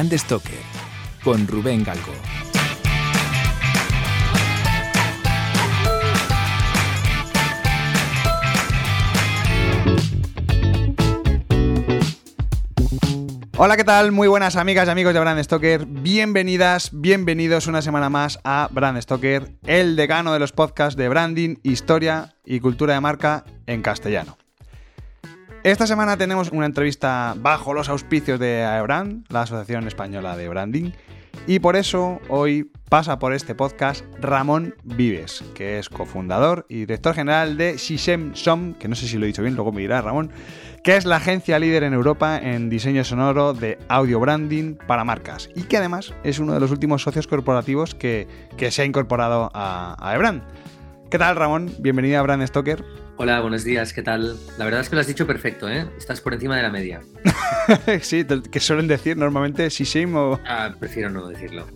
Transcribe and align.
Brand 0.00 0.18
Stoker 0.18 0.54
con 1.22 1.46
Rubén 1.46 1.84
Galgo. 1.84 2.14
Hola, 13.58 13.76
¿qué 13.76 13.84
tal? 13.84 14.10
Muy 14.12 14.26
buenas 14.26 14.56
amigas 14.56 14.88
y 14.88 14.90
amigos 14.90 15.12
de 15.12 15.20
Brand 15.20 15.42
Stoker. 15.42 15.84
Bienvenidas, 15.84 16.88
bienvenidos 16.94 17.66
una 17.66 17.82
semana 17.82 18.08
más 18.08 18.40
a 18.42 18.70
Brand 18.72 18.98
Stoker, 19.02 19.52
el 19.66 19.96
decano 19.96 20.32
de 20.32 20.38
los 20.38 20.52
podcasts 20.52 20.96
de 20.96 21.10
branding, 21.10 21.56
historia 21.62 22.36
y 22.42 22.60
cultura 22.60 22.94
de 22.94 23.02
marca 23.02 23.44
en 23.66 23.82
castellano. 23.82 24.38
Esta 25.62 25.86
semana 25.86 26.16
tenemos 26.16 26.52
una 26.52 26.64
entrevista 26.64 27.34
bajo 27.36 27.74
los 27.74 27.90
auspicios 27.90 28.40
de 28.40 28.64
AEBRAND, 28.64 29.26
la 29.28 29.42
Asociación 29.42 29.86
Española 29.86 30.34
de 30.34 30.48
Branding, 30.48 30.92
y 31.46 31.58
por 31.58 31.76
eso 31.76 32.18
hoy 32.30 32.70
pasa 32.88 33.18
por 33.18 33.34
este 33.34 33.54
podcast 33.54 34.06
Ramón 34.20 34.74
Vives, 34.84 35.44
que 35.54 35.78
es 35.78 35.90
cofundador 35.90 36.64
y 36.70 36.80
director 36.80 37.14
general 37.14 37.58
de 37.58 37.76
Sisem 37.76 38.34
Som, 38.34 38.72
que 38.72 38.88
no 38.88 38.94
sé 38.94 39.06
si 39.06 39.18
lo 39.18 39.24
he 39.24 39.26
dicho 39.26 39.42
bien, 39.42 39.54
luego 39.54 39.70
me 39.70 39.82
dirá 39.82 40.00
Ramón, 40.00 40.32
que 40.82 40.96
es 40.96 41.04
la 41.04 41.16
agencia 41.16 41.58
líder 41.58 41.82
en 41.82 41.92
Europa 41.92 42.38
en 42.38 42.70
diseño 42.70 43.04
sonoro 43.04 43.52
de 43.52 43.78
audio 43.90 44.18
branding 44.18 44.76
para 44.86 45.04
marcas 45.04 45.50
y 45.54 45.64
que 45.64 45.76
además 45.76 46.14
es 46.24 46.38
uno 46.38 46.54
de 46.54 46.60
los 46.60 46.70
últimos 46.70 47.02
socios 47.02 47.26
corporativos 47.26 47.94
que, 47.94 48.26
se 48.70 48.80
ha 48.80 48.86
incorporado 48.86 49.50
a, 49.52 49.94
a 50.00 50.40
¿Qué 51.10 51.18
tal, 51.18 51.36
Ramón? 51.36 51.70
Bienvenido 51.80 52.18
a 52.18 52.22
Brand 52.22 52.46
Stoker. 52.46 52.82
Hola, 53.22 53.38
buenos 53.42 53.64
días, 53.64 53.92
¿qué 53.92 54.02
tal? 54.02 54.38
La 54.56 54.64
verdad 54.64 54.80
es 54.80 54.88
que 54.88 54.94
lo 54.94 55.02
has 55.02 55.06
dicho 55.06 55.26
perfecto, 55.26 55.68
¿eh? 55.68 55.86
Estás 55.98 56.22
por 56.22 56.32
encima 56.32 56.56
de 56.56 56.62
la 56.62 56.70
media. 56.70 57.02
sí, 58.00 58.24
que 58.24 58.60
suelen 58.60 58.88
decir 58.88 59.18
normalmente 59.18 59.68
Sisem 59.68 60.16
o... 60.16 60.40
Ah, 60.48 60.74
prefiero 60.80 61.10
no 61.10 61.28
decirlo. 61.28 61.66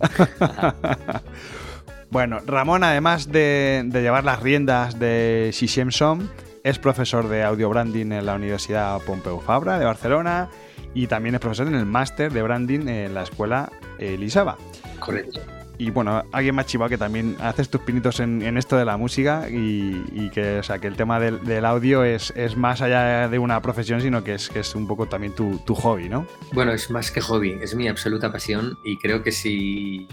bueno, 2.09 2.39
Ramón, 2.47 2.83
además 2.83 3.31
de, 3.31 3.87
llevar 3.93 4.23
las 4.23 4.41
riendas 4.41 4.97
de 4.97 5.51
Sisem 5.53 5.91
Som, 5.91 6.29
es 6.63 6.79
profesor 6.79 7.29
de 7.29 7.43
audio 7.43 7.69
branding 7.69 8.11
en 8.11 8.25
la 8.25 8.33
Universidad 8.33 8.99
Pompeu 9.01 9.39
Fabra 9.39 9.77
de 9.77 9.85
Barcelona 9.85 10.49
y 10.95 11.05
también 11.05 11.35
es 11.35 11.41
profesor 11.41 11.67
en 11.67 11.75
el 11.75 11.85
máster 11.85 12.33
de 12.33 12.41
branding 12.41 12.87
en 12.87 13.13
la 13.13 13.21
escuela 13.21 13.71
Elisaba. 13.99 14.57
Correcto. 14.97 15.41
Y 15.77 15.91
bueno, 15.91 16.23
alguien 16.31 16.55
más 16.55 16.65
chiva 16.65 16.89
que 16.89 16.97
también 16.97 17.35
haces 17.39 17.69
tus 17.69 17.81
pinitos 17.81 18.19
en, 18.19 18.57
esto 18.57 18.77
de 18.77 18.85
la 18.85 18.97
música 18.97 19.47
y, 19.49 20.29
que, 20.29 20.59
o 20.59 20.63
sea, 20.63 20.79
que 20.79 20.87
el 20.87 20.95
tema 20.95 21.19
del, 21.19 21.65
audio 21.65 22.03
es, 22.03 22.33
más 22.55 22.81
allá 22.81 23.27
de 23.27 23.39
una 23.39 23.61
profesión, 23.61 24.01
sino 24.01 24.23
que 24.23 24.35
es, 24.35 24.49
que 24.49 24.59
es 24.59 24.75
un 24.75 24.87
poco 24.87 25.07
también 25.07 25.33
tu, 25.33 25.57
tu 25.59 25.75
hobby, 25.75 26.09
¿no? 26.09 26.25
Bueno, 26.53 26.71
es 26.71 26.89
más 26.89 27.11
que 27.11 27.21
hobby, 27.21 27.57
es 27.61 27.75
mi 27.75 27.87
absoluta 27.87 28.31
pasión 28.31 28.77
y 28.83 28.97
creo 28.97 29.23
que 29.23 29.31
si 29.31 30.07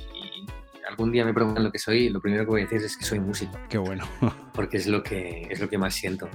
algún 0.92 1.10
día 1.10 1.24
me 1.24 1.34
preguntan 1.34 1.64
lo 1.64 1.72
que 1.72 1.78
soy, 1.78 2.08
lo 2.08 2.20
primero 2.20 2.44
que 2.44 2.50
voy 2.50 2.60
a 2.62 2.64
decir 2.64 2.82
es 2.84 2.96
que 2.96 3.04
soy 3.04 3.18
músico. 3.20 3.58
Qué 3.68 3.78
bueno. 3.78 4.06
Porque 4.52 4.76
es 4.76 4.86
lo 4.86 5.02
que, 5.02 5.48
es 5.50 5.60
lo 5.60 5.68
que 5.68 5.78
más 5.78 5.94
siento. 5.94 6.28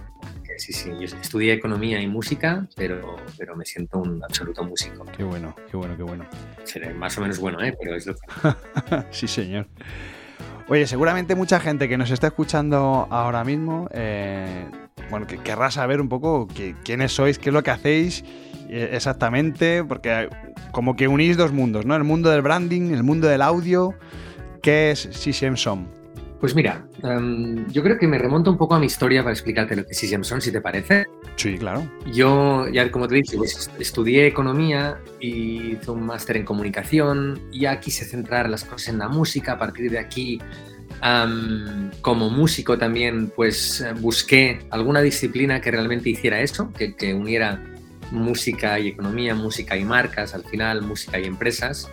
Sí, 0.57 0.73
sí, 0.73 0.91
yo 0.99 1.05
estudié 1.05 1.53
economía 1.53 2.01
y 2.01 2.07
música, 2.07 2.67
pero, 2.75 3.15
pero 3.37 3.55
me 3.55 3.65
siento 3.65 3.99
un 3.99 4.23
absoluto 4.23 4.63
músico. 4.63 5.05
Qué 5.15 5.23
bueno, 5.23 5.55
qué 5.69 5.77
bueno, 5.77 5.97
qué 5.97 6.03
bueno. 6.03 6.25
Seré 6.63 6.93
más 6.93 7.17
o 7.17 7.21
menos 7.21 7.39
bueno, 7.39 7.61
¿eh? 7.61 7.75
pero 7.79 7.95
es 7.95 8.05
lo 8.05 8.15
que... 8.15 9.05
sí, 9.11 9.27
señor. 9.27 9.67
Oye, 10.69 10.85
seguramente 10.85 11.35
mucha 11.35 11.59
gente 11.59 11.87
que 11.87 11.97
nos 11.97 12.11
está 12.11 12.27
escuchando 12.27 13.07
ahora 13.09 13.43
mismo, 13.43 13.87
eh, 13.93 14.69
bueno, 15.09 15.25
que 15.25 15.37
querrá 15.37 15.71
saber 15.71 16.01
un 16.01 16.09
poco 16.09 16.47
quiénes 16.83 17.13
sois, 17.13 17.39
qué 17.39 17.49
es 17.49 17.53
lo 17.53 17.63
que 17.63 17.71
hacéis 17.71 18.25
eh, 18.69 18.89
exactamente, 18.91 19.83
porque 19.85 20.29
como 20.71 20.97
que 20.97 21.07
unís 21.07 21.37
dos 21.37 21.53
mundos, 21.53 21.85
¿no? 21.85 21.95
El 21.95 22.03
mundo 22.03 22.29
del 22.29 22.41
branding, 22.41 22.91
el 22.91 23.03
mundo 23.03 23.27
del 23.27 23.41
audio 23.41 23.95
¿Qué 24.67 24.91
es 24.91 25.09
Som? 25.55 25.87
Pues 26.39 26.53
mira, 26.53 26.87
em, 27.03 27.67
yo 27.71 27.81
creo 27.81 27.97
que 27.97 28.07
me 28.07 28.19
remonto 28.19 28.51
un 28.51 28.57
poco 28.57 28.75
a 28.75 28.79
mi 28.79 28.85
historia 28.85 29.23
para 29.23 29.33
explicarte 29.33 29.75
lo 29.75 29.85
que 29.85 29.93
es 29.93 30.17
Son, 30.21 30.39
si 30.39 30.51
te 30.51 30.61
parece. 30.61 31.07
Sí, 31.35 31.57
claro. 31.57 31.89
Yo, 32.13 32.67
ya 32.67 32.91
como 32.91 33.07
te 33.07 33.15
dije, 33.15 33.37
pues, 33.37 33.71
estudié 33.79 34.27
economía 34.27 34.99
y 35.19 35.73
hice 35.73 35.91
un 35.91 36.05
máster 36.05 36.37
en 36.37 36.45
comunicación. 36.45 37.41
Y 37.51 37.61
ya 37.61 37.79
quise 37.79 38.05
centrar 38.05 38.49
las 38.49 38.63
cosas 38.63 38.89
en 38.89 38.99
la 38.99 39.07
música. 39.07 39.53
A 39.53 39.57
partir 39.57 39.89
de 39.89 39.97
aquí, 39.97 40.39
como 42.01 42.29
músico 42.29 42.77
también, 42.77 43.31
pues 43.35 43.83
busqué 43.99 44.59
alguna 44.69 45.01
disciplina 45.01 45.59
que 45.59 45.71
realmente 45.71 46.09
hiciera 46.09 46.41
eso, 46.41 46.71
que, 46.73 46.95
que 46.95 47.15
uniera 47.15 47.63
música 48.11 48.79
y 48.79 48.89
economía, 48.89 49.33
música 49.33 49.75
y 49.75 49.83
marcas, 49.83 50.33
al 50.33 50.43
final 50.43 50.81
música 50.81 51.19
y 51.19 51.25
empresas 51.25 51.89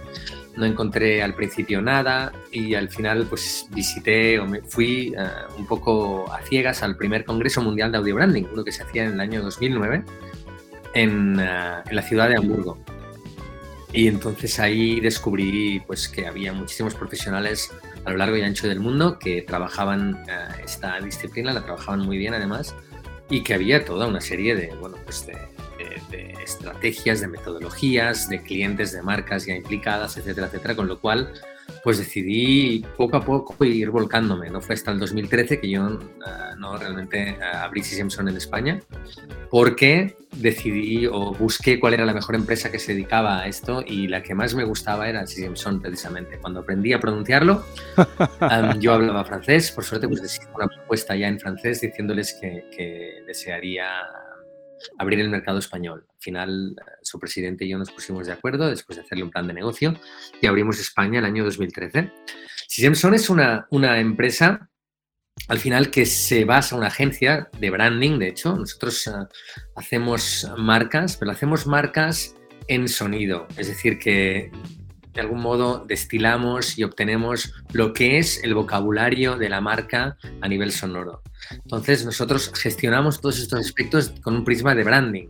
no 0.57 0.65
encontré 0.65 1.23
al 1.23 1.35
principio 1.35 1.83
nada 1.83 2.33
y 2.53 2.75
al 2.75 2.89
final 2.89 3.27
pues 3.29 3.67
visité 3.71 4.39
o 4.39 4.47
me 4.47 4.63
fui 4.63 5.15
eh, 5.17 5.27
un 5.59 5.67
poco 5.67 6.33
a 6.33 6.43
ciegas 6.43 6.83
al 6.83 6.97
primer 6.97 7.25
Congreso 7.25 7.61
Mundial 7.63 7.93
de 7.93 7.99
Audio 7.99 8.15
Branding, 8.15 8.45
uno 8.53 8.65
que 8.65 8.73
se 8.73 8.83
hacía 8.83 9.05
en 9.05 9.15
el 9.15 9.21
año 9.21 9.43
2009 9.43 10.05
en, 10.95 11.41
eh, 11.41 11.83
en 11.87 11.97
la 11.97 12.03
ciudad 12.03 12.29
de 12.29 12.37
Hamburgo. 12.37 12.79
Y 13.93 14.09
entonces 14.09 14.59
ahí 14.59 15.01
descubrí 15.01 15.81
pues 15.87 16.09
que 16.09 16.27
había 16.27 16.53
muchísimos 16.53 16.95
profesionales 16.95 17.71
a 18.05 18.11
lo 18.11 18.17
largo 18.17 18.37
y 18.37 18.43
ancho 18.43 18.69
del 18.69 18.81
mundo 18.81 19.19
que 19.19 19.43
trabajaban 19.43 20.25
eh, 20.29 20.63
esta 20.65 21.01
disciplina, 21.01 21.53
la 21.53 21.65
trabajaban 21.65 22.01
muy 22.01 22.19
bien 22.19 22.35
además, 22.35 22.75
y 23.31 23.43
que 23.43 23.55
había 23.55 23.85
toda 23.85 24.07
una 24.07 24.21
serie 24.21 24.55
de, 24.55 24.75
bueno, 24.81 24.97
pues 25.05 25.27
de, 25.27 25.39
de, 26.17 26.35
estrategias, 26.43 27.21
de 27.21 27.29
metodologías, 27.29 28.29
de 28.29 28.43
clientes, 28.43 28.93
de 28.93 29.03
marcas 29.03 29.47
ya 29.47 29.55
implicadas, 29.55 30.17
etcétera, 30.17 30.47
etcétera, 30.49 30.77
con 30.77 30.89
lo 30.89 31.01
cual 31.01 31.33
pues 31.83 31.99
decidí 31.99 32.85
poco 32.97 33.17
a 33.17 33.25
poco 33.25 33.63
ir 33.65 33.91
volcándome. 33.91 34.51
No 34.51 34.61
fue 34.61 34.75
hasta 34.75 34.91
el 34.91 34.99
2013 34.99 35.61
que 35.61 35.71
yo 35.71 35.83
uh, 35.85 36.59
no 36.59 36.77
realmente 36.77 37.37
uh, 37.39 37.57
abrí 37.59 37.83
Simpson 37.83 38.29
en 38.29 38.37
España, 38.37 38.81
porque 39.51 40.17
decidí 40.33 41.07
o 41.07 41.33
busqué 41.33 41.79
cuál 41.79 41.95
era 41.95 42.05
la 42.05 42.15
mejor 42.15 42.35
empresa 42.35 42.71
que 42.71 42.79
se 42.79 42.93
dedicaba 42.93 43.41
a 43.41 43.47
esto 43.47 43.85
y 43.87 44.09
la 44.09 44.23
que 44.23 44.35
más 44.35 44.55
me 44.55 44.65
gustaba 44.65 45.09
era 45.09 45.27
Simpson 45.27 45.81
precisamente. 45.81 46.39
Cuando 46.39 46.61
aprendí 46.61 46.93
a 46.93 47.01
pronunciarlo, 47.01 47.65
um, 47.97 48.81
yo 48.81 48.95
hablaba 48.95 49.25
francés, 49.25 49.71
por 49.71 49.85
suerte 49.85 50.09
pues 50.09 50.23
hice 50.23 50.49
una 50.55 50.67
propuesta 50.67 51.15
ya 51.17 51.29
en 51.29 51.39
francés 51.39 51.81
diciéndoles 51.81 52.35
que, 52.41 52.65
que 52.75 53.23
desearía 53.27 53.87
abrir 54.99 55.21
el 55.21 55.31
mercado 55.31 55.59
español. 55.59 56.07
Al 56.09 56.21
final, 56.21 56.77
eh, 56.79 56.91
su 57.03 57.19
presidente 57.19 57.65
y 57.65 57.71
yo 57.71 57.79
nos 57.79 57.91
pusimos 57.91 58.27
de 58.27 58.33
acuerdo 58.33 58.69
después 58.69 58.97
de 58.97 59.03
hacerle 59.03 59.25
un 59.25 59.31
plan 59.31 59.47
de 59.47 59.55
negocio 59.55 59.99
y 60.41 60.47
abrimos 60.47 60.79
España 60.81 61.19
el 61.19 61.25
año 61.25 61.45
2013. 61.45 62.13
Simpson 62.69 63.15
es 63.15 63.31
una, 63.31 63.67
una 63.71 63.99
empresa 63.99 64.71
al 65.49 65.59
final 65.59 65.91
que 65.91 66.07
se 66.07 66.45
basa 66.45 66.75
en 66.75 66.79
una 66.79 66.89
agencia 66.89 67.49
de 67.59 67.71
branding, 67.71 68.19
de 68.19 68.29
hecho, 68.29 68.55
nosotros 68.57 69.07
eh, 69.07 69.11
hacemos 69.77 70.49
marcas, 70.57 71.17
pero 71.17 71.33
hacemos 71.33 71.67
marcas 71.67 72.35
en 72.69 72.89
sonido, 72.89 73.47
es 73.57 73.69
decir, 73.69 73.99
que 73.99 74.51
de 75.13 75.21
algún 75.21 75.41
modo 75.41 75.85
destilamos 75.87 76.79
y 76.79 76.85
obtenemos 76.85 77.53
lo 77.75 77.93
que 77.93 78.19
es 78.19 78.43
el 78.45 78.55
vocabulario 78.55 79.37
de 79.37 79.49
la 79.49 79.61
marca 79.61 80.17
a 80.41 80.49
nivel 80.49 80.71
sonoro. 80.71 81.23
Entonces 81.51 82.05
nosotros 82.05 82.53
gestionamos 82.55 83.21
todos 83.21 83.39
estos 83.39 83.59
aspectos 83.61 84.15
con 84.23 84.37
un 84.37 84.45
prisma 84.45 84.75
de 84.75 84.85
branding 84.85 85.29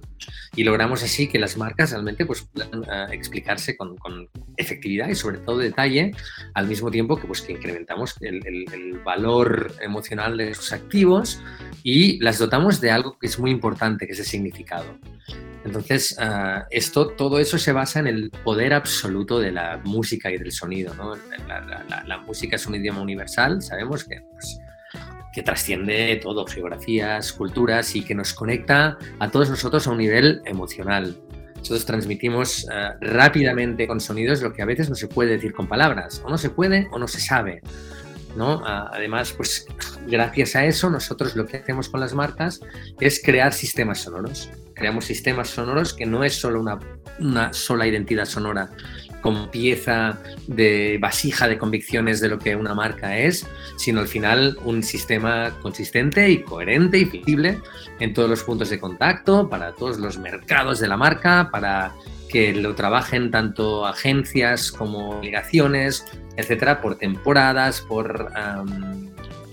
y 0.55 0.63
logramos 0.63 1.03
así 1.03 1.27
que 1.27 1.39
las 1.39 1.57
marcas 1.57 1.91
realmente 1.91 2.27
pues, 2.27 2.43
puedan 2.43 2.81
uh, 2.81 3.11
explicarse 3.11 3.77
con, 3.77 3.97
con, 3.97 4.29
efectividad 4.57 5.09
y 5.09 5.17
sobre 5.17 5.39
todo 5.39 5.59
detalle 5.59 6.13
al 6.53 6.69
mismo 6.69 6.91
tiempo 6.91 7.17
que, 7.17 7.27
pues, 7.27 7.41
que 7.41 7.53
incrementamos 7.55 8.15
el, 8.21 8.47
el, 8.47 8.73
el 8.73 8.99
valor 8.99 9.73
emocional 9.81 10.37
de 10.37 10.55
sus 10.55 10.73
activos 10.73 11.41
y 11.83 12.21
las 12.21 12.39
dotamos 12.39 12.81
de 12.81 12.91
algo 12.93 13.19
que 13.19 13.27
es 13.27 13.39
muy 13.39 13.51
importante, 13.51 14.07
que 14.07 14.13
es 14.13 14.21
el 14.21 14.27
significado. 14.27 14.87
Entonces, 15.65 16.17
uh, 16.21 16.63
esto, 16.71 17.09
todo 17.09 17.39
eso 17.39 17.59
se 17.59 17.73
basa 17.73 17.99
en 17.99 18.07
el 18.07 18.31
poder 18.31 18.75
absoluto 18.75 19.41
de 19.41 19.51
la 19.51 19.81
música 19.83 20.31
y 20.31 20.37
del 20.37 20.53
sonido. 20.53 20.95
¿no? 20.95 21.15
La, 21.49 21.61
la, 21.61 22.05
la, 22.07 22.19
música 22.19 22.34
es 22.43 22.67
un 22.67 22.75
idioma 22.75 23.01
universal, 23.01 23.63
sabemos 23.63 24.05
que, 24.05 24.23
pues, 24.33 24.61
que 25.33 25.43
trasciende 25.43 26.21
todo, 26.23 26.47
geografías, 26.47 27.33
culturas 27.33 27.97
y 27.97 28.03
que 28.03 28.15
nos 28.15 28.35
conecta 28.35 28.97
a 29.19 29.31
todos 29.31 29.51
nosotros 29.51 29.87
a 29.87 29.91
un 29.91 29.99
nivel 29.99 30.43
emocional. 30.45 31.17
Nosotros 31.57 31.87
transmitimos 31.87 32.65
uh, 32.65 32.97
rápidamente 33.01 33.87
con 33.87 33.99
sonidos 33.99 34.43
lo 34.43 34.53
que 34.53 34.63
a 34.63 34.67
veces 34.67 34.89
no 34.89 34.95
se 34.95 35.09
puede 35.09 35.33
decir 35.33 35.55
con 35.55 35.67
palabras, 35.67 36.23
o 36.25 36.31
no 36.31 36.39
se 36.39 36.51
puede 36.51 36.89
o 36.93 36.99
no 36.99 37.09
se 37.09 37.21
sabe. 37.21 37.63
¿no? 38.37 38.63
Además, 38.65 39.33
pues 39.33 39.67
gracias 40.07 40.57
a 40.57 40.65
eso, 40.65 40.91
nosotros 40.91 41.37
lo 41.37 41.47
que 41.47 41.59
hacemos 41.59 41.89
con 41.89 42.01
las 42.01 42.15
marcas 42.15 42.61
es 43.01 43.23
crear 43.23 43.53
sistemas 43.53 44.01
sonoros. 44.01 44.51
Creamos 44.75 45.05
sistemas 45.05 45.49
sonoros 45.49 45.95
que 45.95 46.07
no 46.07 46.25
es 46.25 46.35
solo 46.35 46.61
una, 46.61 46.79
una 47.21 47.53
sola 47.53 47.87
identidad 47.87 48.25
sonora 48.25 48.71
como 49.25 49.51
pieza 49.51 50.19
de 50.49 50.99
vasija 51.01 51.49
de 51.49 51.57
convicciones 51.57 52.21
de 52.21 52.29
lo 52.29 52.39
que 52.39 52.55
una 52.57 52.75
marca 52.75 53.17
es, 53.17 53.47
sino 53.79 54.01
al 54.01 54.07
final 54.07 54.59
un 54.67 54.83
sistema 54.83 55.51
consistente 55.63 56.29
y 56.29 56.43
coherente 56.43 56.99
y 56.99 57.07
flexible 57.07 57.59
en 58.01 58.13
todos 58.13 58.29
los 58.29 58.43
puntos 58.43 58.69
de 58.69 58.79
contacto, 58.79 59.49
para 59.49 59.73
todos 59.73 59.99
los 59.99 60.19
mercados 60.19 60.79
de 60.79 60.89
la 60.89 60.99
marca, 60.99 61.49
para 61.51 61.95
que 62.29 62.53
lo 62.53 62.75
trabajen 62.75 63.31
tanto 63.31 63.87
agencias 63.87 64.71
como 64.71 65.17
obligaciones, 65.17 66.05
etcétera, 66.37 66.83
por 66.83 66.97
temporadas, 66.97 67.81
por 67.81 68.31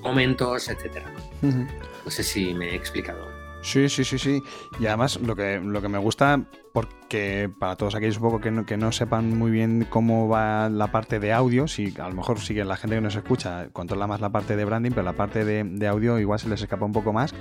momentos, 0.02 0.68
etcétera. 0.68 1.10
No 1.42 2.12
sé 2.12 2.24
si 2.24 2.54
me 2.54 2.72
he 2.72 2.76
explicado. 2.76 3.26
Sí, 3.62 3.90
sí, 3.90 4.04
sí, 4.04 4.18
sí. 4.18 4.44
Y 4.80 4.88
además 4.88 5.20
lo 5.22 5.36
que, 5.36 5.60
lo 5.60 5.82
que 5.82 5.88
me 5.88 5.98
gusta, 5.98 6.44
porque 6.74 7.50
para 7.60 7.76
todos 7.76 7.96
aquellos 7.96 8.18
un 8.18 8.24
poco 8.24 8.42
que 8.42 8.52
no, 8.52 8.66
que 8.66 8.78
no 8.78 8.92
sepan 8.92 9.38
muy 9.38 9.52
bien 9.52 9.86
cómo 9.90 10.28
va 10.28 10.70
la 10.70 10.92
parte 10.92 11.20
de 11.20 11.32
audio, 11.32 11.68
si 11.68 11.94
a 12.00 12.10
lo 12.10 12.16
mejor 12.16 12.40
sigue 12.40 12.66
la 12.66 12.78
gente 12.78 12.96
que 12.96 13.02
nos 13.02 13.16
escucha 13.16 13.70
controla 13.72 14.08
más 14.08 14.22
la 14.22 14.32
parte 14.32 14.56
de 14.56 14.66
branding, 14.66 14.92
pero 14.92 15.04
la 15.04 15.14
parte 15.14 15.46
de, 15.46 15.88
audio 15.88 16.20
igual 16.20 16.40
se 16.40 16.50
les 16.50 16.62
escapa 16.62 16.86
un 16.86 16.94
poco 16.94 17.14
más. 17.14 17.34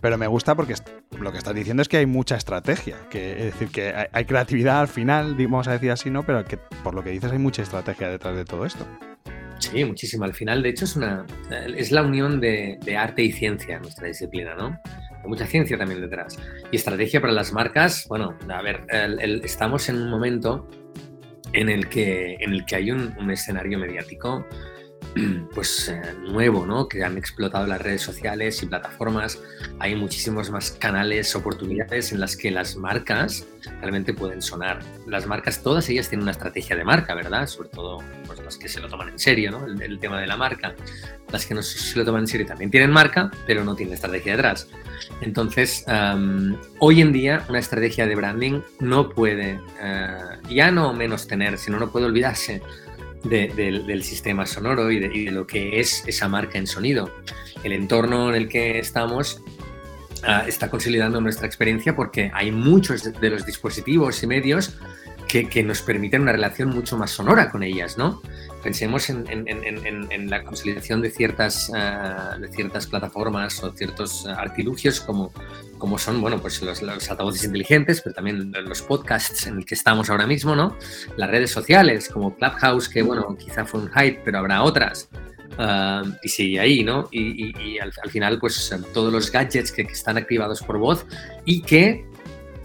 Pero 0.00 0.18
me 0.18 0.26
gusta 0.26 0.54
porque 0.54 0.74
lo 1.18 1.32
que 1.32 1.38
estás 1.38 1.54
diciendo 1.54 1.82
es 1.82 1.88
que 1.88 1.96
hay 1.98 2.06
mucha 2.06 2.36
estrategia, 2.36 2.96
que, 3.10 3.32
es 3.32 3.44
decir, 3.44 3.68
que 3.68 4.08
hay, 4.12 4.24
creatividad 4.24 4.80
al 4.80 4.88
final, 4.88 5.34
vamos 5.34 5.68
a 5.68 5.72
decir 5.72 5.90
así, 5.90 6.10
¿no? 6.10 6.22
Pero 6.22 6.44
que 6.44 6.58
por 6.84 6.94
lo 6.94 7.02
que 7.02 7.10
dices 7.10 7.32
hay 7.32 7.38
mucha 7.38 7.62
estrategia 7.62 8.08
detrás 8.08 8.36
de 8.36 8.44
todo 8.44 8.66
esto. 8.66 8.86
Sí, 9.58 9.84
muchísimo. 9.84 10.24
Al 10.24 10.34
final, 10.34 10.62
de 10.62 10.70
hecho, 10.70 10.84
es, 10.84 10.96
una, 10.96 11.24
es 11.76 11.90
la 11.90 12.02
unión 12.02 12.40
de, 12.40 12.78
arte 12.98 13.22
y 13.22 13.32
ciencia 13.32 13.76
en 13.76 13.82
nuestra 13.82 14.06
disciplina, 14.06 14.54
¿no? 14.54 14.78
Mucha 15.26 15.46
ciencia 15.46 15.76
también 15.78 16.00
detrás. 16.00 16.38
Y 16.70 16.76
estrategia 16.76 17.20
para 17.20 17.32
las 17.32 17.52
marcas, 17.52 18.06
bueno, 18.08 18.36
a 18.48 18.62
ver, 18.62 18.86
estamos 19.44 19.88
en 19.88 19.96
un 19.96 20.10
momento 20.10 20.68
en 21.52 21.68
el 21.68 21.88
que, 21.88 22.36
en 22.40 22.52
el 22.52 22.64
que 22.64 22.76
hay 22.76 22.90
un 22.90 23.30
escenario 23.30 23.78
mediático 23.78 24.46
pues 25.54 25.88
eh, 25.88 26.14
nuevo, 26.20 26.66
¿no? 26.66 26.88
Que 26.88 27.04
han 27.04 27.16
explotado 27.16 27.66
las 27.66 27.80
redes 27.80 28.02
sociales 28.02 28.62
y 28.62 28.66
plataformas. 28.66 29.40
Hay 29.78 29.94
muchísimos 29.94 30.50
más 30.50 30.72
canales, 30.72 31.34
oportunidades 31.34 32.12
en 32.12 32.20
las 32.20 32.36
que 32.36 32.50
las 32.50 32.76
marcas 32.76 33.46
realmente 33.80 34.12
pueden 34.14 34.42
sonar. 34.42 34.80
Las 35.06 35.26
marcas, 35.26 35.62
todas 35.62 35.88
ellas 35.88 36.08
tienen 36.08 36.22
una 36.22 36.32
estrategia 36.32 36.76
de 36.76 36.84
marca, 36.84 37.14
¿verdad? 37.14 37.46
Sobre 37.46 37.68
todo 37.70 38.02
pues, 38.26 38.38
las 38.40 38.58
que 38.58 38.68
se 38.68 38.80
lo 38.80 38.88
toman 38.88 39.08
en 39.08 39.18
serio, 39.18 39.50
¿no? 39.50 39.66
El, 39.66 39.98
tema 39.98 40.20
de 40.20 40.26
la 40.26 40.36
marca. 40.36 40.74
Las 41.32 41.46
que 41.46 41.54
no 41.54 41.62
se 41.62 41.98
lo 41.98 42.04
toman 42.04 42.22
en 42.22 42.26
serio 42.28 42.46
también 42.46 42.70
tienen 42.70 42.90
marca, 42.90 43.30
pero 43.46 43.64
no 43.64 43.74
tienen 43.74 43.94
estrategia 43.94 44.32
detrás. 44.32 44.68
Entonces, 45.20 45.84
hoy 46.78 47.00
en 47.00 47.12
día 47.12 47.44
una 47.48 47.58
estrategia 47.58 48.06
de 48.06 48.14
branding 48.14 48.60
no 48.80 49.08
puede, 49.10 49.60
eh, 49.80 50.16
ya 50.50 50.70
no 50.70 50.92
menos 50.92 51.26
tener, 51.26 51.58
sino 51.58 51.78
no 51.78 51.90
puede 51.90 52.06
olvidarse 52.06 52.62
del 53.28 54.02
sistema 54.02 54.46
sonoro 54.46 54.90
y 54.90 54.98
de, 54.98 55.30
lo 55.30 55.46
que 55.46 55.80
es 55.80 56.04
esa 56.06 56.28
marca 56.28 56.58
en 56.58 56.66
sonido. 56.66 57.10
El 57.64 57.72
entorno 57.72 58.28
en 58.30 58.36
el 58.36 58.48
que 58.48 58.78
estamos 58.78 59.42
ah, 60.24 60.44
está 60.46 60.70
consolidando 60.70 61.20
nuestra 61.20 61.46
experiencia 61.46 61.96
porque 61.96 62.30
hay 62.34 62.50
muchos 62.52 63.12
de 63.20 63.30
los 63.30 63.44
dispositivos 63.44 64.22
y 64.22 64.26
medios 64.26 64.78
que, 65.28 65.62
nos 65.62 65.82
permiten 65.82 66.22
una 66.22 66.32
relación 66.32 66.70
mucho 66.70 66.96
más 66.96 67.10
sonora 67.10 67.50
con 67.50 67.62
ellas, 67.62 67.98
¿no? 67.98 68.22
Pensemos 68.62 69.10
en, 69.10 70.30
la 70.30 70.42
consolidación 70.42 71.00
de 71.00 71.10
ciertas, 71.10 71.70
ah, 71.74 72.36
de 72.40 72.48
ciertas 72.48 72.86
plataformas 72.86 73.62
o 73.62 73.72
ciertos 73.72 74.26
artilugios 74.26 75.00
como, 75.00 75.32
como 75.78 75.98
son, 75.98 76.20
bueno, 76.20 76.40
pues 76.40 76.62
los, 76.62 76.82
altavoces 76.82 77.44
inteligentes, 77.44 78.00
pero 78.00 78.14
también 78.14 78.52
los 78.52 78.82
podcasts 78.82 79.46
en 79.46 79.58
el 79.58 79.66
que 79.66 79.74
estamos 79.74 80.10
ahora 80.10 80.26
mismo, 80.26 80.56
¿no? 80.56 80.76
Las 81.16 81.30
redes 81.30 81.50
sociales 81.50 82.08
como 82.08 82.34
Clubhouse, 82.34 82.88
que, 82.88 83.02
bueno, 83.02 83.36
quizá 83.36 83.64
fue 83.64 83.80
un 83.80 83.90
hype, 83.90 84.20
pero 84.24 84.38
habrá 84.38 84.62
otras. 84.62 85.08
Ah, 85.58 86.02
y 86.22 86.28
sigue 86.28 86.60
ahí, 86.60 86.84
¿no? 86.84 87.08
Y, 87.10 87.78
al, 87.78 87.92
final, 88.10 88.38
pues 88.38 88.74
todos 88.92 89.12
los 89.12 89.30
gadgets 89.30 89.72
que, 89.72 89.86
que, 89.86 89.92
están 89.92 90.16
activados 90.16 90.62
por 90.62 90.78
voz 90.78 91.06
y 91.44 91.62
que 91.62 92.04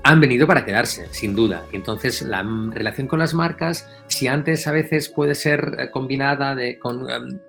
han 0.04 0.20
venido 0.20 0.48
para 0.48 0.66
quedarse, 0.66 1.08
sin 1.12 1.36
duda. 1.36 1.66
Entonces 1.72 2.22
la 2.22 2.44
relación 2.72 3.08
con 3.08 3.20
las 3.20 3.34
marcas, 3.34 3.88
si 4.08 4.28
antes 4.28 4.68
a 4.68 4.72
veces 4.72 5.10
puede 5.10 5.36
ser 5.36 5.76
eh, 5.78 5.92
combinada 5.92 6.56
de, 6.56 6.80
con, 6.80 7.10
em, 7.10 7.40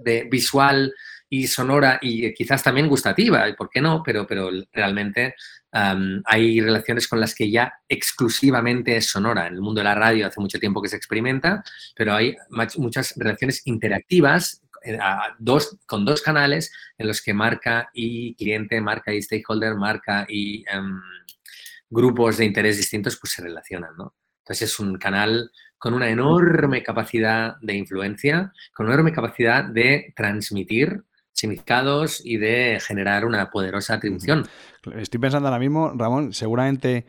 de 0.00 0.28
visual 0.30 0.92
y 1.28 1.46
sonora 1.46 1.98
y 2.02 2.32
quizás 2.34 2.62
también 2.62 2.88
gustativa, 2.88 3.46
¿por 3.56 3.70
qué 3.70 3.80
no? 3.80 4.02
Pero, 4.04 4.26
pero 4.26 4.50
realmente 4.72 5.34
em, 5.72 6.22
hay 6.26 6.60
relaciones 6.60 7.08
con 7.08 7.18
las 7.18 7.34
que 7.34 7.50
ya 7.50 7.72
exclusivamente 7.88 8.96
es 8.96 9.06
sonora. 9.08 9.46
En 9.46 9.54
el 9.54 9.60
mundo 9.60 9.80
de 9.80 9.84
la 9.84 9.94
radio 9.94 10.26
hace 10.26 10.40
mucho 10.40 10.58
tiempo 10.58 10.82
que 10.82 10.88
se 10.88 10.96
experimenta, 10.96 11.64
pero 11.96 12.14
hay 12.14 12.36
muchas 12.76 13.14
relaciones 13.16 13.62
interactivas 13.66 14.60
eh, 14.84 14.98
dos, 15.38 15.78
con 15.86 16.04
dos 16.04 16.20
canales 16.20 16.70
en 16.98 17.06
los 17.06 17.22
que 17.22 17.32
marca 17.32 17.88
y 17.94 18.34
cliente, 18.34 18.80
marca 18.82 19.14
y 19.14 19.22
stakeholder, 19.22 19.76
marca 19.76 20.26
y... 20.28 20.64
Em, 20.68 21.00
grupos 21.94 22.36
de 22.36 22.44
interés 22.44 22.76
distintos 22.76 23.16
pues 23.16 23.32
se 23.32 23.42
relacionan, 23.42 23.96
¿no? 23.96 24.14
Entonces 24.42 24.70
es 24.70 24.80
un 24.80 24.98
canal 24.98 25.50
con 25.78 25.94
una 25.94 26.10
enorme 26.10 26.82
capacidad 26.82 27.56
de 27.60 27.74
influencia, 27.74 28.52
con 28.74 28.86
una 28.86 28.94
enorme 28.94 29.12
capacidad 29.12 29.64
de 29.64 30.12
transmitir 30.16 31.02
significados 31.32 32.20
y 32.24 32.36
de 32.36 32.78
generar 32.80 33.24
una 33.24 33.50
poderosa 33.50 33.94
atribución. 33.94 34.46
Estoy 34.96 35.20
pensando 35.20 35.48
ahora 35.48 35.58
mismo, 35.58 35.92
Ramón, 35.96 36.32
seguramente 36.32 37.06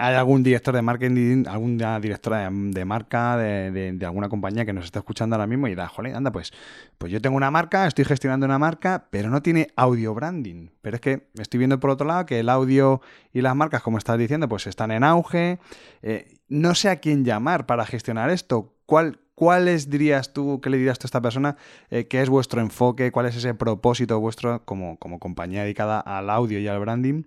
hay 0.00 0.14
algún 0.14 0.42
director 0.42 0.74
de 0.74 0.80
marketing, 0.80 1.44
alguna 1.46 2.00
directora 2.00 2.50
de, 2.50 2.84
marca 2.86 3.36
de, 3.36 3.98
alguna 4.02 4.30
compañía 4.30 4.64
que 4.64 4.72
nos 4.72 4.86
está 4.86 5.00
escuchando 5.00 5.36
ahora 5.36 5.46
mismo 5.46 5.68
y 5.68 5.74
da, 5.74 5.88
joder, 5.88 6.14
anda, 6.14 6.32
pues, 6.32 6.52
pues 6.96 7.12
yo 7.12 7.20
tengo 7.20 7.36
una 7.36 7.50
marca, 7.50 7.86
estoy 7.86 8.06
gestionando 8.06 8.46
una 8.46 8.58
marca, 8.58 9.08
pero 9.10 9.28
no 9.28 9.42
tiene 9.42 9.68
audio 9.76 10.14
branding. 10.14 10.68
Pero 10.80 10.96
es 10.96 11.02
que 11.02 11.28
estoy 11.38 11.58
viendo 11.58 11.78
por 11.80 11.90
otro 11.90 12.06
lado 12.06 12.24
que 12.24 12.40
el 12.40 12.48
audio 12.48 13.02
y 13.34 13.42
las 13.42 13.54
marcas, 13.54 13.82
como 13.82 13.98
estás 13.98 14.16
diciendo, 14.16 14.48
pues 14.48 14.66
están 14.66 14.90
en 14.90 15.04
auge. 15.04 15.58
Eh, 16.00 16.38
no 16.48 16.74
sé 16.74 16.88
a 16.88 16.96
quién 16.96 17.24
llamar 17.24 17.66
para 17.66 17.84
gestionar 17.84 18.30
esto. 18.30 18.72
¿Cuál, 18.86 19.20
¿Cuáles 19.40 19.88
dirías 19.88 20.34
tú, 20.34 20.60
qué 20.60 20.68
le 20.68 20.76
dirías 20.76 20.98
tú 20.98 21.06
a 21.06 21.08
esta 21.08 21.22
persona, 21.22 21.56
eh, 21.88 22.06
qué 22.06 22.20
es 22.20 22.28
vuestro 22.28 22.60
enfoque, 22.60 23.10
cuál 23.10 23.24
es 23.24 23.36
ese 23.36 23.54
propósito 23.54 24.20
vuestro 24.20 24.62
como, 24.66 24.98
como 24.98 25.18
compañía 25.18 25.62
dedicada 25.62 25.98
al 25.98 26.28
audio 26.28 26.58
y 26.58 26.68
al 26.68 26.78
branding? 26.78 27.22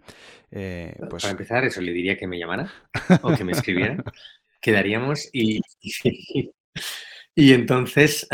Eh, 0.51 0.95
pues... 1.09 1.23
Para 1.23 1.31
empezar, 1.31 1.65
eso 1.65 1.81
le 1.81 1.91
diría 1.91 2.15
que 2.15 2.27
me 2.27 2.37
llamara 2.37 2.71
o 3.23 3.33
que 3.33 3.43
me 3.43 3.53
escribiera. 3.53 3.97
Quedaríamos 4.61 5.27
y, 5.33 5.59
y, 7.33 7.51
entonces 7.51 8.27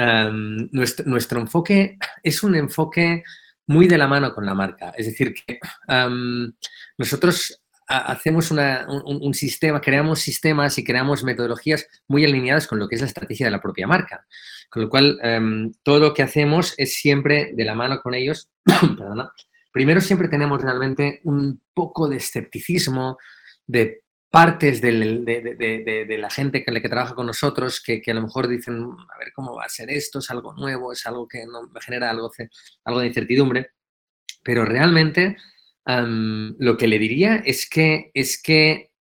nuestro, 0.74 1.40
enfoque 1.40 1.98
es 2.22 2.44
un 2.44 2.56
enfoque 2.56 3.24
muy 3.66 3.88
de 3.88 3.98
la 3.98 4.10
mano 4.10 4.36
con 4.36 4.46
la 4.46 4.56
marca. 4.56 4.90
Es 4.98 5.06
decir, 5.06 5.34
que 5.34 5.58
nosotros 6.98 7.62
hacemos 7.90 8.52
un, 8.52 9.34
sistema, 9.34 9.82
creamos 9.82 10.20
sistemas 10.20 10.78
y 10.78 10.84
creamos 10.84 11.24
metodologías 11.24 11.88
muy 12.08 12.24
alineadas 12.24 12.68
con 12.68 12.78
lo 12.78 12.88
que 12.88 12.96
es 12.96 13.02
la 13.02 13.08
estrategia 13.08 13.48
de 13.48 13.52
la 13.52 13.62
propia 13.62 13.88
marca. 13.88 14.26
Con 14.70 14.84
lo 14.84 14.90
cual, 14.90 15.20
em, 15.24 15.74
todo 15.82 16.00
lo 16.00 16.14
que 16.14 16.22
hacemos 16.22 16.76
es 16.78 16.94
siempre 16.94 17.52
de 17.56 17.66
la 17.66 17.74
mano 17.74 18.00
con 18.02 18.14
ellos. 18.14 18.50
Primero, 19.74 20.02
siempre 20.02 20.28
tenemos 20.28 20.62
realmente 20.62 21.22
un 21.24 21.62
poco 21.74 22.08
de 22.08 22.18
escepticismo 22.18 23.18
de 23.66 24.04
partes 24.30 24.80
de, 24.82 24.92
la 26.20 26.30
gente 26.30 26.64
que, 26.64 26.82
que 26.82 26.90
trabaja 26.90 27.16
con 27.16 27.26
nosotros 27.26 27.82
que, 27.82 28.04
a 28.06 28.14
lo 28.14 28.22
mejor 28.22 28.48
dicen, 28.48 28.84
a 28.84 29.18
ver 29.18 29.32
cómo 29.34 29.56
va 29.56 29.66
a 29.66 29.70
ser 29.70 29.90
esto, 29.90 30.20
es 30.20 30.30
algo 30.30 30.54
nuevo, 30.54 30.94
es 30.94 31.06
algo 31.08 31.28
que 31.28 31.46
no, 31.48 31.64
me 31.64 31.82
genera 31.82 32.12
algo, 32.12 32.32
algo 32.86 33.00
de 33.00 33.08
incertidumbre. 33.08 33.72
Pero 34.44 34.64
realmente 34.64 35.38
lo 35.98 36.78
que 36.78 36.88
le 36.88 37.00
diría 37.00 37.38
es 37.38 37.68
que, 37.68 38.12
es 38.14 38.42
que, 38.42 38.92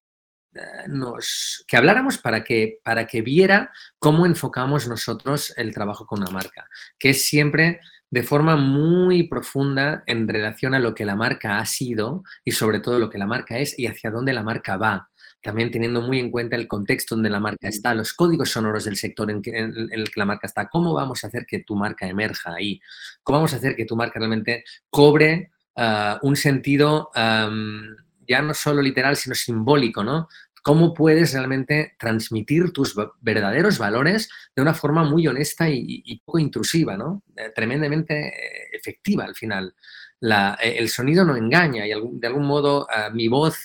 eh, 0.54 0.60
nos, 0.88 1.64
que 1.68 1.76
habláramos 1.76 2.18
para 2.18 2.42
que, 2.42 2.78
para 2.82 3.06
que 3.06 3.20
viera 3.20 3.70
cómo 3.98 4.26
enfocamos 4.26 4.88
nosotros 4.88 5.52
el 5.56 5.74
trabajo 5.74 6.06
con 6.06 6.20
una 6.22 6.30
marca, 6.30 6.68
que 6.98 7.10
es 7.10 7.26
siempre 7.26 7.80
de 8.10 8.22
forma 8.22 8.56
muy 8.56 9.24
profunda 9.24 10.02
en 10.06 10.26
relación 10.26 10.74
a 10.74 10.78
lo 10.78 10.94
que 10.94 11.04
la 11.04 11.14
marca 11.14 11.58
ha 11.58 11.66
sido 11.66 12.24
y 12.42 12.52
sobre 12.52 12.80
todo 12.80 12.98
lo 12.98 13.10
que 13.10 13.18
la 13.18 13.26
marca 13.26 13.58
es 13.58 13.78
y 13.78 13.86
hacia 13.86 14.10
dónde 14.10 14.32
la 14.32 14.42
marca 14.42 14.78
va. 14.78 15.10
También 15.42 15.70
teniendo 15.70 16.00
muy 16.00 16.18
en 16.18 16.30
cuenta 16.30 16.56
el 16.56 16.66
contexto 16.66 17.14
donde 17.14 17.30
la 17.30 17.38
marca 17.38 17.68
está, 17.68 17.94
los 17.94 18.14
códigos 18.14 18.50
sonoros 18.50 18.84
del 18.84 18.96
sector 18.96 19.30
en, 19.30 19.42
en 19.44 19.88
el 19.92 20.10
que 20.10 20.20
la 20.20 20.24
marca 20.24 20.46
está, 20.46 20.68
cómo 20.68 20.94
vamos 20.94 21.22
a 21.22 21.26
hacer 21.26 21.44
que 21.46 21.60
tu 21.60 21.76
marca 21.76 22.08
emerja 22.08 22.54
ahí, 22.54 22.80
cómo 23.22 23.38
vamos 23.38 23.52
a 23.52 23.56
hacer 23.56 23.76
que 23.76 23.84
tu 23.84 23.94
marca 23.94 24.18
realmente 24.18 24.64
cobre 24.90 25.52
Ah, 25.80 26.18
un 26.22 26.34
sentido 26.34 27.08
ya 27.14 28.42
no 28.42 28.52
solo 28.52 28.82
literal, 28.82 29.14
sino 29.14 29.36
simbólico, 29.36 30.02
¿no? 30.02 30.28
Cómo 30.60 30.92
puedes 30.92 31.32
realmente 31.32 31.94
transmitir 32.00 32.72
tus 32.72 32.96
verdaderos 33.20 33.78
valores 33.78 34.28
de 34.56 34.62
una 34.62 34.74
forma 34.74 35.04
muy 35.04 35.28
honesta 35.28 35.68
y, 35.70 36.20
poco 36.26 36.40
intrusiva, 36.40 36.96
¿no? 36.96 37.22
Eh, 37.36 37.52
tremendamente 37.54 38.26
eh, 38.26 38.68
efectiva 38.72 39.24
al 39.24 39.36
final. 39.36 39.72
Eh, 40.20 40.76
el 40.78 40.88
sonido 40.88 41.24
no 41.24 41.36
engaña 41.36 41.86
y 41.86 41.90
de 41.90 42.26
algún 42.26 42.44
modo 42.44 42.88
ah, 42.90 43.08
mi 43.10 43.28
voz 43.28 43.56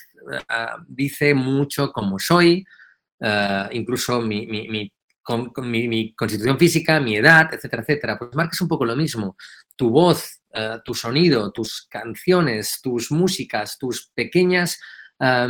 ah, 0.48 0.76
dice 0.86 1.34
mucho 1.34 1.90
cómo 1.90 2.20
soy, 2.20 2.64
incluso 3.72 4.20
mi, 4.20 4.46
mi, 4.46 6.14
constitución 6.14 6.58
física, 6.58 7.00
mi 7.00 7.16
edad, 7.16 7.52
etcétera, 7.52 7.82
etcétera. 7.82 8.18
Pues 8.18 8.34
marcas 8.36 8.60
un 8.60 8.68
poco 8.68 8.84
lo 8.84 8.94
mismo. 8.94 9.36
Tu 9.74 9.90
voz 9.90 10.43
eh, 10.54 10.78
tu 10.84 10.94
sonido, 10.94 11.52
tus 11.52 11.86
canciones, 11.90 12.80
tus 12.82 13.10
músicas, 13.10 13.78
tus 13.78 14.10
pequeñas 14.14 14.80
eh, 15.20 15.46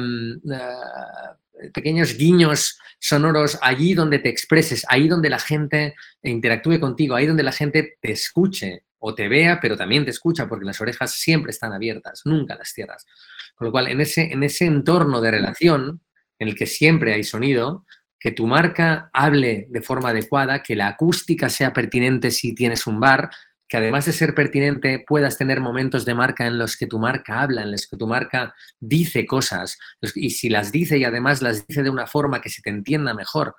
pequeños 1.72 2.16
guiños 2.16 2.78
sonoros 2.98 3.58
allí 3.62 3.94
donde 3.94 4.18
te 4.18 4.28
expreses, 4.28 4.84
ahí 4.88 5.08
donde 5.08 5.30
la 5.30 5.38
gente 5.38 5.94
interactúe 6.22 6.80
contigo, 6.80 7.14
ahí 7.14 7.26
donde 7.26 7.42
la 7.42 7.52
gente 7.52 7.96
te 8.00 8.12
escuche 8.12 8.84
o 8.98 9.14
te 9.14 9.28
vea, 9.28 9.58
pero 9.60 9.76
también 9.76 10.04
te 10.04 10.10
escucha, 10.10 10.48
porque 10.48 10.64
las 10.64 10.80
orejas 10.80 11.12
siempre 11.12 11.50
están 11.50 11.72
abiertas, 11.72 12.22
nunca 12.24 12.54
las 12.54 12.70
cierras. 12.70 13.06
Con 13.54 13.66
lo 13.66 13.72
cual, 13.72 13.88
en 13.88 14.00
ese, 14.00 14.32
en 14.32 14.42
ese 14.42 14.64
entorno 14.64 15.20
de 15.20 15.30
relación 15.30 16.00
en 16.38 16.48
el 16.48 16.54
que 16.54 16.66
siempre 16.66 17.12
hay 17.12 17.22
sonido, 17.22 17.84
que 18.18 18.32
tu 18.32 18.46
marca 18.46 19.10
hable 19.12 19.66
de 19.68 19.82
forma 19.82 20.08
adecuada, 20.08 20.62
que 20.62 20.74
la 20.74 20.88
acústica 20.88 21.50
sea 21.50 21.72
pertinente 21.72 22.30
si 22.30 22.54
tienes 22.54 22.86
un 22.86 22.98
bar, 22.98 23.30
que 23.68 23.76
además 23.76 24.04
de 24.06 24.12
ser 24.12 24.34
pertinente 24.34 25.04
puedas 25.06 25.38
tener 25.38 25.60
momentos 25.60 26.04
de 26.04 26.14
marca 26.14 26.46
en 26.46 26.58
los 26.58 26.76
que 26.76 26.86
tu 26.86 26.98
marca 26.98 27.40
habla, 27.40 27.62
en 27.62 27.72
los 27.72 27.86
que 27.86 27.96
tu 27.96 28.06
marca 28.06 28.54
dice 28.78 29.26
cosas, 29.26 29.78
y 30.14 30.30
si 30.30 30.48
las 30.48 30.70
dice 30.70 30.98
y 30.98 31.04
además 31.04 31.42
las 31.42 31.66
dice 31.66 31.82
de 31.82 31.90
una 31.90 32.06
forma 32.06 32.40
que 32.40 32.50
se 32.50 32.62
te 32.62 32.70
entienda 32.70 33.14
mejor. 33.14 33.56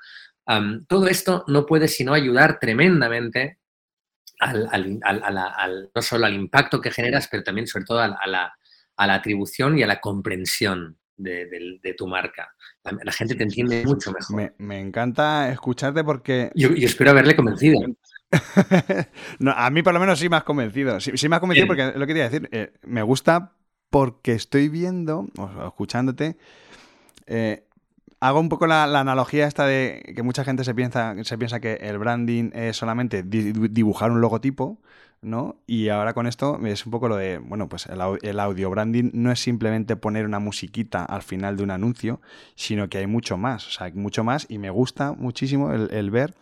todo 0.88 1.08
esto 1.08 1.44
no 1.48 1.66
puede 1.66 1.88
sino 1.88 2.14
ayudar 2.14 2.60
tremendamente 2.60 3.60
al, 4.40 5.00
no 5.96 6.02
solo 6.02 6.26
al 6.26 6.34
impacto 6.34 6.82
que 6.82 6.92
generas, 6.92 7.28
pero 7.30 7.44
también 7.44 7.68
sobre 7.68 7.86
todo 7.86 8.00
a 8.00 8.28
la, 8.28 8.54
atribución 8.98 9.78
y 9.78 9.84
a 9.84 9.88
la 9.88 10.00
comprensión 10.00 10.98
de, 11.18 11.96
tu 11.98 12.08
marca. 12.08 12.54
La, 12.84 13.12
gente 13.12 13.34
te 13.36 13.44
entiende 13.44 13.84
mucho 13.86 14.12
mejor. 14.12 14.54
Me, 14.60 14.80
encanta 14.80 15.52
escucharte 15.52 16.04
porque... 16.04 16.52
Yo, 16.54 16.70
espero 16.70 17.12
haberle 17.12 17.36
convencido. 17.36 17.80
a 19.56 19.70
mí 19.70 19.84
por 19.84 19.94
lo 19.94 20.00
menos 20.00 20.20
sí 20.20 20.30
me 20.30 20.38
has 20.38 20.44
convencido. 20.44 21.00
Sí, 21.00 21.30
me 21.30 21.36
has 21.36 21.40
convencido 21.40 21.68
porque 21.68 21.94
lo 21.96 22.02
que 22.02 22.08
quería 22.08 22.30
decir, 22.30 22.50
eh, 22.52 22.74
me 22.84 23.02
gusta 23.04 23.54
porque 23.90 24.34
estoy 24.34 24.70
viendo, 24.70 25.28
o 25.38 25.68
escuchándote, 25.68 26.38
eh, 27.28 27.64
hago 28.20 28.40
un 28.40 28.50
poco 28.50 28.68
la, 28.68 28.84
analogía 28.84 29.48
esta 29.48 29.66
de 29.66 30.14
que 30.16 30.24
mucha 30.24 30.44
gente 30.44 30.64
se 30.64 30.74
piensa, 30.74 31.16
se 31.24 31.38
piensa 31.38 31.60
que 31.60 31.76
el 31.76 31.98
branding 31.98 32.52
es 32.54 32.78
solamente 32.78 33.24
dibujar 33.24 34.12
un 34.12 34.22
logotipo, 34.22 34.80
¿no? 35.22 35.58
Y 35.66 35.90
ahora 35.90 36.14
con 36.14 36.28
esto 36.28 36.60
es 36.66 36.86
un 36.86 36.92
poco 36.92 37.08
lo 37.08 37.16
de, 37.16 37.38
bueno, 37.38 37.70
pues 37.70 37.88
el, 37.88 38.40
audio 38.40 38.70
branding 38.70 39.12
no 39.14 39.32
es 39.32 39.40
simplemente 39.40 39.96
poner 39.96 40.26
una 40.26 40.40
musiquita 40.40 41.04
al 41.04 41.24
final 41.24 41.58
de 41.58 41.64
un 41.64 41.72
anuncio, 41.72 42.22
sino 42.56 42.90
que 42.90 43.00
hay 43.00 43.08
mucho 43.08 43.38
más, 43.38 43.68
o 43.68 43.72
sea, 43.72 43.88
hay 43.88 43.94
mucho 43.94 44.24
más 44.24 44.46
y 44.50 44.58
me 44.58 44.70
gusta 44.70 45.14
muchísimo 45.14 45.72
el 45.74 46.12
ver 46.12 46.34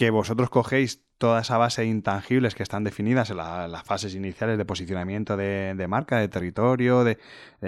que 0.00 0.08
vosotros 0.08 0.48
cogéis 0.48 1.04
toda 1.18 1.42
esa 1.42 1.58
base 1.58 1.82
de 1.82 1.88
intangibles 1.88 2.54
que 2.54 2.62
están 2.62 2.84
definidas 2.84 3.28
en 3.28 3.36
las 3.36 3.82
fases 3.82 4.14
iniciales 4.14 4.56
de 4.56 4.64
posicionamiento 4.64 5.36
de, 5.36 5.86
marca, 5.90 6.16
de 6.16 6.28
territorio, 6.28 7.04
de, 7.04 7.18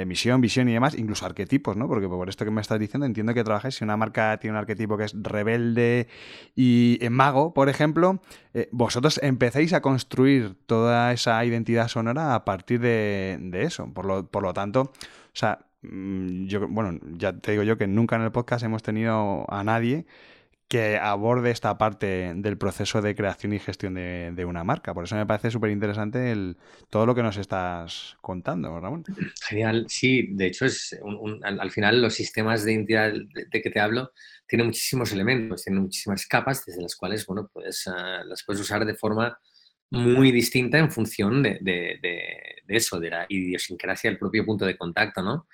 misión, 0.07 0.41
visión 0.41 0.67
y 0.71 0.73
demás, 0.73 0.95
incluso 0.95 1.27
arquetipos, 1.27 1.77
¿no? 1.77 1.89
Porque 1.89 2.09
por 2.09 2.31
esto 2.31 2.47
que 2.47 2.51
me 2.51 2.63
estás 2.63 2.81
diciendo, 2.81 3.05
entiendo 3.05 3.35
que 3.35 3.45
trabajáis, 3.45 3.75
si 3.75 3.85
una 3.85 3.99
marca 3.99 4.39
tiene 4.39 4.53
un 4.53 4.61
arquetipo 4.61 4.97
que 4.97 5.05
es 5.05 5.15
rebelde 5.15 6.09
y 6.57 6.99
mago, 7.11 7.53
por 7.53 7.69
ejemplo, 7.69 8.23
eh, 8.55 8.71
vosotros 8.73 9.21
empecéis 9.23 9.75
a 9.75 9.83
construir 9.83 10.57
toda 10.65 11.13
esa 11.13 11.45
identidad 11.45 11.89
sonora 11.89 12.35
a 12.35 12.47
partir 12.47 12.81
de, 12.81 13.51
eso. 13.53 13.93
Por 13.93 14.07
lo, 14.07 14.27
por 14.27 14.43
lo 14.43 14.55
tanto, 14.55 14.81
o 14.81 15.35
sea, 15.35 15.67
mm, 15.83 16.47
yo, 16.47 16.67
bueno, 16.67 16.99
ya 17.13 17.35
te 17.35 17.51
digo 17.51 17.63
yo 17.63 17.77
que 17.77 17.87
nunca 17.87 18.17
en 18.17 18.23
el 18.23 18.33
podcast 18.33 18.65
hemos 18.65 18.83
tenido 18.83 19.45
a 19.53 19.63
nadie 19.65 20.07
que 20.73 20.97
aborde 20.97 21.51
esta 21.51 21.77
parte 21.77 22.33
del 22.35 22.57
proceso 22.57 23.03
de 23.03 23.15
creación 23.15 23.53
y 23.53 23.59
gestión 23.59 23.93
de, 23.93 24.45
una 24.47 24.65
marca. 24.65 24.95
Por 24.95 25.05
eso 25.05 25.17
me 25.17 25.27
parece 25.27 25.51
súper 25.51 25.71
interesante 25.71 26.35
todo 26.89 27.05
lo 27.05 27.15
que 27.15 27.23
nos 27.23 27.37
estás 27.37 28.17
contando, 28.23 28.81
Ramón. 28.81 29.05
Genial, 29.47 29.85
sí, 29.91 30.29
de 30.31 30.47
hecho 30.47 30.65
es 30.65 30.99
al, 31.43 31.71
final 31.71 32.01
los 32.01 32.15
sistemas 32.15 32.65
de 32.65 32.73
identidad 32.73 33.13
de, 33.13 33.61
que 33.61 33.69
te 33.69 33.81
hablo 33.81 34.13
tienen 34.49 34.69
muchísimos 34.69 35.13
elementos, 35.13 35.63
tienen 35.63 35.83
muchísimas 35.83 36.27
capas 36.27 36.65
desde 36.65 36.81
las 36.81 36.97
cuales, 36.97 37.27
bueno, 37.27 37.51
pues 37.53 37.85
las 38.25 38.43
puedes 38.43 38.63
usar 38.63 38.87
de 38.87 38.95
forma 38.95 39.39
muy 39.91 40.33
distinta 40.33 40.79
en 40.79 40.91
función 40.91 41.43
de, 41.43 42.01
eso, 42.67 42.99
de 42.99 43.11
la 43.11 43.27
idiosincrasia 43.29 44.09
del 44.09 44.19
propio 44.19 44.47
punto 44.47 44.65
de 44.65 44.79
contacto, 44.79 45.21
¿no? 45.21 45.47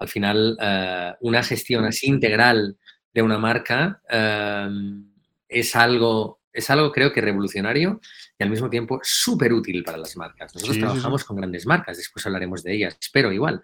Al 0.00 0.08
final, 0.08 0.58
eh, 0.60 1.12
una 1.20 1.44
gestión 1.44 1.84
así 1.84 2.08
integral 2.08 2.76
de 3.14 3.22
una 3.22 3.38
marca 3.38 4.02
em, 4.08 5.08
es 5.48 5.76
algo, 5.76 6.40
es 6.52 6.68
algo 6.68 6.92
creo 6.92 7.12
que 7.12 7.20
revolucionario 7.20 8.00
y 8.38 8.42
al 8.42 8.50
mismo 8.50 8.68
tiempo 8.68 9.00
súper 9.02 9.52
útil 9.52 9.84
para 9.84 9.98
las 9.98 10.16
marcas. 10.16 10.54
Nosotros 10.54 10.78
trabajamos 10.78 11.24
con 11.24 11.36
grandes 11.36 11.64
marcas, 11.64 11.96
después 11.96 12.26
hablaremos 12.26 12.62
de 12.62 12.74
ellas, 12.74 12.96
espero 13.00 13.32
igual. 13.32 13.62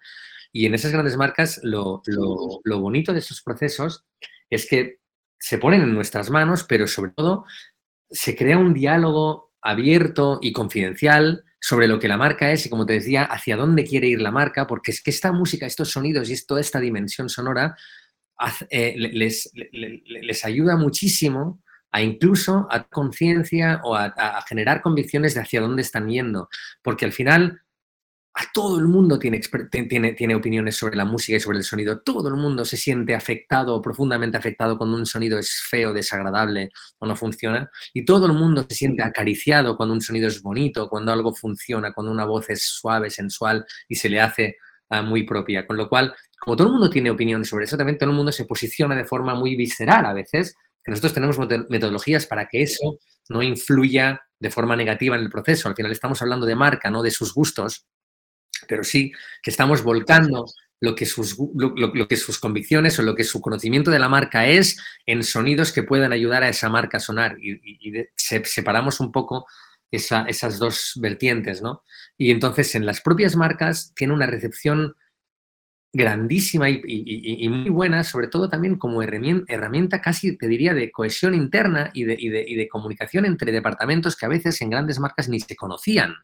Y 0.52 0.66
en 0.66 0.74
esas 0.74 0.92
grandes 0.92 1.16
marcas 1.16 1.60
lo, 1.62 2.02
lo 2.06 2.80
bonito 2.80 3.12
de 3.12 3.18
estos 3.18 3.42
procesos 3.42 4.04
es 4.48 4.66
que 4.66 5.00
se 5.38 5.58
ponen 5.58 5.82
en 5.82 5.94
nuestras 5.94 6.30
manos, 6.30 6.64
pero 6.64 6.86
sobre 6.86 7.12
todo 7.12 7.44
se 8.10 8.36
crea 8.36 8.58
un 8.58 8.74
diálogo 8.74 9.52
abierto 9.62 10.38
y 10.40 10.52
confidencial 10.52 11.44
sobre 11.60 11.88
lo 11.88 11.98
que 11.98 12.08
la 12.08 12.16
marca 12.16 12.50
es 12.50 12.64
y, 12.66 12.70
como 12.70 12.86
te 12.86 12.94
decía, 12.94 13.24
hacia 13.24 13.56
dónde 13.56 13.84
quiere 13.84 14.08
ir 14.08 14.20
la 14.20 14.30
marca, 14.30 14.66
porque 14.66 14.90
es 14.90 15.02
que 15.02 15.10
esta 15.10 15.30
música, 15.32 15.66
estos 15.66 15.90
sonidos 15.90 16.30
y 16.30 16.46
toda 16.46 16.60
esta 16.60 16.80
dimensión 16.80 17.28
sonora 17.28 17.76
eh, 18.70 18.94
les, 18.96 20.44
ayuda 20.44 20.76
muchísimo 20.76 21.62
a 21.92 22.02
incluso 22.02 22.66
a 22.70 22.84
conciencia 22.84 23.80
o 23.84 23.94
a, 23.96 24.44
generar 24.48 24.80
convicciones 24.80 25.34
de 25.34 25.40
hacia 25.40 25.60
dónde 25.60 25.82
están 25.82 26.08
yendo, 26.08 26.48
porque 26.82 27.04
al 27.04 27.12
final 27.12 27.60
a 28.32 28.44
todo 28.54 28.78
el 28.78 28.86
mundo 28.86 29.18
tiene, 29.18 29.40
tiene, 29.88 30.12
tiene 30.12 30.34
opiniones 30.36 30.76
sobre 30.76 30.96
la 30.96 31.04
música 31.04 31.36
y 31.36 31.40
sobre 31.40 31.58
el 31.58 31.64
sonido, 31.64 32.00
todo 32.00 32.28
el 32.28 32.36
mundo 32.36 32.64
se 32.64 32.76
siente 32.76 33.14
afectado 33.14 33.82
profundamente 33.82 34.38
afectado 34.38 34.78
cuando 34.78 34.96
un 34.96 35.04
sonido 35.04 35.38
es 35.38 35.62
feo, 35.68 35.92
desagradable 35.92 36.70
o 36.98 37.06
no 37.06 37.16
funciona, 37.16 37.68
y 37.92 38.04
todo 38.04 38.26
el 38.26 38.32
mundo 38.32 38.64
se 38.68 38.76
siente 38.76 39.02
acariciado 39.02 39.76
cuando 39.76 39.94
un 39.94 40.00
sonido 40.00 40.28
es 40.28 40.40
bonito, 40.40 40.88
cuando 40.88 41.12
algo 41.12 41.34
funciona, 41.34 41.92
cuando 41.92 42.12
una 42.12 42.24
voz 42.24 42.48
es 42.50 42.62
suave, 42.62 43.10
sensual 43.10 43.66
y 43.88 43.96
se 43.96 44.08
le 44.08 44.20
hace 44.20 44.56
muy 45.02 45.22
propia, 45.22 45.66
con 45.66 45.76
lo 45.76 45.88
cual 45.88 46.14
como 46.40 46.56
todo 46.56 46.68
el 46.68 46.72
mundo 46.72 46.90
tiene 46.90 47.10
opinión 47.10 47.44
sobre 47.44 47.66
eso, 47.66 47.76
también 47.76 47.98
todo 47.98 48.10
el 48.10 48.16
mundo 48.16 48.32
se 48.32 48.44
posiciona 48.44 48.96
de 48.96 49.04
forma 49.04 49.34
muy 49.34 49.56
visceral 49.56 50.06
a 50.06 50.12
veces, 50.12 50.56
nosotros 50.90 51.14
tenemos 51.14 51.38
metodologías 51.68 52.26
para 52.26 52.46
que 52.46 52.62
eso 52.62 52.98
no 53.28 53.42
influya 53.42 54.20
de 54.38 54.50
forma 54.50 54.74
negativa 54.76 55.16
en 55.16 55.22
el 55.22 55.30
proceso. 55.30 55.68
Al 55.68 55.76
final 55.76 55.92
estamos 55.92 56.20
hablando 56.22 56.46
de 56.46 56.56
marca, 56.56 56.90
no 56.90 57.02
de 57.02 57.10
sus 57.10 57.32
gustos, 57.32 57.86
pero 58.66 58.82
sí 58.82 59.12
que 59.42 59.50
estamos 59.50 59.82
volcando 59.82 60.46
lo 60.80 60.94
que 60.94 61.04
sus, 61.04 61.36
lo, 61.54 62.08
que 62.08 62.16
sus 62.16 62.38
convicciones 62.38 62.98
o 62.98 63.02
lo 63.02 63.14
que 63.14 63.24
su 63.24 63.40
conocimiento 63.40 63.90
de 63.90 63.98
la 63.98 64.08
marca 64.08 64.46
es 64.46 64.78
en 65.04 65.22
sonidos 65.22 65.72
que 65.72 65.82
puedan 65.82 66.12
ayudar 66.12 66.42
a 66.42 66.48
esa 66.48 66.70
marca 66.70 66.96
a 66.96 67.00
sonar. 67.00 67.36
Y, 67.38 67.60
separamos 68.16 68.98
un 68.98 69.12
poco 69.12 69.46
esas 69.90 70.58
dos 70.58 70.92
vertientes, 71.00 71.62
¿no? 71.62 71.82
Y 72.16 72.30
entonces 72.30 72.74
en 72.74 72.86
las 72.86 73.00
propias 73.00 73.36
marcas 73.36 73.92
tiene 73.94 74.14
una 74.14 74.26
recepción 74.26 74.94
grandísima 75.92 76.70
y, 76.70 77.48
muy 77.48 77.70
buena, 77.70 78.04
sobre 78.04 78.28
todo 78.28 78.48
también 78.48 78.76
como 78.76 79.02
herramienta, 79.02 80.00
casi, 80.00 80.36
te 80.36 80.46
diría, 80.46 80.72
de 80.72 80.92
cohesión 80.92 81.34
interna 81.34 81.90
y 81.92 82.04
de, 82.04 82.16
de, 82.16 82.68
comunicación 82.68 83.24
entre 83.24 83.50
departamentos 83.50 84.16
que 84.16 84.26
a 84.26 84.28
veces 84.28 84.60
en 84.62 84.70
grandes 84.70 85.00
marcas 85.00 85.28
ni 85.28 85.40
se 85.40 85.56
conocían. 85.56 86.14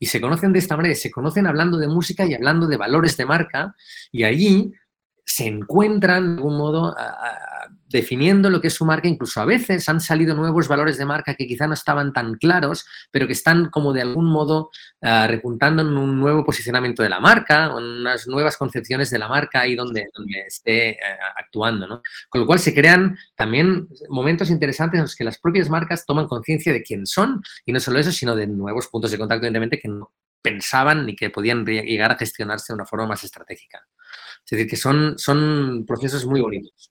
Y 0.00 0.06
se 0.06 0.20
conocen 0.20 0.52
de 0.52 0.58
esta 0.58 0.76
manera, 0.76 0.94
se 0.94 1.10
conocen 1.10 1.46
hablando 1.46 1.78
de 1.78 1.88
música 1.88 2.24
y 2.24 2.34
hablando 2.34 2.66
de 2.66 2.76
valores 2.76 3.16
de 3.16 3.26
marca, 3.26 3.74
y 4.10 4.24
allí 4.24 4.72
se 5.24 5.46
encuentran 5.46 6.24
de 6.24 6.40
algún 6.40 6.56
modo 6.56 6.96
definiendo 7.88 8.50
lo 8.50 8.60
que 8.60 8.68
es 8.68 8.74
su 8.74 8.84
marca. 8.84 9.08
Incluso 9.08 9.40
a 9.40 9.44
veces 9.44 9.88
han 9.88 10.00
salido 10.00 10.34
nuevos 10.34 10.68
valores 10.68 10.98
de 10.98 11.04
marca 11.04 11.34
que 11.34 11.46
quizá 11.46 11.66
no 11.66 11.74
estaban 11.74 12.12
tan 12.12 12.34
claros, 12.34 12.86
pero 13.10 13.26
que 13.26 13.32
están 13.32 13.70
como 13.70 13.92
de 13.92 14.02
algún 14.02 14.26
modo 14.26 14.70
uh, 15.02 15.26
repuntando 15.26 15.82
en 15.82 15.88
un 15.96 16.18
nuevo 16.18 16.44
posicionamiento 16.44 17.02
de 17.02 17.08
la 17.08 17.20
marca, 17.20 17.66
en 17.66 17.84
unas 17.84 18.26
nuevas 18.26 18.56
concepciones 18.56 19.10
de 19.10 19.18
la 19.18 19.28
marca 19.28 19.60
ahí 19.60 19.74
donde, 19.74 20.08
donde 20.14 20.40
esté 20.46 20.90
eh, 20.90 20.98
actuando. 21.36 21.86
¿no? 21.86 22.02
Con 22.28 22.42
lo 22.42 22.46
cual 22.46 22.58
se 22.58 22.74
crean 22.74 23.16
también 23.34 23.88
momentos 24.08 24.50
interesantes 24.50 24.98
en 24.98 25.02
los 25.02 25.16
que 25.16 25.24
las 25.24 25.38
propias 25.38 25.68
marcas 25.68 26.04
toman 26.04 26.26
conciencia 26.26 26.72
de 26.72 26.82
quién 26.82 27.06
son, 27.06 27.42
y 27.64 27.72
no 27.72 27.80
solo 27.80 27.98
eso, 27.98 28.12
sino 28.12 28.36
de 28.36 28.46
nuevos 28.46 28.88
puntos 28.88 29.10
de 29.10 29.18
contacto, 29.18 29.46
evidentemente, 29.46 29.78
que 29.78 29.88
no 29.88 30.12
pensaban 30.42 31.04
ni 31.04 31.16
que 31.16 31.30
podían 31.30 31.64
llegar 31.64 32.12
a 32.12 32.16
gestionarse 32.16 32.72
de 32.72 32.76
una 32.76 32.86
forma 32.86 33.06
más 33.06 33.24
estratégica. 33.24 33.86
Es 34.44 34.50
decir, 34.50 34.68
que 34.68 34.76
son, 34.76 35.18
son 35.18 35.84
procesos 35.86 36.24
muy 36.24 36.40
bonitos. 36.40 36.90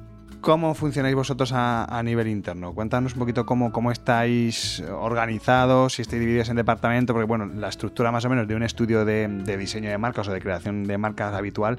¿Cómo 0.41 0.73
funcionáis 0.73 1.13
vosotros 1.13 1.51
a, 1.53 2.01
nivel 2.03 2.27
interno? 2.27 2.73
Cuéntanos 2.73 3.13
un 3.13 3.19
poquito 3.19 3.45
cómo, 3.45 3.71
cómo 3.71 3.91
estáis 3.91 4.83
organizados, 4.89 5.93
si 5.93 6.01
estáis 6.01 6.19
divididos 6.19 6.49
en 6.49 6.55
departamento, 6.55 7.13
porque 7.13 7.27
bueno, 7.27 7.45
la 7.45 7.69
estructura 7.69 8.11
más 8.11 8.25
o 8.25 8.29
menos 8.29 8.47
de 8.47 8.55
un 8.55 8.63
estudio 8.63 9.05
de, 9.05 9.27
diseño 9.55 9.91
de 9.91 9.99
marcas 9.99 10.27
o 10.27 10.33
de 10.33 10.41
creación 10.41 10.85
de 10.85 10.97
marcas 10.97 11.35
habitual 11.35 11.77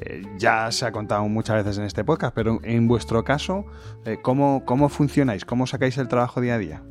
eh, 0.00 0.24
ya 0.38 0.72
se 0.72 0.86
ha 0.86 0.92
contado 0.92 1.28
muchas 1.28 1.64
veces 1.64 1.78
en 1.78 1.84
este 1.84 2.02
podcast, 2.02 2.34
pero 2.34 2.58
en 2.64 2.88
vuestro 2.88 3.22
caso, 3.22 3.64
eh, 4.04 4.18
¿cómo, 4.20 4.64
¿cómo 4.64 4.88
funcionáis? 4.88 5.44
¿Cómo 5.44 5.68
sacáis 5.68 5.96
el 5.96 6.08
trabajo 6.08 6.40
día 6.40 6.56
a 6.56 6.58
día? 6.58 6.82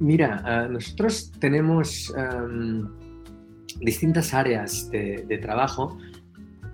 Mira, 0.00 0.42
ah, 0.44 0.66
nosotros 0.68 1.30
tenemos 1.38 2.12
distintas 3.78 4.34
áreas 4.34 4.90
de 4.90 5.38
trabajo 5.40 5.96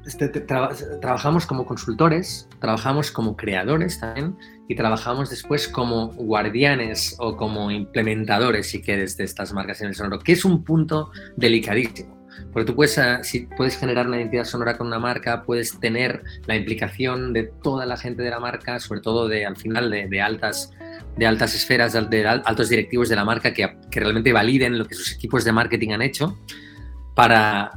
este, 0.07 0.29
trabajamos 0.29 1.47
como 1.47 1.67
consultores, 1.67 2.49
trabajamos 2.59 3.11
como 3.11 3.37
creadores 3.37 4.01
también 4.01 4.37
y 4.69 4.75
trabajamos 4.75 5.31
después 5.31 5.69
como 5.69 6.09
guardianes 6.09 7.17
o 7.19 7.37
como 7.37 7.71
implementadores, 7.71 8.71
si 8.71 8.81
quieres, 8.81 9.17
de 9.17 9.25
estas 9.25 9.53
marcas 9.53 9.81
en 9.81 9.89
el 9.89 9.95
sonoro, 9.95 10.19
que 10.19 10.33
es 10.33 10.45
un 10.45 10.65
punto 10.65 11.11
delicadísimo. 11.37 12.19
Porque 12.53 12.67
tú 12.67 12.75
puedes, 12.75 12.97
ah, 12.97 13.23
si 13.23 13.41
puedes 13.57 13.77
generar 13.77 14.07
una 14.07 14.17
identidad 14.17 14.45
sonora 14.45 14.79
con 14.79 14.87
una 14.87 14.99
marca, 14.99 15.43
puedes 15.43 15.79
tener 15.79 16.23
la 16.47 16.57
implicación 16.57 17.33
de 17.33 17.45
toda 17.63 17.85
la 17.85 17.97
gente 17.97 18.23
de 18.23 18.31
la 18.31 18.41
marca, 18.41 18.81
sobre 18.81 19.01
todo 19.01 19.29
de, 19.29 19.45
al 19.45 19.57
final 19.57 19.91
de, 19.91 20.21
altas, 20.23 20.73
de 21.17 21.27
altas 21.27 21.55
esferas, 21.55 21.93
de, 21.93 22.27
altos 22.27 22.69
directivos 22.69 23.09
de 23.09 23.17
la 23.17 23.25
marca 23.25 23.53
que, 23.53 23.77
que 23.91 24.01
realmente 24.01 24.33
validen 24.33 24.79
lo 24.79 24.87
que 24.87 24.95
sus 24.95 25.13
equipos 25.13 25.45
de 25.45 25.53
marketing 25.53 25.91
han 25.91 26.03
hecho 26.03 26.39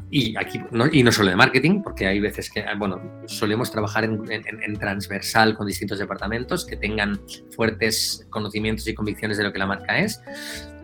y, 0.10 0.36
aquí, 0.38 0.62
no, 0.72 0.86
y 0.92 1.04
no 1.04 1.12
solo 1.12 1.30
de 1.30 1.36
marketing, 1.36 1.82
porque 1.82 2.08
hay 2.08 2.20
veces 2.20 2.50
que, 2.50 2.64
bueno, 2.78 3.02
solemos 3.26 3.72
trabajar 3.72 4.04
en, 4.04 4.80
transversal 4.80 5.56
con 5.56 5.68
distintos 5.68 6.00
departamentos 6.00 6.66
que 6.66 6.78
tengan 6.78 7.20
fuertes 7.56 8.26
conocimientos 8.30 8.88
y 8.88 8.94
convicciones 8.94 9.38
de 9.38 9.44
lo 9.44 9.54
que 9.54 9.60
la 9.60 9.68
marca 9.68 10.00
es. 10.00 10.22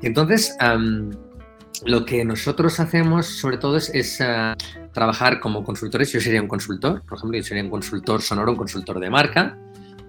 entonces, 0.02 0.58
lo 1.86 2.06
que 2.06 2.26
nosotros 2.26 2.80
hacemos 2.80 3.26
sobre 3.26 3.58
todo 3.58 3.78
es, 3.78 4.22
ah, 4.22 4.56
trabajar 4.94 5.40
como 5.40 5.64
consultores. 5.64 6.12
Yo 6.12 6.20
sería 6.20 6.42
un 6.42 6.48
consultor, 6.48 7.04
por 7.06 7.18
ejemplo, 7.18 7.38
yo 7.38 7.44
sería 7.44 7.64
un 7.64 7.70
consultor 7.70 8.22
sonoro, 8.22 8.52
un 8.52 8.58
consultor 8.58 9.00
de 9.00 9.10
marca 9.10 9.58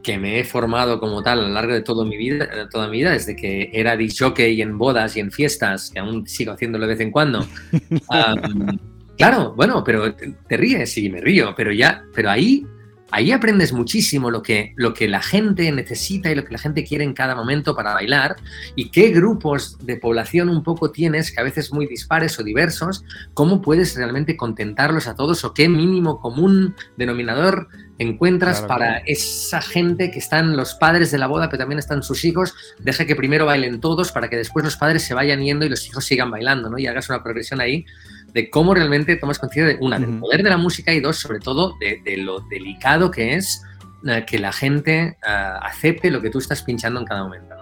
que 0.03 0.19
me 0.19 0.41
he 0.41 0.45
formado 0.45 0.99
como 0.99 1.23
tal 1.23 1.41
a 1.41 1.43
lo 1.43 1.49
largo 1.49 1.73
de 1.73 1.83
toda 1.83 2.05
mi 2.05 2.17
vida, 2.17 2.69
toda 2.71 2.89
mi 2.89 2.99
vida 2.99 3.13
desde 3.13 3.37
que 3.37 3.71
era 3.73 4.01
y 4.01 4.63
en 4.63 4.79
bodas 4.79 5.17
y 5.17 5.21
en 5.21 5.31
fiestas, 5.31 5.91
que 5.91 5.99
aún 5.99 6.27
sigo 6.27 6.53
haciéndolo 6.53 6.87
de 6.87 6.93
vez 6.95 7.01
en 7.01 7.11
cuando. 7.11 7.47
claro, 9.19 9.55
bueno, 9.55 9.85
pero 9.85 10.15
te 10.15 10.57
ríes 10.57 10.97
y 10.99 11.11
me 11.11 11.21
río, 11.21 11.55
pero 11.57 11.73
ya, 11.73 12.05
pero 12.15 12.31
ahí, 12.31 12.67
ahí 13.11 13.33
aprendes 13.33 13.73
muchísimo 13.73 14.31
lo 14.31 14.43
que, 14.43 14.73
lo 14.77 14.95
que 14.95 15.09
la 15.09 15.23
gente 15.23 15.71
necesita 15.73 16.31
y 16.31 16.35
lo 16.35 16.45
que 16.45 16.53
la 16.53 16.59
gente 16.59 16.85
quiere 16.85 17.05
en 17.05 17.13
cada 17.13 17.35
momento 17.35 17.75
para 17.75 17.95
bailar 17.95 18.37
y 18.77 18.91
qué 18.91 19.11
grupos 19.11 19.79
de 19.85 19.97
población 19.97 20.49
un 20.49 20.63
poco 20.63 20.91
tienes, 20.91 21.33
que 21.33 21.41
a 21.41 21.45
veces 21.45 21.73
muy 21.73 21.87
dispares 21.87 22.39
o 22.39 22.43
diversos, 22.43 23.05
cómo 23.35 23.61
puedes 23.61 23.97
realmente 23.97 24.37
contentarlos 24.37 25.07
a 25.07 25.15
todos 25.15 25.45
o 25.45 25.55
qué 25.55 25.69
mínimo 25.69 26.21
común 26.21 26.75
denominador 26.97 27.69
encuentras 27.99 28.63
para 28.63 28.99
esa 28.99 29.61
gente 29.61 30.11
que 30.11 30.19
están 30.19 30.57
los 30.57 30.75
padres 30.75 31.11
de 31.11 31.19
la 31.19 31.27
boda, 31.27 31.51
pero 31.51 31.59
también 31.59 31.79
están 31.79 32.03
sus 32.03 32.25
hijos, 32.25 32.55
deja 32.79 33.05
que 33.05 33.15
primero 33.15 33.45
bailen 33.45 33.79
todos 33.79 34.11
para 34.11 34.31
que 34.31 34.37
después 34.37 34.65
los 34.65 34.77
padres 34.77 35.03
se 35.03 35.13
vayan 35.13 35.43
yendo 35.43 35.67
y 35.67 35.69
los 35.69 35.87
hijos 35.87 36.07
sigan 36.07 36.31
bailando, 36.31 36.71
¿no? 36.71 36.79
Y 36.79 36.87
hagas 36.87 37.11
una 37.11 37.23
progresión 37.23 37.61
ahí 37.61 37.85
de 38.33 38.51
cómo 38.51 38.75
realmente 38.75 39.17
tomas 39.17 39.39
conciencia 39.39 39.77
de, 39.77 39.85
una, 39.85 39.99
del 39.99 40.19
poder 40.19 40.43
de 40.43 40.51
la 40.51 40.57
música 40.57 40.93
y 40.93 41.01
dos, 41.01 41.19
sobre 41.19 41.39
todo, 41.39 41.75
de, 41.81 42.17
lo 42.19 42.41
delicado 42.41 43.11
que 43.11 43.35
es 43.35 43.63
eh, 44.07 44.25
que 44.27 44.39
la 44.39 44.53
gente 44.53 45.01
eh, 45.01 45.17
acepte 45.63 46.11
lo 46.11 46.21
que 46.21 46.31
tú 46.31 46.39
estás 46.39 46.63
pinchando 46.63 47.01
en 47.01 47.07
cada 47.07 47.25
momento. 47.25 47.57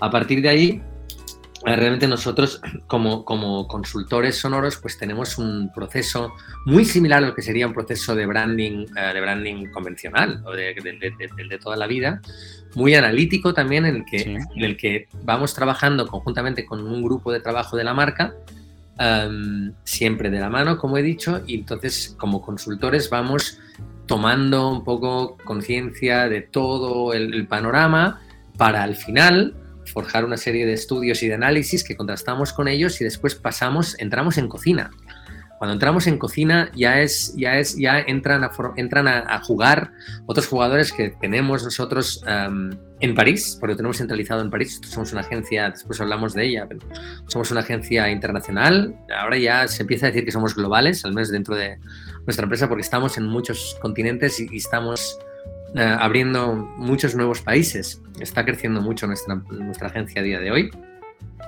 A 0.00 0.10
partir 0.10 0.42
de 0.42 0.48
ahí, 0.48 0.82
eh, 1.64 1.76
realmente 1.76 2.08
nosotros 2.08 2.60
como, 2.86 3.24
como 3.24 3.68
consultores 3.68 4.36
sonoros 4.36 4.78
pues 4.78 4.98
tenemos 4.98 5.38
un 5.38 5.70
proceso 5.72 6.32
muy 6.64 6.84
similar 6.84 7.22
a 7.22 7.28
lo 7.28 7.34
que 7.34 7.42
sería 7.42 7.66
un 7.66 7.74
proceso 7.74 8.14
de 8.14 8.26
branding, 8.26 8.86
de 8.86 9.20
branding 9.20 9.66
convencional 9.66 10.42
o 10.44 10.52
de, 10.52 10.74
de, 10.74 11.58
toda 11.58 11.76
la 11.76 11.86
vida, 11.86 12.20
muy 12.74 12.94
analítico 12.94 13.54
también 13.54 13.86
en 13.86 13.96
el, 13.96 14.04
que, 14.04 14.22
en 14.22 14.64
el 14.64 14.76
que 14.76 15.06
vamos 15.22 15.54
trabajando 15.54 16.06
conjuntamente 16.06 16.64
con 16.64 16.84
un 16.84 17.02
grupo 17.02 17.30
de 17.30 17.40
trabajo 17.40 17.76
de 17.76 17.84
la 17.84 17.94
marca, 17.94 18.34
em, 18.98 19.72
siempre 19.84 20.30
de 20.30 20.40
la 20.40 20.50
mano, 20.50 20.78
como 20.78 20.98
he 20.98 21.02
dicho, 21.02 21.42
y 21.46 21.54
entonces 21.54 22.14
como 22.18 22.42
consultores 22.42 23.10
vamos 23.10 23.58
tomando 24.06 24.70
un 24.70 24.84
poco 24.84 25.36
conciencia 25.44 26.28
de 26.28 26.42
todo 26.42 27.14
el 27.14 27.46
panorama 27.46 28.20
para 28.56 28.82
al 28.82 28.96
final 28.96 29.54
forjar 29.86 30.24
una 30.24 30.36
serie 30.36 30.66
de 30.66 30.72
estudios 30.72 31.22
y 31.22 31.28
de 31.28 31.34
análisis 31.34 31.84
que 31.84 31.96
contrastamos 31.96 32.52
con 32.52 32.68
ellos 32.68 33.00
y 33.00 33.04
después 33.04 33.34
pasamos, 33.34 33.96
entramos 33.98 34.38
en 34.38 34.48
cocina. 34.48 34.90
Cuando 35.62 35.74
entramos 35.74 36.08
en 36.08 36.18
cocina 36.18 36.72
ya 36.74 37.02
es, 37.02 37.36
ya 37.36 37.56
es, 37.56 37.76
ya 37.76 38.00
entran 38.00 38.42
a, 38.42 38.50
entran 38.74 39.06
a, 39.06 39.38
jugar 39.44 39.92
otros 40.26 40.48
jugadores 40.48 40.92
que 40.92 41.10
tenemos 41.10 41.62
nosotros 41.62 42.24
en 42.26 43.14
París, 43.14 43.58
porque 43.60 43.74
lo 43.74 43.76
tenemos 43.76 43.98
centralizado 43.98 44.40
en 44.40 44.50
París. 44.50 44.80
Somos 44.84 45.12
una 45.12 45.20
agencia, 45.20 45.70
después 45.70 46.00
hablamos 46.00 46.34
de 46.34 46.46
ella, 46.46 46.66
pero 46.66 46.80
somos 47.28 47.52
una 47.52 47.60
agencia 47.60 48.10
internacional. 48.10 48.96
Ahora 49.16 49.38
ya 49.38 49.68
se 49.68 49.82
empieza 49.82 50.06
a 50.06 50.08
decir 50.08 50.24
que 50.24 50.32
somos 50.32 50.56
globales, 50.56 51.04
al 51.04 51.14
menos 51.14 51.30
dentro 51.30 51.54
de 51.54 51.78
nuestra 52.26 52.42
empresa, 52.42 52.68
porque 52.68 52.82
estamos 52.82 53.16
en 53.16 53.26
muchos 53.26 53.78
continentes 53.80 54.40
y 54.40 54.56
estamos 54.56 55.16
eh, 55.76 55.96
abriendo 56.00 56.56
muchos 56.56 57.14
nuevos 57.14 57.40
países. 57.40 58.02
Está 58.18 58.44
creciendo 58.44 58.80
mucho 58.80 59.06
nuestra, 59.06 59.36
nuestra 59.36 59.86
agencia 59.86 60.22
a 60.22 60.24
día 60.24 60.40
de 60.40 60.50
hoy. 60.50 60.70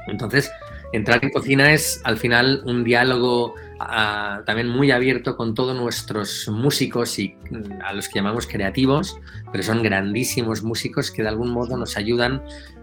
Entonces, 0.07 0.53
entrar 0.97 1.25
en 1.25 1.31
cocina 1.31 1.73
es 1.73 2.01
al 2.05 2.17
final 2.17 2.63
un 2.65 2.85
diálogo 2.85 3.55
ah, 3.81 4.43
también 4.47 4.69
muy 4.69 4.91
abierto 4.91 5.37
con 5.37 5.55
todos 5.55 5.77
nuestros 5.77 6.49
músicos 6.49 7.19
y 7.19 7.37
mm, 7.51 7.83
a 7.85 7.93
los 7.93 8.09
que 8.09 8.17
llamamos 8.17 8.47
creativos, 8.47 9.19
pero 9.51 9.65
son 9.65 9.83
grandísimos 9.83 10.63
músicos 10.63 11.11
que 11.11 11.23
de 11.23 11.29
algún 11.29 11.51
modo 11.51 11.77
nos 11.77 11.97
ayudan 11.97 12.43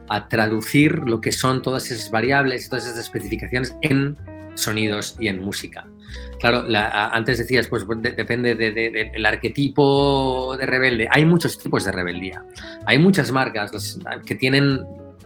a 0.09 0.27
traducir 0.27 0.99
lo 1.05 1.21
que 1.21 1.31
son 1.31 1.61
todas 1.61 1.89
esas 1.89 2.11
variables, 2.11 2.69
todas 2.69 2.85
esas 2.85 2.99
especificaciones 2.99 3.75
en 3.81 4.17
sonidos 4.55 5.15
y 5.19 5.29
en 5.29 5.41
música. 5.41 5.87
Claro, 6.39 6.65
antes 6.67 7.37
decías, 7.37 7.67
pues 7.67 7.85
depende 7.87 8.55
del 8.55 9.25
arquetipo 9.25 10.57
de 10.57 10.65
rebelde. 10.65 11.07
Hay 11.09 11.23
muchos 11.23 11.57
tipos 11.57 11.85
de 11.85 11.93
rebeldía. 11.93 12.43
Hay 12.85 12.97
muchas 12.97 13.31
marcas 13.31 13.97
que 14.25 14.35
tienen 14.35 14.81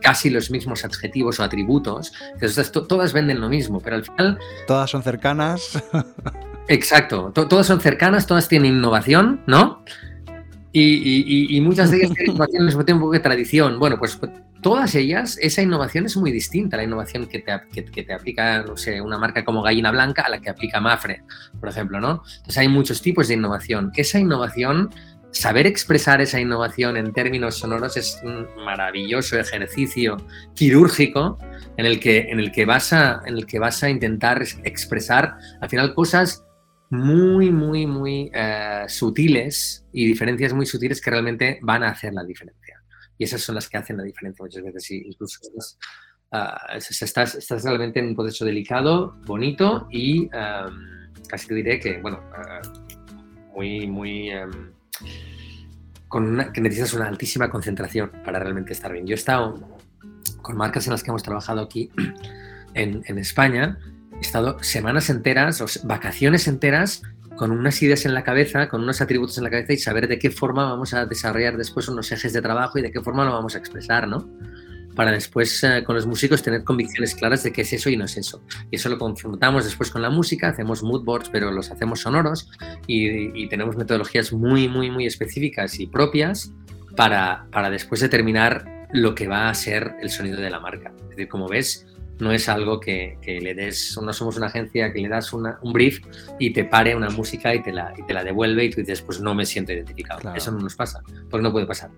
casi 0.06 0.30
los 0.30 0.52
mismos 0.52 0.86
adjetivos 0.86 1.40
o 1.40 1.44
atributos. 1.44 2.14
Entonces, 2.34 2.72
todas 2.72 3.12
venden 3.12 3.42
lo 3.42 3.50
mismo, 3.50 3.80
pero 3.80 3.96
al 3.96 4.04
final... 4.04 4.38
Todas 4.68 4.92
son 4.92 5.02
cercanas. 5.02 5.84
Exacto, 6.68 7.32
todas 7.34 7.66
son 7.66 7.82
cercanas, 7.82 8.28
todas 8.28 8.48
tienen 8.48 8.76
innovación, 8.76 9.42
¿no? 9.48 9.84
Y, 10.72 11.60
muchas 11.62 11.90
de 11.90 11.98
ellas 11.98 12.12
tienen 12.14 12.34
innovación 12.34 12.62
al 12.62 12.66
mismo 12.68 12.86
tiempo 12.86 13.10
que 13.10 13.20
tradición. 13.20 13.80
Bueno, 13.80 13.98
pues 13.98 14.20
todas 14.62 14.94
ellas, 14.94 15.40
esa 15.42 15.64
innovación 15.64 16.06
es 16.06 16.16
muy 16.18 16.32
distinta 16.32 16.76
a 16.76 16.78
la 16.78 16.84
innovación 16.84 17.26
que 17.26 17.40
te, 17.40 17.54
que, 17.72 18.04
te, 18.04 18.14
aplica, 18.14 18.62
no 18.62 18.78
sé, 18.78 19.02
una 19.02 19.18
marca 19.18 19.44
como 19.44 19.64
Gallina 19.64 19.90
Blanca 19.90 20.22
a 20.22 20.30
la 20.30 20.40
que 20.40 20.52
aplica 20.52 20.80
Mafre, 20.80 21.24
por 21.60 21.70
ejemplo, 21.70 22.00
¿no? 22.00 22.22
Entonces 22.26 22.60
hay 22.60 22.68
muchos 22.68 23.02
tipos 23.02 23.28
de 23.28 23.34
innovación. 23.34 23.92
Esa 23.96 24.20
innovación, 24.20 24.92
saber 25.36 25.68
expresar 25.68 26.22
esa 26.22 26.40
innovación 26.40 26.96
en 26.96 27.12
términos 27.12 27.56
sonoros 27.56 27.98
es 27.98 28.22
un 28.24 28.48
maravilloso 28.64 29.38
ejercicio 29.38 30.16
quirúrgico 30.56 31.38
en 31.76 31.86
el 31.86 32.00
que, 32.00 32.20
en 32.30 32.40
el 32.40 32.54
que, 32.54 32.66
vas, 32.66 32.94
a, 32.94 33.22
en 33.26 33.36
el 33.36 33.46
que 33.46 33.60
vas 33.60 33.84
a 33.84 33.90
intentar 33.90 34.42
expresar 34.64 35.38
al 35.60 35.70
final 35.70 35.94
cosas 35.94 36.46
muy, 36.90 37.52
muy, 37.52 37.86
muy 37.86 38.32
eh, 38.34 38.86
sutiles 38.88 39.86
y 39.92 40.08
diferencias 40.08 40.54
muy 40.54 40.66
sutiles 40.66 41.02
que 41.02 41.12
realmente 41.12 41.60
van 41.62 41.84
a 41.84 41.90
hacer 41.90 42.14
la 42.14 42.24
diferencia 42.24 42.82
y 43.18 43.26
esas 43.26 43.42
son 43.42 43.56
las 43.56 43.68
que 43.68 43.78
hacen 43.78 43.98
la 43.98 44.04
diferencia 44.04 44.42
muchas 44.42 44.64
veces. 44.64 44.90
incluso 44.92 45.40
estás, 46.78 47.36
estás, 47.36 47.64
realmente 47.64 48.00
en 48.00 48.08
un 48.08 48.16
proceso 48.16 48.46
delicado, 48.46 49.18
bonito 49.26 49.88
y 49.92 50.30
casi 51.28 51.48
te 51.48 51.56
diré 51.56 51.80
que, 51.80 52.00
bueno, 52.02 52.22
ah, 52.34 52.62
muy, 53.54 53.86
muy... 53.86 54.32
con 56.08 56.52
que 56.54 56.62
necesitas 56.62 56.94
una 56.94 57.08
altísima 57.08 57.50
concentración 57.50 58.12
para 58.24 58.40
realmente 58.40 58.74
estar 58.74 58.92
bien. 58.92 59.06
Yo 59.06 59.14
he 59.14 59.16
estado 59.16 59.60
con 60.42 60.58
marcas 60.58 60.88
en 60.88 60.92
las 60.92 61.04
que 61.04 61.12
hemos 61.12 61.24
trabajado 61.24 61.62
aquí 61.62 61.92
en, 62.74 63.04
en 63.06 63.18
España, 63.18 63.80
he 64.18 64.22
estado 64.22 64.62
semanas 64.64 65.10
enteras 65.10 65.62
o 65.62 65.66
vacaciones 65.88 66.48
enteras 66.48 67.02
con 67.36 67.52
unas 67.52 67.82
ideas 67.82 68.06
en 68.06 68.14
la 68.14 68.24
cabeza, 68.24 68.70
con 68.70 68.82
unos 68.82 69.02
atributos 69.02 69.38
en 69.38 69.44
la 69.44 69.50
cabeza 69.50 69.74
y 69.74 69.78
saber 69.78 70.08
de 70.08 70.20
qué 70.20 70.32
forma 70.32 70.64
vamos 70.70 70.94
a 70.94 71.06
desarrollar 71.06 71.58
después 71.58 71.88
unos 71.88 72.12
ejes 72.12 72.34
de 72.34 72.42
trabajo 72.42 72.80
y 72.80 72.82
de 72.82 72.92
qué 72.92 73.02
forma 73.02 73.26
lo 73.26 73.34
vamos 73.34 73.56
a 73.56 73.60
expresar, 73.60 74.08
¿no? 74.08 74.30
Para 74.96 75.12
después 75.12 75.64
eh, 75.64 75.84
con 75.86 75.96
los 75.96 76.06
músicos 76.06 76.42
tener 76.42 76.64
convicciones 76.64 77.16
claras 77.16 77.44
de 77.44 77.52
qué 77.52 77.62
es 77.62 77.74
eso 77.74 77.90
y 77.90 77.98
no 77.98 78.06
es 78.06 78.18
eso. 78.18 78.42
Y 78.72 78.78
eso 78.78 78.90
lo 78.90 78.98
confrontamos 78.98 79.66
después 79.66 79.92
con 79.92 80.02
la 80.02 80.10
música, 80.10 80.50
hacemos 80.50 80.84
mood 80.84 81.04
boards, 81.04 81.30
pero 81.30 81.52
los 81.52 81.72
hacemos 81.72 82.02
sonoros 82.02 82.50
y, 82.88 83.48
tenemos 83.48 83.78
metodologías 83.78 84.34
muy, 84.34 84.68
muy, 84.68 84.90
muy 84.90 85.06
específicas 85.06 85.80
y 85.80 85.88
propias 85.88 86.52
para, 86.96 87.46
para 87.52 87.70
después 87.70 88.02
determinar 88.02 88.88
lo 88.92 89.14
que 89.14 89.28
va 89.28 89.50
a 89.50 89.54
ser 89.54 89.96
el 90.02 90.10
sonido 90.10 90.42
de 90.42 90.50
la 90.50 90.60
marca. 90.60 90.92
Es 91.04 91.10
decir, 91.10 91.28
como 91.28 91.48
ves, 91.48 91.86
no 92.20 92.32
es 92.32 92.48
algo 92.50 92.80
que, 92.80 93.18
le 93.26 93.54
des, 93.54 93.98
no 94.02 94.14
somos 94.14 94.38
una 94.38 94.48
agencia 94.48 94.92
que 94.92 95.02
le 95.02 95.10
das 95.10 95.34
un 95.34 95.74
brief 95.74 96.00
y 96.40 96.54
te 96.54 96.64
pare 96.64 96.96
una 96.96 97.10
música 97.10 97.54
y 97.54 97.62
te, 97.62 97.72
la, 97.72 97.94
y 97.98 98.04
te 98.04 98.14
la 98.14 98.24
devuelve 98.24 98.66
y 98.66 98.70
tú 98.70 98.82
dices, 98.82 99.02
pues 99.02 99.20
no 99.20 99.36
me 99.36 99.46
siento 99.46 99.74
identificado. 99.74 100.34
Eso 100.34 100.52
no 100.52 100.60
nos 100.60 100.76
pasa, 100.76 101.02
porque 101.30 101.44
no 101.44 101.52
puede 101.52 101.66
pasar. 101.66 101.92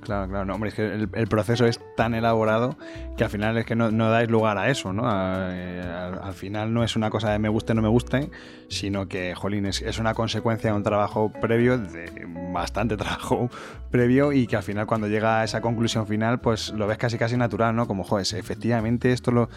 Claro, 0.00 0.28
claro, 0.28 0.44
no, 0.46 0.54
hombre, 0.54 0.70
es 0.70 0.74
que 0.74 0.86
el, 0.86 1.28
proceso 1.28 1.66
es 1.66 1.78
tan 1.94 2.14
elaborado 2.14 2.76
que 3.18 3.24
al 3.24 3.30
final 3.30 3.58
es 3.58 3.66
que 3.66 3.76
no, 3.76 3.90
dais 3.90 4.30
lugar 4.30 4.56
a 4.56 4.70
eso, 4.70 4.92
¿no? 4.92 5.04
Eh, 5.06 5.82
al, 6.22 6.32
final 6.32 6.72
no 6.72 6.82
es 6.82 6.96
una 6.96 7.10
cosa 7.10 7.30
de 7.30 7.38
me 7.38 7.50
guste 7.50 7.72
o 7.72 7.74
no 7.74 7.82
me 7.82 7.88
guste, 7.88 8.30
sino 8.68 9.08
que, 9.08 9.34
jolín, 9.34 9.66
es, 9.66 9.82
es, 9.82 9.98
una 9.98 10.14
consecuencia 10.14 10.70
de 10.70 10.76
un 10.76 10.82
trabajo 10.82 11.30
previo, 11.40 11.76
de 11.76 12.26
bastante 12.52 12.96
trabajo 12.98 13.50
previo, 13.90 14.32
y 14.32 14.46
que 14.46 14.56
al 14.56 14.62
final 14.62 14.86
cuando 14.86 15.06
llega 15.06 15.40
a 15.40 15.44
esa 15.44 15.60
conclusión 15.60 16.06
final, 16.06 16.40
pues 16.40 16.70
lo 16.70 16.86
ves 16.86 16.96
casi 16.96 17.18
casi 17.18 17.36
natural, 17.36 17.76
¿no? 17.76 17.86
Como, 17.86 18.02
joder, 18.02 18.26
efectivamente 18.34 19.12
esto 19.12 19.30
lo 19.32 19.50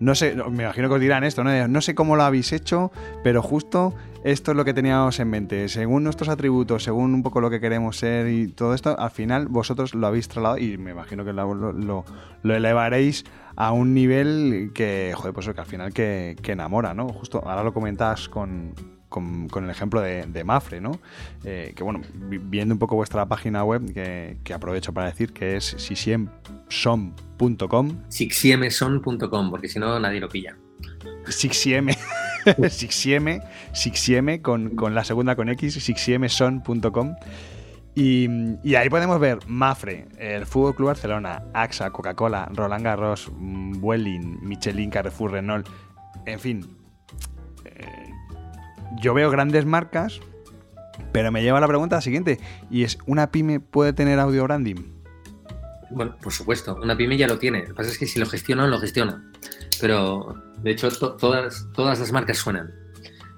no 0.00 0.14
sé, 0.14 0.34
me 0.50 0.64
imagino 0.64 0.88
que 0.88 0.94
os 0.94 1.00
dirán 1.00 1.24
esto, 1.24 1.44
¿no? 1.44 1.68
No 1.68 1.80
sé 1.80 1.94
cómo 1.94 2.16
lo 2.16 2.22
habéis 2.22 2.52
hecho, 2.52 2.90
pero 3.22 3.42
justo 3.42 3.94
esto 4.24 4.52
es 4.52 4.56
lo 4.56 4.64
que 4.64 4.72
teníamos 4.72 5.20
en 5.20 5.28
mente. 5.28 5.68
Según 5.68 6.02
nuestros 6.02 6.30
atributos, 6.30 6.82
según 6.82 7.12
un 7.14 7.22
poco 7.22 7.40
lo 7.40 7.50
que 7.50 7.60
queremos 7.60 7.98
ser 7.98 8.28
y 8.28 8.48
todo 8.48 8.74
esto, 8.74 8.98
al 8.98 9.10
final 9.10 9.48
vosotros 9.48 9.94
lo 9.94 10.06
habéis 10.06 10.28
trasladado 10.28 10.58
y 10.58 10.78
me 10.78 10.92
imagino 10.92 11.24
que 11.24 11.32
lo, 11.34 12.04
elevaréis 12.42 13.24
a 13.56 13.72
un 13.72 13.94
nivel 13.94 14.72
que, 14.74 15.12
joder, 15.16 15.32
pues 15.32 15.48
que 15.48 15.60
al 15.60 15.66
final 15.66 15.92
que, 15.92 16.36
que 16.42 16.52
enamora, 16.52 16.94
¿no? 16.94 17.08
Justo 17.08 17.42
ahora 17.46 17.62
lo 17.62 17.72
comentas 17.72 18.28
con, 18.28 18.74
con, 19.48 19.64
el 19.64 19.70
ejemplo 19.70 20.00
de, 20.00 20.44
Mafre, 20.44 20.80
¿no? 20.80 20.98
Eh, 21.44 21.72
que 21.76 21.84
bueno, 21.84 22.00
viendo 22.14 22.74
un 22.74 22.78
poco 22.78 22.94
vuestra 22.96 23.26
página 23.26 23.64
web, 23.64 23.92
que, 23.92 24.38
aprovecho 24.52 24.92
para 24.92 25.06
decir 25.06 25.32
que 25.32 25.56
es 25.56 25.64
sixiemson.com. 25.64 27.96
Sixiemson.com, 28.08 29.50
porque 29.50 29.68
si 29.68 29.78
no 29.78 30.00
nadie 30.00 30.20
lo 30.20 30.28
pilla. 30.28 30.56
Sixieme. 31.28 31.96
Sixieme, 32.68 33.40
Sixieme 33.72 34.42
con, 34.42 34.76
con 34.76 34.94
la 34.94 35.04
segunda 35.04 35.34
con 35.36 35.48
X, 35.48 35.72
sixiemson.com. 35.74 37.14
Y, 37.94 38.74
ahí 38.74 38.90
podemos 38.90 39.20
ver 39.20 39.38
Mafre, 39.46 40.08
el 40.18 40.46
Fútbol 40.46 40.74
Club 40.74 40.88
Barcelona, 40.88 41.44
AXA, 41.52 41.90
Coca-Cola, 41.90 42.48
Roland 42.52 42.84
Garros, 42.84 43.30
Vueling, 43.32 44.38
Michelin, 44.42 44.90
Carrefour, 44.90 45.32
Renault, 45.32 45.68
en 46.26 46.40
fin, 46.40 46.84
yo 49.00 49.14
veo 49.14 49.30
grandes 49.30 49.64
marcas, 49.64 50.20
pero 51.12 51.32
me 51.32 51.42
lleva 51.42 51.58
a 51.58 51.60
la 51.60 51.68
pregunta 51.68 52.00
siguiente, 52.00 52.40
y 52.70 52.84
es, 52.84 52.98
¿una 53.06 53.30
pyme 53.30 53.60
puede 53.60 53.92
tener 53.92 54.18
audio 54.18 54.44
branding? 54.44 54.76
Bueno, 55.90 56.16
por 56.20 56.32
supuesto, 56.32 56.78
una 56.82 56.96
pyme 56.96 57.16
ya 57.16 57.28
lo 57.28 57.38
tiene. 57.38 57.60
Lo 57.60 57.66
que 57.68 57.74
pasa 57.74 57.90
es 57.90 57.98
que 57.98 58.06
si 58.06 58.18
lo 58.18 58.26
gestionan, 58.26 58.70
lo 58.70 58.80
gestiona. 58.80 59.30
Pero, 59.80 60.42
de 60.58 60.70
hecho, 60.72 60.88
todas, 60.90 61.68
todas 61.72 62.00
las 62.00 62.10
marcas 62.12 62.38
suenan. 62.38 62.72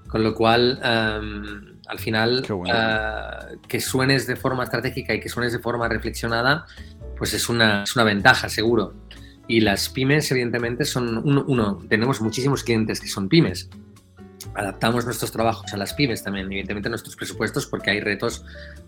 Con 0.08 0.22
lo 0.22 0.34
cual, 0.34 0.80
em, 0.82 1.75
al 1.88 1.98
final, 1.98 2.44
eh, 2.66 3.56
que 3.68 3.80
suenes 3.80 4.26
de 4.26 4.36
forma 4.36 4.64
estratégica 4.64 5.14
y 5.14 5.20
que 5.20 5.28
suenes 5.28 5.52
de 5.52 5.58
forma 5.58 5.88
reflexionada, 5.88 6.66
pues 7.16 7.34
es 7.34 7.48
una, 7.48 7.84
es 7.84 7.94
una 7.96 8.04
ventaja, 8.04 8.48
seguro. 8.48 8.94
Y 9.48 9.60
las 9.60 9.88
pymes, 9.88 10.30
evidentemente, 10.32 10.84
son 10.84 11.18
uno, 11.18 11.78
tenemos 11.88 12.20
muchísimos 12.20 12.64
clientes 12.64 13.00
que 13.00 13.08
son 13.08 13.28
pymes, 13.28 13.70
adaptamos 14.54 15.04
nuestros 15.04 15.30
trabajos 15.30 15.72
a 15.72 15.76
las 15.76 15.94
pymes 15.94 16.22
también, 16.22 16.46
evidentemente 16.46 16.88
nuestros 16.88 17.14
presupuestos, 17.16 17.66
porque 17.66 17.90
hay 17.90 18.00
retos 18.00 18.44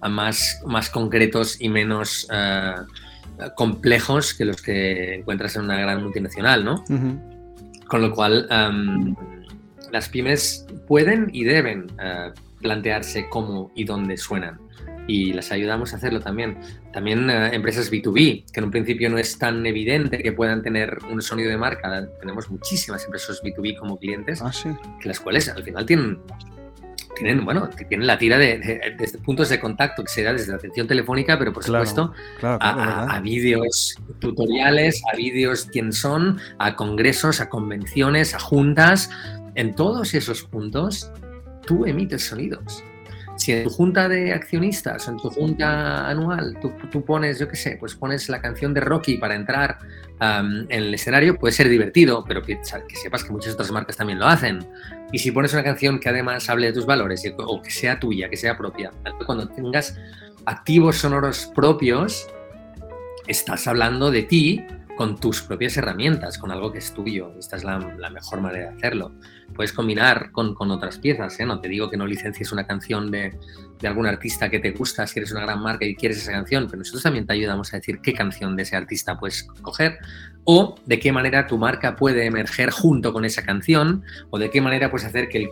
más, 0.09 0.61
más 0.67 0.91
concretos 0.91 1.61
y 1.61 1.69
menos 1.69 2.27
eh, 2.33 2.75
complejos 3.57 4.35
que 4.35 4.45
los 4.45 4.61
que 4.63 5.15
encuentras 5.17 5.55
en 5.57 5.63
una 5.63 5.77
gran 5.77 6.03
multinacional, 6.03 6.65
¿no? 6.65 6.85
Con 7.87 8.03
lo 8.03 8.13
cual, 8.13 8.49
las 9.93 10.09
pymes 10.09 10.67
pueden 10.87 11.31
y 11.33 11.45
deben 11.45 11.87
eh, 12.03 12.31
plantearse 12.61 13.29
cómo 13.29 13.71
y 13.75 13.85
dónde 13.85 14.17
suenan 14.17 14.61
y 15.09 15.33
las 15.33 15.51
ayudamos 15.51 15.93
a 15.93 15.97
hacerlo 15.97 16.21
también. 16.21 16.59
También 16.93 17.29
eh, 17.31 17.55
empresas 17.55 17.91
B2B, 17.91 18.45
que 18.53 18.61
en 18.61 18.65
un 18.65 18.71
principio 18.71 19.11
no 19.11 19.19
es 19.19 19.39
tan 19.39 19.65
evidente 19.67 20.23
que 20.23 20.33
puedan 20.33 20.63
tener 20.63 20.99
un 21.11 21.21
sonido 21.23 21.51
de 21.51 21.57
marca. 21.57 22.07
Tenemos 22.21 22.49
muchísimas 22.51 23.05
empresas 23.07 23.43
B2B 23.43 23.79
como 23.79 23.99
clientes, 23.99 24.41
ah, 24.43 24.53
sí. 24.53 24.69
que 25.01 25.09
las 25.09 25.19
cuales 25.19 25.49
al 25.49 25.65
final 25.65 25.85
tienen 25.87 26.19
tienen, 27.17 27.45
bueno, 27.45 27.69
tienen 27.89 28.07
la 28.07 28.17
tira 28.17 28.39
de, 28.39 28.97
puntos 29.25 29.49
de 29.49 29.59
contacto, 29.59 30.05
que 30.05 30.09
será 30.09 30.33
desde 30.33 30.53
la 30.53 30.59
atención 30.59 30.87
telefónica, 30.87 31.37
pero 31.37 31.53
por 31.53 31.65
supuesto 31.65 32.13
a, 32.43 33.17
a, 33.17 33.21
vídeos 33.21 33.97
tutoriales, 34.21 35.03
a 35.13 35.17
vídeos 35.17 35.65
quién 35.73 35.93
son, 35.93 36.39
a 36.59 36.77
congresos, 36.77 37.41
a 37.41 37.49
convenciones, 37.49 38.35
a 38.35 38.39
juntas. 38.39 39.11
En 39.57 39.75
todos 39.75 40.15
esos 40.15 40.45
puntos, 40.45 41.11
tú 41.69 41.85
emites 41.85 42.25
sonidos 42.25 42.83
si 43.39 43.53
en 43.53 43.65
tu 43.65 43.71
junta 43.71 44.09
de 44.09 44.33
accionistas 44.33 45.07
en 45.07 45.17
tu 45.17 45.31
junta 45.31 46.09
anual 46.09 46.59
tú, 46.91 47.05
pones, 47.05 47.39
yo 47.39 47.49
qué 47.49 47.55
sé, 47.55 47.77
pues 47.79 47.95
pones 47.95 48.29
la 48.29 48.41
canción 48.41 48.75
de 48.75 48.81
Rocky 48.81 49.17
para 49.17 49.37
entrar 49.37 49.79
en 50.21 50.67
el 50.69 50.93
escenario, 50.93 51.39
puede 51.39 51.53
ser 51.53 51.69
divertido, 51.69 52.25
pero 52.27 52.43
que, 52.43 52.59
sepas 52.63 53.23
que 53.23 53.31
muchas 53.31 53.55
otras 53.55 53.71
marcas 53.71 53.97
también 53.97 54.19
lo 54.19 54.27
hacen. 54.27 54.67
Y 55.13 55.21
si 55.21 55.31
pones 55.31 55.53
una 55.53 55.63
canción 55.63 56.01
que 56.01 56.09
además 56.09 56.51
hable 56.51 56.67
de 56.67 56.73
tus 56.73 56.87
valores 56.87 57.23
o 57.37 57.63
que 57.63 57.71
sea 57.71 58.01
tuya, 58.01 58.29
que 58.29 58.37
sea 58.37 58.59
propia, 58.59 58.91
cuando 59.25 59.49
tengas 59.49 59.97
activos 60.45 60.97
sonoros 60.97 61.53
propios, 61.55 62.27
estás 63.29 63.69
hablando 63.69 64.11
de 64.11 64.25
ti 64.25 64.67
con 64.99 65.17
tus 65.17 65.43
propias 65.43 65.77
herramientas, 65.77 66.39
con 66.39 66.51
algo 66.51 66.73
que 66.73 66.79
es 66.79 66.93
tuyo. 66.93 67.33
Esta 67.39 67.57
es 67.57 67.63
la, 67.63 67.79
mejor 68.11 68.41
manera 68.41 68.71
de 68.71 68.77
hacerlo. 68.77 69.13
Puedes 69.55 69.73
combinar 69.73 70.33
con, 70.33 70.57
otras 70.73 70.99
piezas, 70.99 71.39
¿eh? 71.39 71.47
no 71.47 71.61
te 71.61 71.69
digo 71.69 71.89
que 71.89 71.97
no 71.97 72.05
licencies 72.05 72.51
una 72.51 72.67
canción 72.67 73.09
de, 73.13 73.39
algún 73.85 74.07
artista 74.07 74.51
que 74.51 74.59
te 74.59 74.73
gusta, 74.73 75.07
si 75.07 75.21
eres 75.21 75.31
una 75.31 75.43
gran 75.43 75.63
marca 75.63 75.85
y 75.85 75.95
quieres 75.95 76.19
esa 76.19 76.33
canción, 76.33 76.67
pero 76.67 76.79
nosotros 76.79 77.05
también 77.05 77.27
te 77.27 77.33
ayudamos 77.33 77.73
a 77.73 77.77
decir 77.77 78.01
qué 78.01 78.13
canción 78.13 78.57
de 78.57 78.65
ese 78.65 78.75
artista 78.75 79.17
puedes 79.21 79.45
coger 79.63 79.99
o 80.43 80.75
de 80.85 80.99
qué 80.99 81.13
manera 81.13 81.47
tu 81.47 81.59
marca 81.59 81.95
puede 81.95 82.27
emerger 82.27 82.71
junto 82.71 83.13
con 83.13 83.25
esa 83.25 83.45
canción 83.45 84.03
o 84.31 84.39
de 84.41 84.51
qué 84.51 84.61
manera 84.61 84.91
puedes 84.91 85.07
hacer 85.07 85.29
que 85.29 85.39
el, 85.39 85.51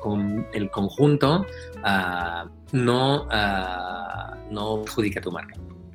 el 0.54 0.70
conjunto 0.70 1.46
ah, 1.84 2.50
no, 2.72 3.26
uh, 3.26 4.52
no 4.52 4.82
perjudique 4.82 5.20
a 5.20 5.22
tu 5.22 5.30
marca. 5.30 5.54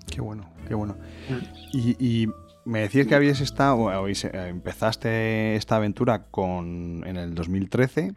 Qué 0.10 0.22
bueno, 0.22 0.50
qué 0.66 0.74
bueno. 0.74 0.96
Mm. 1.28 1.60
y 1.74 2.28
me 2.66 2.82
decías 2.82 3.08
que 3.08 3.16
habías 3.16 3.42
estado, 3.42 4.08
empezaste 4.08 5.56
esta 5.56 5.78
aventura 5.78 6.28
con, 6.30 7.04
en 7.06 7.18
el 7.18 7.34
2013. 7.34 8.16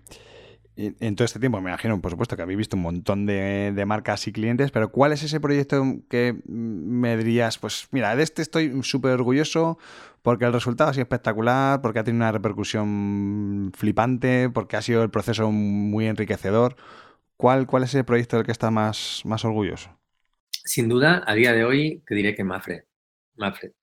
En 0.76 1.14
todo 1.14 1.24
este 1.24 1.38
tiempo, 1.38 1.60
me 1.60 1.70
imagino, 1.70 2.00
por 2.00 2.10
supuesto, 2.10 2.34
que 2.34 2.42
habéis 2.42 2.58
visto 2.58 2.76
un 2.76 2.82
montón 2.82 3.26
de, 3.26 3.84
marcas 3.86 4.26
y 4.26 4.32
clientes, 4.32 4.72
pero 4.72 4.90
¿cuál 4.90 5.12
es 5.12 5.22
ese 5.22 5.38
proyecto 5.38 5.84
que 6.10 6.42
me 6.46 7.16
dirías, 7.16 7.58
pues 7.58 7.86
mira, 7.92 8.16
de 8.16 8.24
este 8.24 8.42
estoy 8.42 8.82
súper 8.82 9.12
orgulloso 9.12 9.78
porque 10.22 10.46
el 10.46 10.52
resultado 10.52 10.90
ha 10.90 10.94
sido 10.94 11.02
espectacular, 11.02 11.80
porque 11.80 12.00
ha 12.00 12.04
tenido 12.04 12.24
una 12.24 12.32
repercusión 12.32 13.70
flipante, 13.76 14.50
porque 14.50 14.76
ha 14.76 14.82
sido 14.82 15.04
el 15.04 15.10
proceso 15.10 15.52
muy 15.52 16.06
enriquecedor? 16.06 16.76
¿Cuál, 17.36 17.66
cuál 17.66 17.84
es 17.84 17.90
ese 17.90 18.02
proyecto 18.02 18.36
del 18.36 18.46
que 18.46 18.52
estás 18.52 18.72
más, 18.72 19.22
más 19.24 19.44
orgulloso? 19.44 19.96
Sin 20.64 20.88
duda, 20.88 21.22
a 21.24 21.34
día 21.34 21.52
de 21.52 21.64
hoy 21.64 22.02
te 22.06 22.16
diré 22.16 22.34
que 22.34 22.42
Mafre. 22.42 22.86
Mafre. 23.36 23.74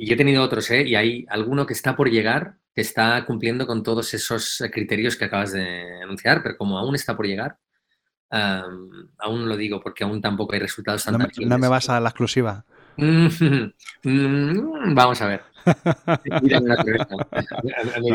Y 0.00 0.06
yo 0.06 0.14
he 0.14 0.16
tenido 0.16 0.44
otros, 0.44 0.70
¿eh? 0.70 0.86
Y 0.86 0.94
hay 0.94 1.26
alguno 1.28 1.66
que 1.66 1.72
está 1.72 1.96
por 1.96 2.08
llegar, 2.08 2.54
que 2.72 2.82
está 2.82 3.26
cumpliendo 3.26 3.66
con 3.66 3.82
todos 3.82 4.14
esos 4.14 4.60
eh, 4.60 4.70
criterios 4.70 5.16
que 5.16 5.24
acabas 5.24 5.50
de 5.50 6.02
anunciar, 6.04 6.40
pero 6.40 6.56
como 6.56 6.78
aún 6.78 6.94
está 6.94 7.16
por 7.16 7.26
llegar, 7.26 7.58
aún 8.30 9.48
lo 9.48 9.56
digo 9.56 9.80
porque 9.80 10.04
aún 10.04 10.20
tampoco 10.20 10.54
hay 10.54 10.60
resultados 10.60 11.02
tan 11.02 11.14
no 11.14 11.18
me, 11.18 11.46
¿No 11.46 11.58
me 11.58 11.66
vas 11.66 11.88
a 11.88 11.98
la 12.00 12.10
exclusiva? 12.10 12.64
Mm, 14.04 14.94
vamos 14.94 15.20
a 15.20 15.26
ver. 15.26 15.42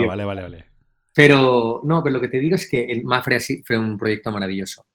vale, 0.08 0.24
vale, 0.26 0.42
vale. 0.42 0.66
Pero 1.14 1.82
no, 1.84 2.02
pero 2.02 2.14
lo 2.14 2.22
que 2.22 2.30
te 2.30 2.40
digo 2.40 2.56
es 2.56 2.70
que 2.70 2.86
el 2.86 3.04
Mafre 3.04 3.40
fue 3.66 3.78
un 3.78 3.98
proyecto 3.98 4.32
maravilloso. 4.32 4.86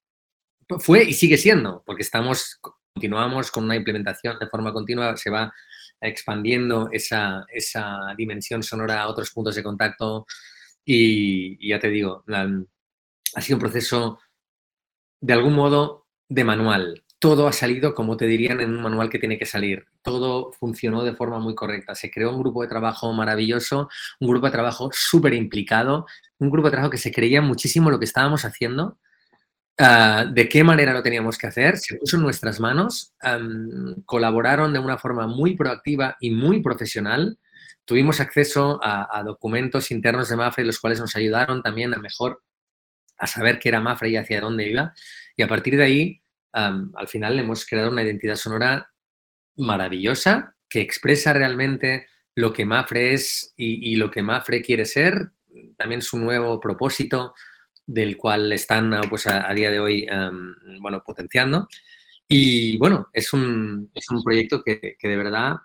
Fue 0.79 1.05
y 1.05 1.13
sigue 1.13 1.37
siendo, 1.37 1.83
porque 1.85 2.03
estamos, 2.03 2.59
continuamos 2.95 3.51
con 3.51 3.65
una 3.65 3.77
implementación 3.77 4.39
de 4.39 4.49
forma 4.49 4.73
continua, 4.73 5.17
se 5.17 5.31
va 5.31 5.53
expandiendo 6.01 6.89
esa, 6.93 7.45
esa 7.53 8.15
dimensión 8.17 8.63
sonora 8.63 9.03
a 9.03 9.09
otros 9.09 9.31
puntos 9.31 9.55
de 9.55 9.63
contacto 9.63 10.27
y, 10.85 11.69
ya 11.69 11.79
te 11.79 11.91
digo, 11.91 12.25
ha 12.29 13.41
sido 13.41 13.57
un 13.57 13.61
proceso 13.61 14.19
de 15.21 15.33
algún 15.35 15.55
modo 15.55 16.07
de 16.29 16.45
manual. 16.45 17.05
Todo 17.19 17.49
ha 17.49 17.53
salido 17.53 17.95
como 17.95 18.17
te 18.17 18.27
dirían 18.27 18.61
en 18.61 18.71
un 18.71 18.83
manual 18.83 19.11
que 19.11 19.19
tiene 19.19 19.39
que 19.39 19.45
salir. 19.45 19.87
Todo 20.03 20.53
funcionó 20.53 21.03
de 21.03 21.15
forma 21.15 21.41
muy 21.41 21.55
correcta. 21.55 21.95
Se 21.95 22.11
creó 22.11 22.31
un 22.31 22.41
grupo 22.41 22.63
de 22.63 22.69
trabajo 22.69 23.13
maravilloso, 23.13 23.91
un 24.21 24.29
grupo 24.29 24.47
de 24.47 24.53
trabajo 24.53 24.89
súper 24.93 25.35
implicado, 25.35 26.07
un 26.39 26.51
grupo 26.51 26.69
de 26.69 26.73
trabajo 26.73 26.91
que 26.91 26.99
se 26.99 27.13
creía 27.13 27.43
muchísimo 27.43 27.91
lo 27.91 27.99
que 27.99 28.05
estábamos 28.05 28.45
haciendo 28.45 28.99
ah, 29.79 30.27
de 30.31 30.49
qué 30.49 30.65
manera 30.65 30.93
lo 30.93 31.03
teníamos 31.03 31.39
que 31.39 31.47
hacer, 31.47 31.77
se 31.79 31.97
puso 31.97 32.17
en 32.17 32.23
nuestras 32.23 32.61
manos, 32.61 33.15
colaboraron 34.05 34.73
de 34.73 34.79
una 34.79 34.99
forma 34.99 35.27
muy 35.27 35.57
proactiva 35.57 36.17
y 36.21 36.31
muy 36.31 36.63
profesional. 36.63 37.39
Tuvimos 37.85 38.21
acceso 38.21 38.81
a, 38.83 39.23
documentos 39.25 39.91
internos 39.91 40.29
de 40.29 40.37
Mafre, 40.37 40.65
los 40.65 40.79
cuales 40.79 41.01
nos 41.01 41.17
ayudaron 41.17 41.63
también 41.63 41.95
a 41.95 41.99
mejor 41.99 42.43
a 43.17 43.27
saber 43.27 43.59
qué 43.59 43.71
era 43.71 43.81
Mafre 43.81 44.11
y 44.11 44.17
hacia 44.17 44.41
dónde 44.41 44.69
iba. 44.69 44.93
Y 45.37 45.43
a 45.43 45.49
partir 45.49 45.77
de 45.77 45.85
ahí, 45.85 46.23
al 46.53 47.09
final 47.09 47.39
hemos 47.39 47.67
creado 47.67 47.91
una 47.91 48.03
identidad 48.03 48.37
sonora 48.37 48.91
maravillosa 49.57 50.55
que 50.69 50.81
expresa 50.81 51.33
realmente 51.33 52.07
lo 52.35 52.53
que 52.53 52.65
Mafre 52.65 53.15
es 53.15 53.53
y, 53.57 53.97
lo 53.97 54.11
que 54.11 54.23
Mafre 54.23 54.63
quiere 54.63 54.85
ser, 54.85 55.33
también 55.77 56.03
su 56.03 56.19
nuevo 56.19 56.61
propósito 56.61 57.35
del 57.89 58.19
cual 58.19 58.53
están 58.53 59.01
pues, 59.09 59.27
a, 59.27 59.53
día 59.55 59.71
de 59.71 59.81
hoy 59.81 60.07
bueno, 60.81 61.03
potenciando. 61.05 61.67
Y 62.29 62.77
bueno, 62.77 63.09
es 63.15 63.33
un, 63.33 63.91
es 63.95 64.11
un 64.11 64.23
proyecto 64.23 64.63
que, 64.63 64.97
que, 64.99 65.09
de 65.09 65.17
verdad, 65.17 65.57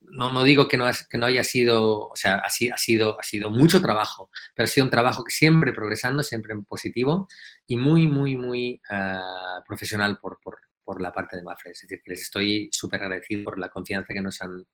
no, 0.00 0.32
no 0.32 0.42
digo 0.42 0.66
que 0.66 0.76
no, 0.76 0.86
que 1.08 1.16
no 1.16 1.26
haya 1.26 1.44
sido, 1.44 2.08
o 2.08 2.16
sea, 2.16 2.34
ha, 2.36 2.46
ha, 2.46 2.76
sido, 2.76 3.20
ha 3.20 3.22
sido 3.22 3.50
mucho 3.50 3.80
trabajo, 3.80 4.30
pero 4.52 4.64
ha 4.64 4.66
sido 4.66 4.84
un 4.84 4.90
trabajo 4.90 5.22
que 5.22 5.30
siempre 5.30 5.72
progresando, 5.72 6.24
siempre 6.24 6.52
en 6.52 6.64
positivo 6.64 7.28
y 7.68 7.76
muy, 7.76 8.08
muy, 8.08 8.36
muy 8.36 8.80
ah, 8.90 9.62
profesional 9.66 10.18
por, 10.18 10.40
por, 10.42 10.58
por 10.82 11.00
la 11.00 11.12
parte 11.12 11.36
de 11.36 11.44
Mafre. 11.44 11.70
Es 11.70 11.82
decir, 11.82 12.02
que 12.04 12.10
les 12.10 12.22
estoy 12.22 12.68
súper 12.72 13.00
agradecido 13.00 13.44
por 13.44 13.60
la 13.60 13.68
confianza 13.68 14.12
que 14.12 14.20
nos, 14.20 14.42
han, 14.42 14.66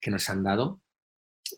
que 0.00 0.12
nos 0.12 0.28
han 0.28 0.44
dado 0.44 0.80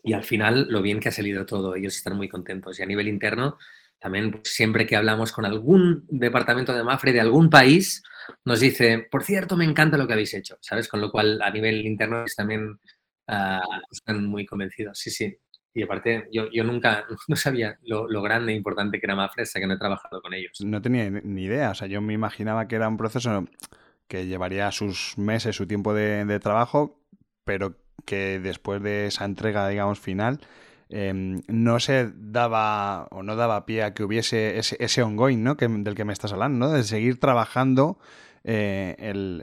y 0.03 0.13
al 0.13 0.23
final 0.23 0.67
lo 0.69 0.81
bien 0.81 0.99
que 0.99 1.09
ha 1.09 1.11
salido 1.11 1.45
todo. 1.45 1.75
Ellos 1.75 1.95
están 1.95 2.15
muy 2.17 2.29
contentos. 2.29 2.79
Y 2.79 2.83
a 2.83 2.85
nivel 2.85 3.07
interno, 3.07 3.57
también 3.99 4.31
pues, 4.31 4.53
siempre 4.53 4.85
que 4.85 4.95
hablamos 4.95 5.31
con 5.31 5.45
algún 5.45 6.05
departamento 6.09 6.73
de 6.73 6.83
Mafre 6.83 7.13
de 7.13 7.21
algún 7.21 7.49
país, 7.49 8.03
nos 8.43 8.59
dice, 8.59 9.07
por 9.09 9.23
cierto, 9.23 9.55
me 9.57 9.65
encanta 9.65 9.97
lo 9.97 10.07
que 10.07 10.13
habéis 10.13 10.33
hecho, 10.33 10.57
¿sabes? 10.61 10.87
Con 10.87 11.01
lo 11.01 11.11
cual, 11.11 11.41
a 11.41 11.49
nivel 11.49 11.85
interno, 11.85 12.25
también 12.35 12.79
uh, 13.27 13.81
están 13.91 14.25
muy 14.25 14.45
convencidos. 14.45 14.99
Sí, 14.99 15.11
sí. 15.11 15.37
Y 15.73 15.83
aparte, 15.83 16.27
yo, 16.31 16.49
yo 16.51 16.63
nunca 16.63 17.05
no 17.27 17.35
sabía 17.35 17.77
lo, 17.83 18.07
lo, 18.07 18.21
grande 18.21 18.53
e 18.53 18.55
importante 18.55 18.99
que 18.99 19.05
era 19.05 19.15
Mafre 19.15 19.43
hasta 19.43 19.59
que 19.59 19.67
no 19.67 19.73
he 19.73 19.79
trabajado 19.79 20.21
con 20.21 20.33
ellos. 20.33 20.59
No 20.63 20.81
tenía 20.81 21.09
ni 21.09 21.43
idea. 21.43 21.71
O 21.71 21.75
sea, 21.75 21.87
yo 21.87 22.01
me 22.01 22.13
imaginaba 22.13 22.67
que 22.67 22.75
era 22.75 22.87
un 22.87 22.97
proceso 22.97 23.45
que 24.07 24.27
llevaría 24.27 24.71
sus 24.71 25.17
meses, 25.17 25.55
su 25.55 25.67
tiempo 25.67 25.93
de, 25.93 26.39
trabajo, 26.39 27.01
pero 27.43 27.75
que 28.05 28.39
después 28.39 28.81
de 28.81 29.07
esa 29.07 29.25
entrega, 29.25 29.67
digamos, 29.67 29.99
final, 29.99 30.39
em, 30.89 31.41
no 31.47 31.79
se 31.79 32.11
daba 32.15 33.07
o 33.11 33.23
no 33.23 33.35
daba 33.35 33.65
pie 33.65 33.83
a 33.83 33.93
que 33.93 34.03
hubiese 34.03 34.59
ese, 34.59 34.77
ese 34.79 35.01
ongoing, 35.03 35.43
¿no? 35.43 35.57
Que, 35.57 35.67
del 35.67 35.95
que 35.95 36.05
me 36.05 36.13
estás 36.13 36.33
hablando, 36.33 36.67
¿no? 36.67 36.71
De 36.73 36.83
seguir 36.83 37.19
trabajando 37.19 37.97
eh, 38.43 38.95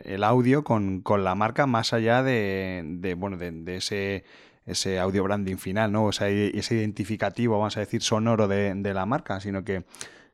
el, 0.05 0.25
audio 0.25 0.62
con, 0.62 1.03
la 1.19 1.35
marca 1.35 1.67
más 1.67 1.93
allá 1.93 2.23
de, 2.23 3.17
bueno, 3.19 3.37
de, 3.37 3.77
ese 3.77 4.25
ese 4.65 5.01
audio 5.01 5.25
branding 5.25 5.57
final, 5.57 5.91
¿no? 5.91 6.05
O 6.05 6.12
sea, 6.12 6.29
ese 6.29 6.77
identificativo, 6.77 7.59
vamos 7.59 7.77
a 7.77 7.81
decir, 7.81 8.01
sonoro 8.01 8.47
de, 8.47 8.73
de 8.77 8.95
la 8.95 9.07
marca, 9.07 9.41
sino 9.41 9.65
que 9.65 9.85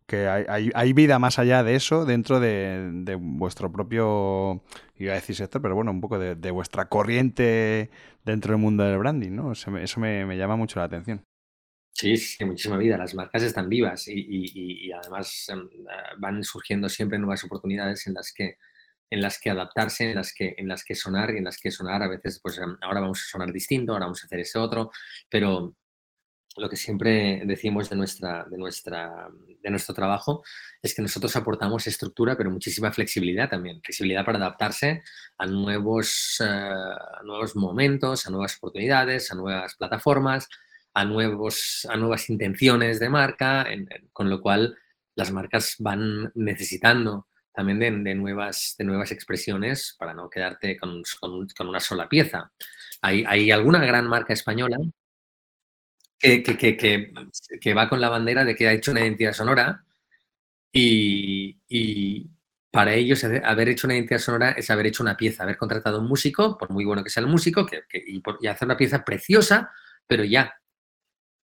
que 0.08 0.26
hay, 0.26 0.70
hay, 0.74 0.92
vida 0.94 1.18
más 1.18 1.38
allá 1.38 1.62
de 1.62 1.74
eso 1.74 2.06
dentro 2.06 2.40
de, 2.40 3.14
vuestro 3.20 3.70
propio, 3.70 4.62
iba 4.96 5.12
a 5.12 5.16
decir 5.16 5.36
sector, 5.36 5.60
pero 5.60 5.74
bueno, 5.74 5.90
un 5.90 6.00
poco 6.00 6.18
de, 6.18 6.50
vuestra 6.50 6.88
corriente 6.88 7.90
dentro 8.24 8.52
del 8.52 8.60
mundo 8.60 8.84
del 8.84 8.96
branding, 8.96 9.32
¿no? 9.32 9.52
Eso, 9.52 9.70
me, 9.70 10.36
llama 10.38 10.56
mucho 10.56 10.80
la 10.80 10.86
atención. 10.86 11.22
Sí, 11.92 12.16
sí, 12.16 12.42
muchísima 12.46 12.78
vida. 12.78 12.96
Las 12.96 13.14
marcas 13.14 13.42
están 13.42 13.68
vivas 13.68 14.08
y, 14.08 14.90
además 14.92 15.46
em, 15.50 15.68
van 16.18 16.42
surgiendo 16.42 16.88
siempre 16.88 17.18
nuevas 17.18 17.44
oportunidades 17.44 18.06
en 18.06 18.14
las 18.14 18.32
que 18.32 18.56
en 19.10 19.22
las 19.22 19.40
que 19.40 19.50
adaptarse, 19.50 20.10
en 20.10 20.16
las 20.16 20.34
que, 20.34 20.54
en 20.58 20.68
las 20.68 20.84
que 20.84 20.94
sonar 20.94 21.30
y 21.30 21.38
en 21.38 21.44
las 21.44 21.58
que 21.58 21.70
sonar 21.70 22.02
a 22.02 22.08
veces, 22.08 22.40
pues 22.42 22.58
em, 22.58 22.76
ahora 22.82 23.00
vamos 23.00 23.20
a 23.20 23.30
sonar 23.30 23.52
distinto, 23.52 23.92
ahora 23.92 24.06
vamos 24.06 24.22
a 24.22 24.26
hacer 24.26 24.40
ese 24.40 24.58
otro, 24.58 24.90
pero, 25.30 25.74
lo 26.56 26.68
que 26.68 26.76
siempre 26.76 27.42
decimos 27.44 27.88
de, 27.90 27.96
nuestra, 27.96 28.44
de, 28.50 28.58
nuestra, 28.58 29.28
de 29.62 29.70
nuestro 29.70 29.94
trabajo 29.94 30.42
es 30.82 30.94
que 30.94 31.02
nosotros 31.02 31.34
aportamos 31.36 31.86
estructura, 31.86 32.36
pero 32.36 32.50
muchísima 32.50 32.90
flexibilidad 32.92 33.48
también. 33.48 33.80
Flexibilidad 33.82 34.24
para 34.24 34.38
adaptarse 34.38 35.02
a 35.38 35.46
nuevos, 35.46 36.42
eh, 36.44 36.70
nuevos 37.24 37.54
momentos, 37.56 38.26
a 38.26 38.30
nuevas 38.30 38.56
oportunidades, 38.56 39.30
a 39.30 39.34
nuevas 39.34 39.76
plataformas, 39.76 40.48
a, 40.94 41.04
nuevos, 41.04 41.86
a 41.88 41.96
nuevas 41.96 42.28
intenciones 42.30 42.98
de 42.98 43.08
marca, 43.08 43.66
con 44.12 44.28
lo 44.28 44.40
cual 44.40 44.76
las 45.14 45.30
marcas 45.30 45.76
van 45.78 46.30
necesitando 46.34 47.26
también 47.52 48.04
de, 48.04 48.14
nuevas, 48.14 48.76
de 48.78 48.84
nuevas 48.84 49.10
expresiones 49.10 49.96
para 49.98 50.14
no 50.14 50.30
quedarte 50.30 50.76
con, 50.78 51.02
con, 51.20 51.68
una 51.68 51.80
sola 51.80 52.08
pieza. 52.08 52.52
Hay, 53.02 53.24
hay, 53.26 53.50
alguna 53.50 53.84
gran 53.84 54.06
marca 54.06 54.32
española 54.32 54.76
que, 56.18 56.42
que, 56.42 56.76
que, 57.60 57.74
va 57.74 57.88
con 57.88 58.00
la 58.00 58.08
bandera 58.08 58.44
de 58.44 58.56
que 58.56 58.68
ha 58.68 58.72
hecho 58.72 58.90
una 58.90 59.00
identidad 59.00 59.32
sonora 59.32 59.84
y, 60.72 61.58
y, 61.68 62.30
para 62.70 62.94
ellos 62.94 63.24
haber 63.24 63.70
hecho 63.70 63.86
una 63.86 63.94
identidad 63.94 64.18
sonora 64.18 64.50
es 64.50 64.68
haber 64.70 64.86
hecho 64.86 65.02
una 65.02 65.16
pieza, 65.16 65.42
haber 65.42 65.56
contratado 65.56 66.00
un 66.00 66.08
músico, 66.08 66.58
por 66.58 66.70
muy 66.70 66.84
bueno 66.84 67.02
que 67.02 67.10
sea 67.10 67.22
el 67.22 67.28
músico, 67.28 67.66
que, 67.66 67.82
y, 68.06 68.22
y, 68.40 68.46
hacer 68.46 68.66
una 68.66 68.76
pieza 68.76 69.04
preciosa, 69.04 69.70
pero 70.06 70.24
ya. 70.24 70.54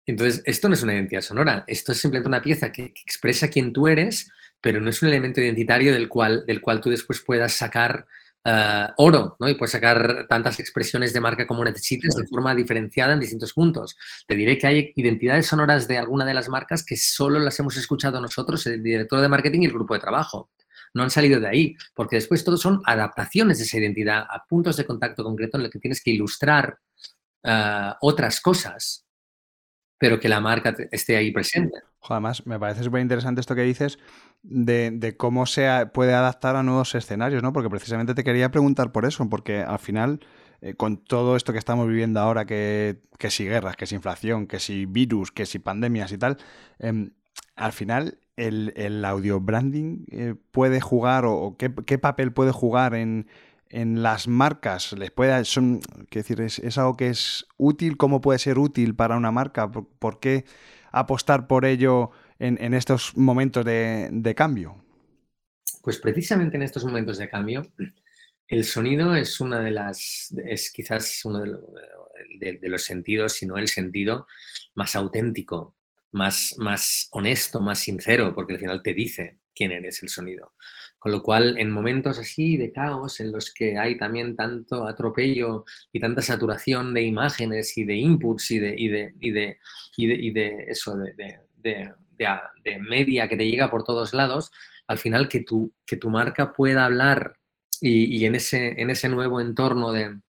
Entonces, 0.06 0.42
esto 0.46 0.68
no 0.68 0.74
es 0.76 0.84
una 0.84 0.94
identidad 0.94 1.22
sonora, 1.22 1.64
esto 1.68 1.92
es 1.92 2.00
simplemente 2.00 2.30
una 2.30 2.42
pieza 2.42 2.72
que, 2.72 2.86
expresa 2.86 3.50
quién 3.50 3.74
tú 3.74 3.88
eres, 3.88 4.32
pero 4.60 4.80
no 4.80 4.90
es 4.90 5.02
un 5.02 5.10
elemento 5.10 5.42
identitario 5.42 5.94
del 5.94 6.08
cual, 6.08 6.46
del 6.46 6.62
cual 6.62 6.82
tú 6.82 6.90
después 6.90 7.22
puedas 7.22 7.54
sacar 7.54 8.08
eh, 8.44 8.88
oro, 8.98 9.36
¿no? 9.40 9.50
Y 9.50 9.56
puedes 9.56 9.72
sacar 9.72 10.26
tantas 10.28 10.60
expresiones 10.60 11.14
de 11.14 11.22
marca 11.22 11.46
como 11.46 11.64
necesites 11.64 12.16
de 12.16 12.28
forma 12.28 12.56
diferenciada 12.56 13.14
en 13.14 13.20
distintos 13.20 13.54
puntos. 13.54 13.98
Te 14.28 14.36
diré 14.36 14.58
que 14.58 14.68
hay 14.68 14.94
identidades 14.96 15.48
sonoras 15.48 15.88
de 15.88 15.98
alguna 15.98 16.26
de 16.26 16.34
las 16.34 16.50
marcas 16.50 16.84
que 16.84 16.98
solo 16.98 17.40
las 17.40 17.60
hemos 17.60 17.78
escuchado 17.78 18.20
nosotros, 18.20 18.66
el 18.68 18.82
director 18.82 19.22
de 19.22 19.30
marketing 19.30 19.62
y 19.62 19.66
el 19.66 19.74
grupo 19.74 19.94
de 19.94 20.00
trabajo. 20.00 20.50
No 20.94 21.04
han 21.04 21.12
salido 21.12 21.40
de 21.40 21.48
ahí, 21.48 21.76
porque 21.94 22.18
después 22.18 22.44
todos 22.44 22.62
son 22.62 22.82
adaptaciones 22.86 23.60
de 23.60 23.64
esa 23.64 23.78
identidad 23.78 24.26
a 24.30 24.46
puntos 24.46 24.76
de 24.76 24.86
contacto 24.86 25.24
concreto 25.24 25.58
en 25.58 25.64
los 25.64 25.72
que 25.72 25.80
tienes 25.80 26.02
que 26.04 26.12
ilustrar 26.12 26.80
eh, 27.44 27.92
otras 28.02 28.42
cosas 28.42 29.06
pero 30.02 30.20
que 30.20 30.28
la 30.28 30.40
marca 30.40 30.76
esté 30.90 31.16
ahí 31.16 31.30
presente. 31.30 31.78
Además, 32.10 32.44
me 32.48 32.60
parece 32.60 32.84
súper 32.84 33.02
interesante 33.02 33.40
esto 33.40 33.54
que 33.54 33.62
dices 33.62 34.00
de, 34.44 35.16
cómo 35.18 35.46
se 35.46 35.86
puede 35.94 36.14
adaptar 36.14 36.56
a 36.56 36.64
nuevos 36.64 36.96
escenarios, 36.96 37.44
¿no? 37.44 37.54
Porque 37.54 37.70
precisamente 37.70 38.14
te 38.14 38.24
quería 38.24 38.52
preguntar 38.52 38.92
por 38.92 39.06
eso, 39.06 39.28
porque 39.30 39.62
al 39.62 39.80
final, 39.80 40.20
eh, 40.62 40.74
con 40.76 40.98
todo 40.98 41.36
esto 41.36 41.54
que 41.54 41.60
estamos 41.60 41.88
viviendo 41.88 42.20
ahora, 42.20 42.46
que, 42.46 43.02
que 43.18 43.30
si 43.30 43.46
guerras, 43.46 43.76
que 43.76 43.86
si 43.86 43.96
inflación, 43.96 44.48
que 44.48 44.60
si 44.60 44.86
virus, 44.86 45.32
que 45.32 45.46
si 45.46 45.60
pandemias 45.60 46.12
y 46.12 46.18
tal, 46.18 46.38
em, 46.80 47.12
al 47.56 47.72
final 47.74 48.18
el, 48.36 49.06
audio 49.06 49.40
branding 49.40 50.06
eh, 50.12 50.36
puede 50.52 50.82
jugar 50.82 51.26
o, 51.26 51.56
qué, 51.58 51.72
qué, 51.86 51.98
papel 52.00 52.32
puede 52.32 52.52
jugar 52.52 52.96
en, 52.96 53.28
en 53.72 54.04
las 54.04 54.28
marcas 54.28 54.94
les 54.94 55.12
puede 55.12 55.46
son 55.46 55.80
decir 56.12 56.42
es, 56.42 56.78
algo 56.78 56.98
que 56.98 57.10
es 57.10 57.48
útil 57.58 57.98
cómo 57.98 58.22
puede 58.22 58.38
ser 58.38 58.60
útil 58.60 58.96
para 58.96 59.16
una 59.16 59.32
marca 59.32 59.72
por, 59.72 60.20
qué 60.20 60.46
apostar 60.92 61.48
por 61.48 61.66
ello 61.66 62.12
en, 62.42 62.74
estos 62.74 63.16
momentos 63.16 63.64
de, 63.66 64.34
cambio 64.36 64.84
pues 65.84 65.98
precisamente 66.00 66.58
en 66.58 66.64
estos 66.64 66.84
momentos 66.84 67.18
de 67.18 67.30
cambio 67.30 67.62
el 68.48 68.64
sonido 68.66 69.16
es 69.16 69.40
una 69.40 69.60
de 69.60 69.72
las 69.72 70.34
es 70.46 70.72
quizás 70.72 71.24
uno 71.26 71.42
de, 72.40 72.70
los 72.70 72.84
sentidos 72.84 73.34
si 73.34 73.46
no 73.46 73.58
el 73.58 73.68
sentido 73.68 74.28
más 74.76 74.96
auténtico 74.96 75.76
más 76.12 76.56
más 76.58 77.08
honesto 77.12 77.62
más 77.62 77.80
sincero 77.80 78.34
porque 78.34 78.54
al 78.54 78.60
final 78.60 78.82
te 78.82 78.94
dice 78.94 79.42
quién 79.54 79.72
eres 79.72 80.02
el 80.04 80.10
sonido. 80.10 80.54
Con 80.98 81.12
lo 81.12 81.24
cual, 81.24 81.58
en 81.58 81.72
momentos 81.72 82.20
así 82.20 82.58
de 82.58 82.72
caos, 82.72 83.20
en 83.20 83.32
los 83.32 83.54
que 83.54 83.78
hay 83.78 83.98
también 83.98 84.36
tanto 84.36 84.88
atropello 84.88 85.66
y 85.92 86.00
tanta 86.00 86.22
saturación 86.22 86.94
de 86.94 87.04
imágenes 87.04 87.78
y 87.78 87.86
de 87.86 87.96
inputs 87.96 88.52
y 88.52 88.60
de, 88.60 88.76
y 88.78 88.88
de, 88.90 89.14
y 89.20 89.32
de, 89.32 89.58
y 89.98 90.32
de, 90.32 90.66
eso, 90.68 90.96
de, 90.98 91.94
de, 92.64 92.80
media 92.80 93.28
que 93.28 93.38
te 93.38 93.48
llega 93.48 93.70
por 93.70 93.84
todos 93.84 94.14
lados, 94.14 94.52
al 94.88 94.98
final 94.98 95.28
que 95.28 95.42
tu, 95.42 95.74
que 95.86 95.98
tu 95.98 96.10
marca 96.10 96.54
pueda 96.54 96.86
hablar 96.86 97.38
y, 97.80 98.18
y 98.18 98.26
en, 98.26 98.36
ese, 98.36 98.82
en 98.82 98.90
ese 98.90 99.10
nuevo 99.10 99.42
entorno 99.42 99.92
de, 99.92 100.20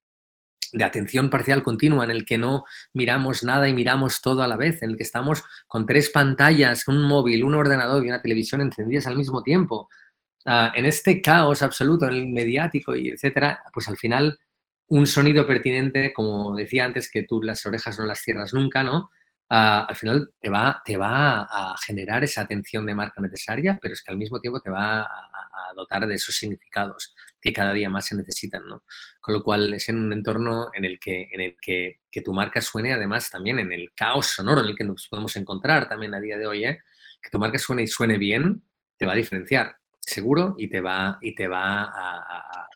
de 0.72 0.84
atención 0.84 1.30
parcial 1.30 1.62
continua, 1.62 2.04
en 2.04 2.10
el 2.10 2.24
que 2.24 2.38
no 2.38 2.64
miramos 2.94 3.44
nada 3.44 3.68
y 3.68 3.74
miramos 3.74 4.20
todo 4.22 4.42
a 4.42 4.48
la 4.48 4.56
vez, 4.56 4.82
en 4.82 4.90
el 4.90 4.96
que 4.96 5.02
estamos 5.02 5.44
con 5.66 5.86
tres 5.86 6.10
pantallas, 6.10 6.88
un 6.88 7.02
móvil, 7.02 7.44
un 7.44 7.54
ordenador 7.54 8.04
y 8.04 8.08
una 8.08 8.22
televisión 8.22 8.62
encendidas 8.62 9.06
al 9.06 9.16
mismo 9.16 9.42
tiempo, 9.42 9.88
en 10.44 10.86
este 10.86 11.20
caos 11.22 11.62
absoluto, 11.62 12.06
en 12.06 12.14
el 12.14 12.28
mediático 12.28 12.96
y 12.96 13.10
etcétera, 13.10 13.62
pues 13.72 13.88
al 13.88 13.96
final 13.96 14.38
un 14.88 15.06
sonido 15.06 15.46
pertinente, 15.46 16.12
como 16.12 16.56
decía 16.56 16.84
antes, 16.84 17.10
que 17.10 17.22
tú 17.22 17.42
las 17.42 17.64
orejas 17.64 17.98
no 17.98 18.06
las 18.06 18.20
cierras 18.20 18.52
nunca, 18.52 18.82
¿no? 18.82 19.10
Ah, 19.52 19.86
al 19.88 19.96
final 19.96 20.30
te 20.40 20.48
va, 20.48 20.82
te 20.84 20.96
va 20.96 21.42
a 21.42 21.76
generar 21.84 22.24
esa 22.24 22.40
atención 22.42 22.86
de 22.86 22.94
marca 22.94 23.20
necesaria, 23.20 23.78
pero 23.80 23.94
es 23.94 24.02
que 24.02 24.10
al 24.10 24.18
mismo 24.18 24.40
tiempo 24.40 24.60
te 24.60 24.70
va 24.70 25.02
a, 25.02 25.28
dotar 25.74 26.06
de 26.06 26.14
esos 26.14 26.34
significados 26.34 27.14
que 27.40 27.52
cada 27.52 27.72
día 27.72 27.88
más 27.88 28.04
se 28.06 28.14
necesitan, 28.14 28.66
¿no? 28.66 28.84
Con 29.20 29.34
lo 29.34 29.42
cual 29.42 29.72
es 29.72 29.88
en 29.88 29.96
un 29.96 30.12
entorno 30.12 30.70
en 30.74 30.84
el 30.84 31.00
que, 31.00 31.28
en 31.32 31.40
el 31.40 31.56
que, 31.58 32.00
que 32.10 32.20
tu 32.20 32.34
marca 32.34 32.60
suene, 32.60 32.92
además 32.92 33.30
también 33.30 33.58
en 33.58 33.72
el 33.72 33.90
caos 33.94 34.26
sonoro 34.26 34.60
en 34.60 34.66
el 34.66 34.76
que 34.76 34.84
nos 34.84 35.08
podemos 35.08 35.34
encontrar 35.36 35.88
también 35.88 36.14
a 36.14 36.20
día 36.20 36.36
de 36.36 36.46
hoy, 36.46 36.64
¿eh? 36.66 36.80
que 37.22 37.30
tu 37.30 37.38
marca 37.38 37.58
suene 37.58 37.84
y 37.84 37.86
suene 37.86 38.18
bien, 38.18 38.62
te 38.98 39.06
va 39.06 39.12
a 39.12 39.16
diferenciar, 39.16 39.76
seguro, 40.00 40.54
y 40.58 40.68
te 40.68 40.80
va, 40.80 41.18
y 41.20 41.34
te 41.34 41.48
va 41.48 41.84
a, 41.84 42.68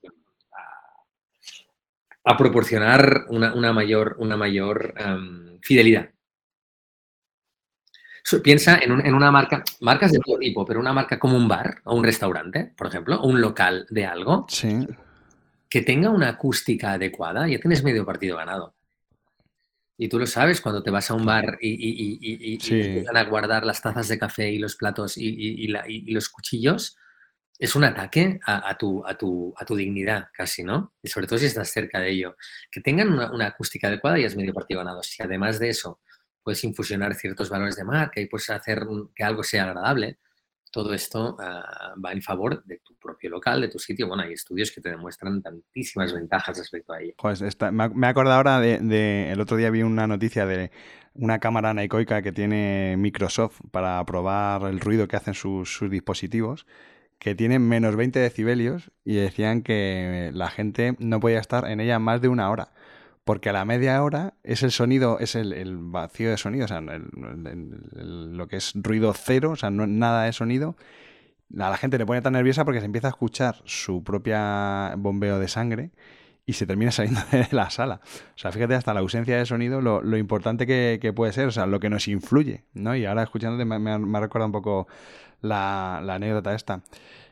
proporcionar 2.38 3.26
una, 3.28 3.72
mayor, 3.72 4.16
una 4.18 4.36
mayor 4.36 4.94
em, 4.96 5.60
fidelidad. 5.60 6.10
Piensa 8.42 8.78
en, 8.78 9.14
una 9.14 9.30
marca, 9.30 9.62
marcas 9.80 10.10
de 10.10 10.18
todo 10.18 10.38
tipo, 10.38 10.64
pero 10.64 10.80
una 10.80 10.92
marca 10.92 11.16
como 11.18 11.36
un 11.36 11.46
bar 11.46 11.80
o 11.84 11.94
un 11.94 12.02
restaurante, 12.02 12.72
por 12.76 12.88
ejemplo, 12.88 13.20
o 13.20 13.28
un 13.28 13.40
local 13.40 13.86
de 13.88 14.04
algo, 14.04 14.46
que 15.68 15.82
tenga 15.82 16.10
una 16.10 16.30
acústica 16.30 16.92
adecuada, 16.92 17.46
ya 17.46 17.60
tienes 17.60 17.84
medio 17.84 18.04
partido 18.04 18.36
ganado. 18.36 18.74
Y 19.96 20.08
tú 20.08 20.18
lo 20.18 20.26
sabes 20.26 20.60
cuando 20.60 20.82
te 20.82 20.90
vas 20.90 21.10
a 21.10 21.14
un 21.14 21.24
bar 21.24 21.56
y, 21.60 21.68
y, 21.70 22.54
empiezan 22.54 23.16
a 23.16 23.24
guardar 23.24 23.64
las 23.64 23.80
tazas 23.80 24.08
de 24.08 24.18
café 24.18 24.50
y 24.50 24.58
los 24.58 24.74
platos 24.74 25.16
y, 25.16 25.68
los 25.68 26.28
cuchillos, 26.28 26.96
es 27.58 27.74
un 27.76 27.84
ataque 27.84 28.38
a, 28.44 28.76
tu, 28.76 29.06
a, 29.06 29.16
tu, 29.16 29.54
a, 29.56 29.64
tu, 29.64 29.76
dignidad 29.76 30.28
casi, 30.32 30.64
¿no? 30.64 30.92
Y 31.00 31.08
sobre 31.08 31.26
todo 31.26 31.38
si 31.38 31.46
estás 31.46 31.70
cerca 31.70 32.00
de 32.00 32.10
ello. 32.10 32.36
Que 32.70 32.80
tengan 32.80 33.12
una, 33.12 33.46
acústica 33.46 33.86
adecuada 33.86 34.18
y 34.18 34.24
es 34.24 34.36
medio 34.36 34.52
partido 34.52 34.80
ganado. 34.80 35.02
Si 35.02 35.22
además 35.22 35.58
de 35.58 35.70
eso 35.70 36.00
puedes 36.46 36.62
infusionar 36.62 37.12
ciertos 37.16 37.50
valores 37.50 37.74
de 37.74 37.82
marca 37.82 38.20
y 38.20 38.26
puedes 38.26 38.48
hacer 38.50 38.86
que 39.16 39.24
algo 39.24 39.42
sea 39.42 39.64
agradable, 39.64 40.20
todo 40.70 40.94
esto 40.94 41.36
ah, 41.40 41.92
va 42.02 42.12
en 42.12 42.22
favor 42.22 42.62
de 42.64 42.78
tu 42.84 42.94
propio 42.94 43.30
local, 43.30 43.62
de 43.62 43.68
tu 43.68 43.80
sitio. 43.80 44.06
Bueno, 44.06 44.22
hay 44.22 44.34
estudios 44.34 44.70
que 44.70 44.80
te 44.80 44.90
demuestran 44.90 45.42
tantísimas 45.42 46.12
ventajas 46.12 46.56
respecto 46.56 46.92
a 46.92 47.00
ello. 47.00 47.14
Pues 47.18 47.42
me 47.72 48.06
acuerdo 48.06 48.32
ahora 48.32 48.60
de, 48.60 49.32
el 49.32 49.40
otro 49.40 49.56
día 49.56 49.70
vi 49.70 49.82
una 49.82 50.06
noticia 50.06 50.46
de 50.46 50.70
una 51.14 51.40
cámara 51.40 51.70
anaecoica 51.70 52.22
que 52.22 52.30
tiene 52.30 52.94
Microsoft 52.96 53.58
para 53.72 54.04
probar 54.06 54.70
el 54.70 54.78
ruido 54.78 55.08
que 55.08 55.16
hacen 55.16 55.34
sus, 55.34 55.80
dispositivos 55.90 56.64
que 57.18 57.34
tiene 57.34 57.58
menos 57.58 57.96
20 57.96 58.20
decibelios 58.20 58.92
y 59.02 59.16
decían 59.16 59.62
que 59.62 60.30
la 60.32 60.48
gente 60.48 60.94
no 61.00 61.18
podía 61.18 61.40
estar 61.40 61.68
en 61.68 61.80
ella 61.80 61.98
más 61.98 62.20
de 62.20 62.28
una 62.28 62.48
hora 62.50 62.68
porque 63.26 63.48
a 63.48 63.52
la 63.52 63.64
media 63.64 64.00
hora 64.04 64.34
es 64.44 64.62
el 64.62 64.70
sonido, 64.70 65.18
es 65.18 65.34
el, 65.34 65.78
vacío 65.78 66.30
de 66.30 66.36
sonido, 66.36 66.66
o 66.66 66.68
sea, 66.68 66.80
lo 66.80 68.46
que 68.46 68.54
es 68.54 68.72
ruido 68.76 69.12
cero, 69.14 69.50
o 69.50 69.56
sea, 69.56 69.68
no, 69.68 69.84
nada 69.88 70.22
de 70.22 70.32
sonido. 70.32 70.76
A 71.58 71.68
la 71.68 71.76
gente 71.76 71.98
le 71.98 72.06
pone 72.06 72.22
tan 72.22 72.34
nerviosa 72.34 72.64
porque 72.64 72.78
se 72.78 72.86
empieza 72.86 73.08
a 73.08 73.10
escuchar 73.10 73.56
su 73.64 74.04
propia 74.04 74.94
bombeo 74.96 75.40
de 75.40 75.48
sangre 75.48 75.90
y 76.46 76.52
se 76.52 76.66
termina 76.68 76.92
saliendo 76.92 77.20
de 77.32 77.48
la 77.50 77.68
sala. 77.68 78.00
O 78.36 78.38
sea, 78.38 78.52
fíjate 78.52 78.76
hasta 78.76 78.94
la 78.94 79.00
ausencia 79.00 79.36
de 79.36 79.44
sonido, 79.44 79.80
lo, 79.80 80.16
importante 80.16 80.64
que, 80.64 81.12
puede 81.12 81.32
ser, 81.32 81.48
o 81.48 81.50
sea, 81.50 81.66
lo 81.66 81.80
que 81.80 81.90
nos 81.90 82.06
influye, 82.06 82.62
¿no? 82.74 82.94
Y 82.94 83.06
ahora 83.06 83.24
escuchándote 83.24 83.64
me, 83.64 83.80
me, 83.80 83.98
me 83.98 84.20
recordado 84.20 84.46
un 84.46 84.52
poco 84.52 84.86
la 85.40 85.98
anécdota 85.98 86.54
esta. 86.54 86.80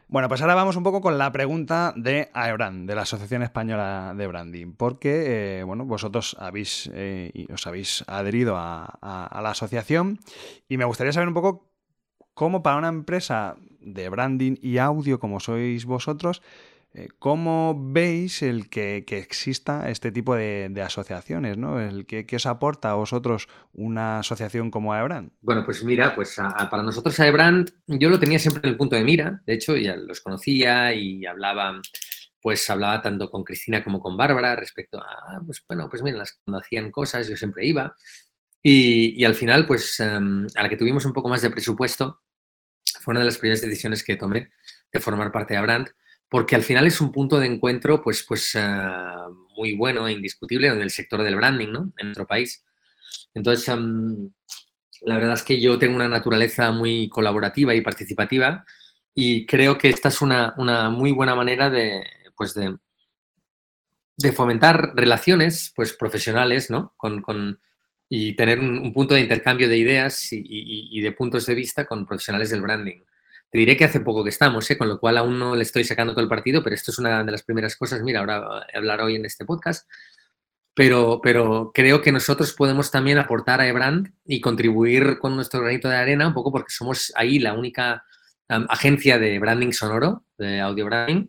Bueno, 0.07 0.29
pues 0.29 0.43
ahora 0.43 0.55
vamos 0.55 0.77
un 0.77 0.83
poco 0.83 1.01
con 1.01 1.17
la 1.17 1.33
pregunta 1.33 1.95
de 1.97 2.29
AEBRAND, 2.35 2.87
de 2.87 2.95
la 2.95 3.03
Asociación 3.03 3.43
Española 3.43 4.13
de 4.15 4.27
Branding, 4.27 4.75
porque, 4.77 5.61
eh, 5.61 5.63
bueno, 5.63 5.87
vosotros 5.87 6.37
habéis, 6.39 6.91
eh, 6.93 7.47
os 7.53 7.67
habéis 7.67 8.05
adherido 8.07 8.57
a, 8.59 8.99
la 9.01 9.51
asociación 9.51 10.21
y 10.69 10.77
me 10.77 10.85
gustaría 10.85 11.13
saber 11.13 11.29
un 11.29 11.35
poco 11.35 11.71
cómo 12.35 12.63
para 12.63 12.77
una 12.77 12.89
empresa 12.89 13.57
de 13.81 14.09
branding 14.11 14.57
y 14.61 14.77
audio 14.77 15.19
como 15.19 15.41
sois 15.41 15.87
vosotros, 15.87 16.43
¿Cómo 17.19 17.75
veis 17.77 18.43
el 18.43 18.69
que, 18.71 19.05
exista 19.09 19.91
este 19.91 20.13
tipo 20.13 20.37
de, 20.37 20.73
asociaciones? 20.81 21.59
¿no? 21.59 21.81
El 21.81 22.07
que, 22.07 22.25
¿Qué 22.25 22.37
os 22.37 22.47
aporta 22.47 22.93
a 22.93 22.95
vosotros 22.95 23.49
una 23.73 24.21
asociación 24.21 24.71
como 24.71 24.93
AEBRAND? 24.93 25.33
Bueno, 25.41 25.65
pues 25.65 25.83
mira, 25.83 26.15
pues 26.15 26.37
para 26.71 26.85
nosotros 26.85 27.19
AEBRAND 27.19 27.71
yo 27.87 28.11
lo 28.11 28.21
tenía 28.21 28.39
siempre 28.39 28.61
en 28.65 28.71
el 28.71 28.77
punto 28.77 28.95
de 28.95 29.03
mira. 29.03 29.43
De 29.45 29.55
hecho, 29.55 29.77
ya 29.77 29.97
los 29.97 30.21
conocía 30.21 30.95
y 30.95 31.27
hablaba, 31.27 31.83
pues 32.41 32.71
hablaba 32.71 33.03
tanto 33.03 33.29
con 33.29 33.43
Cristina 33.43 33.83
como 33.83 33.99
con 33.99 34.17
Bárbara 34.17 34.55
respecto 34.55 34.99
a, 34.99 35.41
pues 35.45 35.65
bueno, 35.67 35.89
pues 35.91 36.01
mira, 36.01 36.23
cuando 36.45 36.61
hacían 36.61 36.93
cosas 36.93 37.27
yo 37.29 37.37
siempre 37.37 37.67
iba. 37.67 37.97
Y, 38.63 39.25
al 39.25 39.35
final, 39.35 39.67
pues 39.67 39.99
em, 39.99 40.47
a 40.55 40.63
la 40.63 40.69
que 40.69 40.77
tuvimos 40.77 41.05
un 41.05 41.13
poco 41.13 41.29
más 41.29 41.43
de 41.43 41.51
presupuesto, 41.51 42.23
fue 43.01 43.13
una 43.13 43.21
de 43.21 43.27
las 43.27 43.39
primeras 43.39 43.61
decisiones 43.61 44.05
que 44.05 44.17
tomé 44.17 44.53
de 44.93 45.01
formar 45.01 45.33
parte 45.33 45.55
de 45.55 45.59
AEBRAND 45.59 45.89
porque 46.29 46.57
al 46.57 46.63
final 46.63 46.87
es 46.87 47.01
un 47.01 47.13
punto 47.13 47.39
de 47.39 47.47
encuentro 47.47 48.03
pues, 48.03 48.25
pues 48.27 48.57
ah, 48.57 49.29
muy 49.57 49.77
bueno 49.77 50.09
e 50.09 50.13
indiscutible 50.13 50.69
en 50.69 50.81
el 50.81 50.91
sector 50.91 51.23
del 51.23 51.37
branding 51.37 51.69
¿no? 51.69 51.93
en 51.97 52.07
nuestro 52.07 52.27
país. 52.27 52.65
Entonces, 53.35 53.69
la 55.03 55.17
verdad 55.17 55.35
es 55.35 55.43
que 55.43 55.61
yo 55.61 55.79
tengo 55.79 55.97
una 55.97 56.09
naturaleza 56.09 56.71
muy 56.73 57.09
colaborativa 57.09 57.75
y 57.75 57.81
participativa 57.81 58.65
y 59.15 59.47
creo 59.47 59.79
que 59.79 59.91
esta 59.91 60.09
es 60.09 60.23
una, 60.23 60.55
una 60.57 60.91
muy 60.91 61.13
buena 61.13 61.35
manera 61.35 61.71
de, 61.71 62.05
pues 62.37 62.55
de, 62.55 62.77
de, 64.17 64.33
fomentar 64.33 64.93
relaciones 64.95 65.73
pues, 65.75 65.93
profesionales 65.93 66.71
¿no? 66.71 66.95
con, 66.97 67.23
con, 67.23 67.61
y 68.09 68.35
tener 68.35 68.59
un, 68.59 68.93
punto 68.93 69.15
de 69.15 69.21
intercambio 69.21 69.69
de 69.69 69.77
ideas 69.77 70.33
y, 70.33 70.43
y 70.45 71.01
de 71.01 71.13
puntos 71.13 71.47
de 71.47 71.55
vista 71.55 71.85
con 71.87 72.07
profesionales 72.07 72.51
del 72.51 72.63
branding. 72.63 73.03
Te 73.55 73.61
diré 73.61 73.77
que 73.77 73.85
hace 73.85 74.01
poco 74.01 74.25
que 74.25 74.31
estamos, 74.31 74.69
¿eh? 74.69 74.77
con 74.77 74.89
lo 74.89 74.99
cual 74.99 75.17
aún 75.17 75.39
no 75.39 75.55
le 75.55 75.63
estoy 75.63 75.85
sacando 75.85 76.13
todo 76.13 76.25
el 76.25 76.29
partido, 76.29 76.65
pero 76.65 76.75
esto 76.75 76.91
es 76.91 76.99
una 76.99 77.23
de 77.23 77.31
las 77.31 77.45
primeras 77.45 77.77
cosas. 77.77 78.03
Mira, 78.03 78.19
ahora 78.19 78.67
hablar 78.75 79.01
hoy 79.01 79.15
en 79.15 79.25
este 79.27 79.45
podcast. 79.45 79.89
Pero, 80.75 81.21
pero 81.23 81.71
creo 81.73 82.03
que 82.03 82.11
nosotros 82.11 82.53
podemos 82.53 82.91
también 82.91 83.17
aportar 83.17 83.61
a 83.61 83.69
eBrand 83.69 84.13
y 84.25 84.41
contribuir 84.41 85.21
con 85.21 85.37
nuestro 85.37 85.61
granito 85.61 85.89
de 85.89 85.95
arena 85.95 86.27
un 86.27 86.35
poco 86.35 86.51
porque 86.51 86.73
somos 86.73 87.13
ahí 87.15 87.39
la 87.39 87.53
única 87.55 88.05
agencia 88.49 89.21
de 89.21 89.39
branding 89.39 89.71
sonoro, 89.71 90.25
de 90.37 90.61
audio 90.61 90.87
branding, 90.87 91.29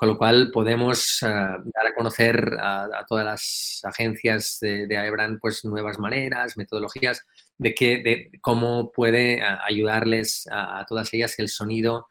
con 0.00 0.08
lo 0.08 0.16
cual 0.16 0.50
podemos 0.50 1.22
eh, 1.22 1.26
dar 1.26 1.86
a 1.86 1.94
conocer 1.94 2.56
a, 2.58 3.04
todas 3.06 3.22
las 3.22 3.82
agencias 3.84 4.56
de, 4.58 4.86
de 4.86 4.96
AEBRAND 4.96 5.38
pues, 5.38 5.62
nuevas 5.66 5.98
maneras, 5.98 6.56
metodologías 6.56 7.26
de, 7.58 7.74
que, 7.74 7.98
de 7.98 8.30
cómo 8.40 8.92
puede 8.92 9.42
ayudarles 9.42 10.48
a, 10.50 10.86
todas 10.88 11.12
ellas 11.12 11.38
el 11.38 11.50
sonido 11.50 12.08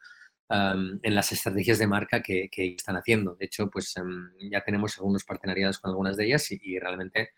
en 0.48 1.14
las 1.16 1.32
estrategias 1.32 1.80
de 1.80 1.88
marca 1.88 2.22
que, 2.22 2.48
están 2.54 2.96
haciendo. 2.96 3.34
De 3.34 3.46
hecho, 3.46 3.68
pues 3.68 3.96
em, 3.96 4.30
ya 4.52 4.62
tenemos 4.62 4.96
algunos 4.98 5.24
partenariados 5.24 5.80
con 5.80 5.90
algunas 5.90 6.16
de 6.16 6.26
ellas 6.26 6.48
y, 6.52 6.78
realmente 6.78 7.30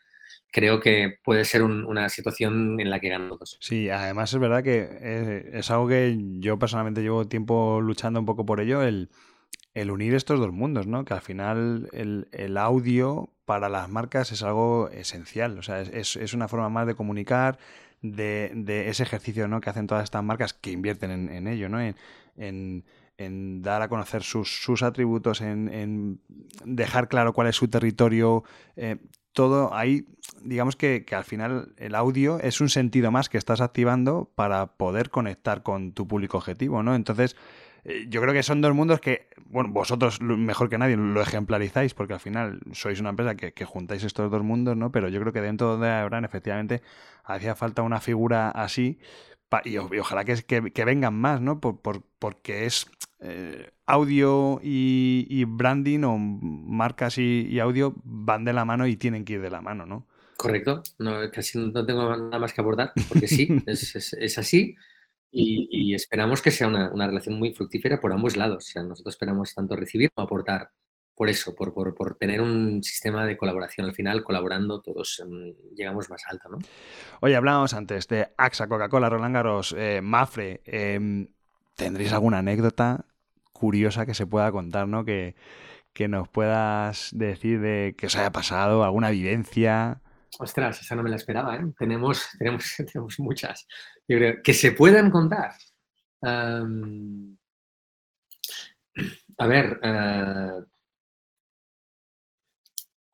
creo 0.50 0.80
que 0.80 1.16
puede 1.24 1.46
ser 1.46 1.62
una 1.62 2.10
situación 2.10 2.78
en 2.78 2.90
la 2.90 3.00
que 3.00 3.08
ganan 3.08 3.30
todos. 3.30 3.56
Sí, 3.58 3.88
además 3.88 4.34
es 4.34 4.38
verdad 4.38 4.62
que 4.62 4.86
eh, 5.00 5.50
es, 5.54 5.70
algo 5.70 5.88
que 5.88 6.14
yo 6.40 6.58
personalmente 6.58 7.00
llevo 7.00 7.26
tiempo 7.26 7.80
luchando 7.80 8.20
un 8.20 8.26
poco 8.26 8.44
por 8.44 8.60
ello, 8.60 8.82
el, 8.82 9.08
unir 9.74 10.14
estos 10.14 10.38
dos 10.38 10.52
mundos, 10.52 10.86
¿no? 10.86 11.04
Que 11.04 11.14
al 11.14 11.22
final 11.22 11.88
el, 11.92 12.56
audio 12.56 13.30
para 13.44 13.68
las 13.68 13.88
marcas 13.88 14.32
es 14.32 14.42
algo 14.42 14.88
esencial, 14.90 15.58
o 15.58 15.62
sea, 15.62 15.80
es, 15.80 16.16
es, 16.16 16.34
una 16.34 16.48
forma 16.48 16.68
más 16.68 16.86
de 16.86 16.94
comunicar, 16.94 17.58
de, 18.02 18.88
ese 18.88 19.02
ejercicio 19.02 19.48
¿no? 19.48 19.60
que 19.60 19.70
hacen 19.70 19.86
todas 19.86 20.04
estas 20.04 20.22
marcas 20.22 20.52
que 20.52 20.70
invierten 20.70 21.28
en, 21.30 21.46
ello, 21.46 21.68
¿no? 21.68 21.78
En, 22.36 22.84
dar 23.62 23.82
a 23.82 23.88
conocer 23.88 24.24
sus, 24.24 24.82
atributos, 24.82 25.40
en, 25.40 26.20
dejar 26.64 27.08
claro 27.08 27.32
cuál 27.32 27.46
es 27.46 27.56
su 27.56 27.68
territorio. 27.68 28.42
Eh, 28.76 28.96
todo 29.32 29.72
ahí, 29.74 30.06
digamos 30.42 30.76
que, 30.76 31.04
que, 31.06 31.14
al 31.14 31.24
final 31.24 31.72
el 31.78 31.94
audio 31.94 32.38
es 32.40 32.60
un 32.60 32.68
sentido 32.68 33.10
más 33.10 33.28
que 33.28 33.38
estás 33.38 33.60
activando 33.60 34.30
para 34.34 34.74
poder 34.76 35.08
conectar 35.08 35.62
con 35.62 35.92
tu 35.92 36.06
público 36.06 36.36
objetivo, 36.36 36.82
¿no? 36.82 36.94
Entonces, 36.94 37.36
yo 37.84 38.20
creo 38.20 38.32
que 38.32 38.42
son 38.42 38.60
dos 38.60 38.74
mundos 38.74 39.00
que, 39.00 39.28
bueno, 39.46 39.70
vosotros 39.72 40.20
mejor 40.20 40.68
que 40.68 40.78
nadie 40.78 40.96
lo 40.96 41.20
ejemplarizáis 41.20 41.94
porque 41.94 42.14
al 42.14 42.20
final 42.20 42.60
sois 42.72 43.00
una 43.00 43.10
empresa 43.10 43.34
que, 43.34 43.64
juntáis 43.64 44.04
estos 44.04 44.30
dos 44.30 44.42
mundos, 44.42 44.76
¿no? 44.76 44.92
Pero 44.92 45.08
yo 45.08 45.20
creo 45.20 45.32
que 45.32 45.40
dentro 45.40 45.78
de 45.78 45.90
Abraham 45.90 46.24
efectivamente 46.24 46.82
hacía 47.24 47.56
falta 47.56 47.82
una 47.82 48.00
figura 48.00 48.50
así 48.50 48.98
y, 49.64 49.76
ojalá 49.76 50.24
que, 50.24 50.36
que, 50.72 50.84
vengan 50.84 51.14
más, 51.14 51.40
¿no? 51.40 51.60
Por, 51.60 51.80
porque 52.18 52.66
es 52.66 52.86
eh, 53.20 53.70
audio 53.84 54.60
y, 54.62 55.44
branding 55.44 56.04
o 56.04 56.16
marcas 56.18 57.18
y, 57.18 57.58
audio 57.58 57.94
van 58.04 58.44
de 58.44 58.52
la 58.52 58.64
mano 58.64 58.86
y 58.86 58.96
tienen 58.96 59.24
que 59.24 59.34
ir 59.34 59.42
de 59.42 59.50
la 59.50 59.60
mano, 59.60 59.86
¿no? 59.86 60.06
Correcto, 60.36 60.82
no, 60.98 61.18
casi 61.30 61.58
no 61.58 61.84
tengo 61.84 62.16
nada 62.16 62.38
más 62.38 62.52
que 62.52 62.60
abordar, 62.60 62.92
porque 63.08 63.28
sí, 63.28 63.48
es, 63.66 64.14
es 64.14 64.38
así. 64.38 64.76
Y, 65.34 65.94
esperamos 65.94 66.42
que 66.42 66.50
sea 66.50 66.68
una, 66.68 67.06
relación 67.06 67.38
muy 67.38 67.54
fructífera 67.54 68.00
por 68.00 68.12
ambos 68.12 68.36
lados. 68.36 68.66
O 68.68 68.70
sea, 68.70 68.82
nosotros 68.82 69.14
esperamos 69.14 69.54
tanto 69.54 69.74
recibir 69.74 70.10
como 70.12 70.26
aportar 70.26 70.70
por 71.14 71.28
eso, 71.28 71.54
por, 71.54 71.72
por, 71.72 71.94
por, 71.94 72.16
tener 72.16 72.40
un 72.40 72.82
sistema 72.82 73.24
de 73.24 73.36
colaboración. 73.36 73.86
Al 73.86 73.94
final, 73.94 74.22
colaborando, 74.22 74.80
todos 74.80 75.22
mm, 75.26 75.74
llegamos 75.74 76.10
más 76.10 76.22
alto, 76.28 76.50
¿no? 76.50 76.58
Oye, 77.20 77.36
hablábamos 77.36 77.72
antes 77.74 78.08
de 78.08 78.28
AXA, 78.36 78.66
Coca-Cola, 78.66 79.08
Roland 79.08 79.34
Garros, 79.34 79.74
eh, 79.76 80.00
Mafre. 80.02 80.60
Em, 80.66 81.28
¿Tendréis 81.76 82.12
alguna 82.12 82.38
anécdota 82.38 83.06
curiosa 83.52 84.04
que 84.04 84.14
se 84.14 84.26
pueda 84.26 84.52
contar, 84.52 84.86
¿no? 84.88 85.04
Que, 85.04 85.34
que 85.94 86.08
nos 86.08 86.28
puedas 86.28 87.10
decir 87.12 87.60
de 87.60 87.94
que 87.96 88.06
os 88.06 88.16
haya 88.16 88.32
pasado, 88.32 88.84
alguna 88.84 89.10
vivencia. 89.10 90.02
Ostras, 90.38 90.80
esa 90.80 90.94
no 90.94 91.02
me 91.02 91.10
la 91.10 91.16
esperaba, 91.16 91.56
¿eh? 91.56 91.72
Tenemos, 91.78 92.28
tenemos, 92.38 92.74
tenemos 92.76 93.18
muchas. 93.20 93.66
Que 94.06 94.54
se 94.54 94.72
puedan 94.72 95.10
contar. 95.10 95.52
a 96.22 96.64
ver, 99.46 99.78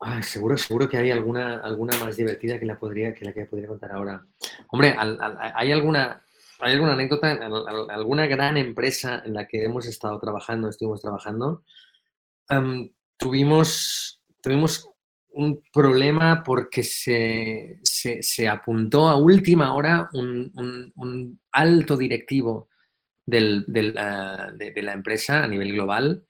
uh, 0.00 0.22
seguro, 0.22 0.56
seguro 0.56 0.88
que 0.88 0.98
hay 0.98 1.10
alguna, 1.10 1.58
alguna 1.58 1.96
más 1.98 2.16
divertida 2.16 2.58
que 2.58 2.66
la 2.66 2.78
podría, 2.78 3.14
que 3.14 3.46
podría 3.46 3.68
contar 3.68 3.92
ahora. 3.92 4.24
Hombre, 4.68 4.94
hay 4.98 5.72
alguna, 5.72 6.22
hay 6.60 6.74
alguna 6.74 6.92
anécdota, 6.92 7.32
alguna 7.90 8.26
gran 8.26 8.56
empresa 8.56 9.22
en 9.24 9.34
la 9.34 9.46
que 9.46 9.64
hemos 9.64 9.86
estado 9.86 10.18
trabajando, 10.20 10.68
estuvimos 10.68 11.00
trabajando, 11.00 11.64
tuvimos, 13.16 14.22
tuvimos 14.40 14.88
un 15.38 15.62
problema 15.72 16.42
porque 16.42 16.82
se, 16.82 17.78
se, 17.84 18.48
apuntó 18.48 19.08
a 19.08 19.16
última 19.16 19.72
hora 19.72 20.10
un, 20.12 21.40
alto 21.52 21.96
directivo 21.96 22.68
del, 23.24 23.64
ah, 23.96 24.50
de, 24.52 24.82
la 24.82 24.92
empresa 24.92 25.44
a 25.44 25.46
nivel 25.46 25.72
global 25.72 26.24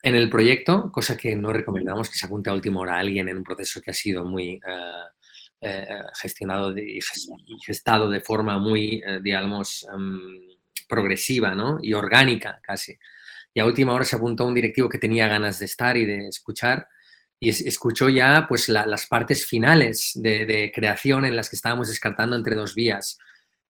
en 0.00 0.14
el 0.14 0.30
proyecto, 0.30 0.92
cosa 0.92 1.16
que 1.16 1.34
no 1.34 1.52
recomendamos 1.52 2.08
que 2.08 2.16
se 2.16 2.26
apunte 2.26 2.50
a 2.50 2.54
última 2.54 2.80
hora 2.80 2.96
a 2.96 3.00
alguien 3.00 3.28
en 3.28 3.38
un 3.38 3.44
proceso 3.44 3.80
que 3.80 3.90
ha 3.90 3.94
sido 3.94 4.24
muy 4.24 4.60
eh, 5.60 6.02
gestionado 6.20 6.76
y 6.78 7.00
gestado 7.66 8.08
de 8.08 8.20
forma 8.20 8.58
muy, 8.58 9.02
eh, 9.04 9.18
digamos, 9.20 9.88
progresiva 10.88 11.52
¿no? 11.56 11.80
y 11.82 11.94
orgánica 11.94 12.60
casi. 12.62 12.96
Y 13.52 13.58
a 13.58 13.66
última 13.66 13.92
hora 13.92 14.04
se 14.04 14.14
apuntó 14.14 14.46
un 14.46 14.54
directivo 14.54 14.88
que 14.88 14.98
tenía 14.98 15.26
ganas 15.26 15.58
de 15.58 15.64
estar 15.64 15.96
y 15.96 16.06
de 16.06 16.28
escuchar 16.28 16.86
y 17.42 17.48
escuchó 17.48 18.08
ya 18.08 18.46
pues 18.48 18.68
las 18.68 19.06
partes 19.06 19.44
finales 19.44 20.12
de, 20.14 20.70
creación 20.72 21.24
en 21.24 21.34
las 21.34 21.50
que 21.50 21.56
estábamos 21.56 21.88
descartando 21.88 22.36
entre 22.36 22.54
dos 22.54 22.76
vías 22.76 23.18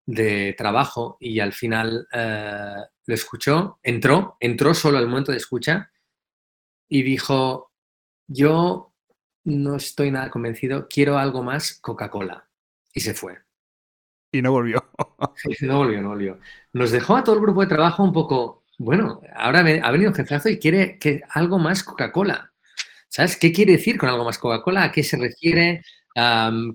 de 0.05 0.55
trabajo 0.59 1.17
y 1.19 1.41
al 1.41 1.55
final 1.55 2.07
eh, 2.13 2.75
lo 3.07 3.15
escuchó, 3.15 3.79
entró, 3.83 4.37
entró 4.41 4.75
solo 4.75 4.99
al 4.99 5.09
momento 5.09 5.33
de 5.33 5.39
escucha 5.39 5.91
y 6.87 7.03
dijo, 7.03 7.73
yo 8.27 8.93
no 9.45 9.77
estoy 9.77 10.11
nada 10.11 10.29
convencido, 10.29 10.87
quiero 10.87 11.17
algo 11.17 11.43
más 11.43 11.73
Coca-Cola. 11.81 12.47
Y 12.93 13.01
se 13.01 13.15
fue. 13.15 13.39
Y 14.31 14.43
no 14.43 14.53
volvió. 14.53 14.85
no 15.63 15.79
volvió, 15.79 16.03
no 16.03 16.09
volvió. 16.11 16.39
Nos 16.75 16.91
dejó 16.91 17.17
a 17.17 17.25
todo 17.25 17.37
el 17.37 17.41
grupo 17.41 17.63
de 17.63 17.69
trabajo 17.69 18.05
un 18.05 18.13
poco, 18.13 18.65
bueno, 18.77 19.23
ahora 19.35 19.61
ha 19.61 19.91
venido 19.91 20.11
un 20.11 20.15
jefazo 20.15 20.51
y 20.51 20.59
quiere 20.59 20.99
que 20.99 21.23
algo 21.31 21.59
más 21.59 21.83
Coca-Cola. 21.83 22.52
¿Sabes? 23.13 23.37
¿Qué 23.37 23.53
quiere 23.53 23.73
decir 23.73 23.99
con 23.99 24.09
algo 24.09 24.25
más 24.25 24.39
Coca-Cola? 24.39 24.85
¿A 24.85 24.91
qué 24.91 25.03
se 25.03 25.19
refiere? 25.19 25.83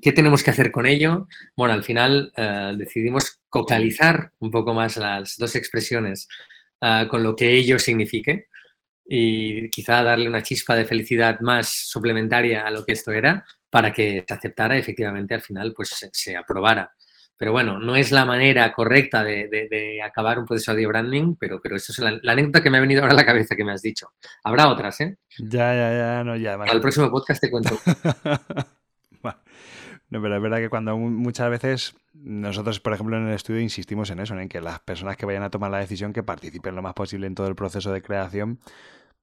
¿Qué 0.02 0.12
tenemos 0.12 0.44
que 0.44 0.52
hacer 0.52 0.72
con 0.72 0.86
ello? 0.86 1.28
Bueno, 1.56 1.74
al 1.74 1.84
final 1.84 2.32
eh, 2.38 2.74
decidimos 2.78 3.40
cocalizar 3.50 4.32
un 4.38 4.52
poco 4.52 4.72
más 4.76 4.98
las 4.98 5.36
dos 5.38 5.56
expresiones 5.56 6.28
ah, 6.82 7.08
con 7.10 7.24
lo 7.24 7.36
que 7.36 7.54
ello 7.54 7.80
signifique 7.80 8.50
y 9.04 9.68
quizá 9.72 10.04
darle 10.04 10.30
una 10.30 10.44
chispa 10.44 10.76
de 10.76 10.86
felicidad 10.86 11.40
más 11.40 11.70
suplementaria 11.70 12.68
a 12.68 12.70
lo 12.70 12.86
que 12.86 12.92
esto 12.94 13.12
era 13.12 13.44
para 13.72 13.92
que 13.92 14.24
se 14.28 14.34
aceptara 14.34 14.78
efectivamente 14.78 15.34
al 15.34 15.42
final 15.42 15.74
pues 15.76 15.90
se 16.12 16.38
aprobara. 16.38 16.94
Pero 17.38 17.52
bueno, 17.52 17.80
no 17.80 17.96
es 17.96 18.12
la 18.12 18.26
manera 18.26 18.74
correcta 18.74 19.24
de, 19.24 20.02
acabar 20.04 20.40
un 20.40 20.46
proceso 20.46 20.74
de 20.74 20.88
branding, 20.88 21.36
pero, 21.40 21.62
pero 21.62 21.76
eso 21.76 21.92
es 21.92 22.00
la, 22.00 22.32
anécdota 22.32 22.64
que 22.64 22.70
me 22.70 22.78
ha 22.78 22.82
venido 22.82 23.02
ahora 23.02 23.14
a 23.14 23.18
la 23.18 23.26
cabeza 23.26 23.56
que 23.56 23.64
me 23.64 23.72
has 23.72 23.82
dicho. 23.82 24.12
Habrá 24.44 24.70
otras, 24.70 25.00
¿eh? 25.02 25.18
Ya, 25.38 25.74
ya, 25.74 25.92
ya, 25.98 26.24
no, 26.24 26.36
ya. 26.36 26.56
Al 26.56 26.82
próximo 26.82 27.12
podcast 27.12 27.40
te 27.42 27.52
cuento. 27.52 27.78
no, 30.10 30.22
pero 30.22 30.36
es 30.36 30.42
verdad 30.42 30.58
que 30.58 30.70
cuando 30.70 30.98
muchas 30.98 31.50
veces 31.52 31.96
nosotros, 32.14 32.80
por 32.80 32.94
ejemplo, 32.94 33.18
en 33.18 33.28
el 33.28 33.36
estudio 33.36 33.60
insistimos 33.62 34.10
en 34.10 34.20
eso, 34.20 34.38
en 34.38 34.50
que 34.50 34.60
las 34.60 34.80
personas 34.80 35.18
que 35.18 35.28
vayan 35.28 35.44
a 35.44 35.52
tomar 35.52 35.70
la 35.70 35.78
decisión 35.78 36.14
que 36.14 36.24
participen 36.24 36.76
lo 36.76 36.82
más 36.82 36.94
posible 36.94 37.28
en 37.28 37.36
todo 37.36 37.48
el 37.48 37.56
proceso 37.56 37.92
de 37.92 38.02
creación 38.02 38.60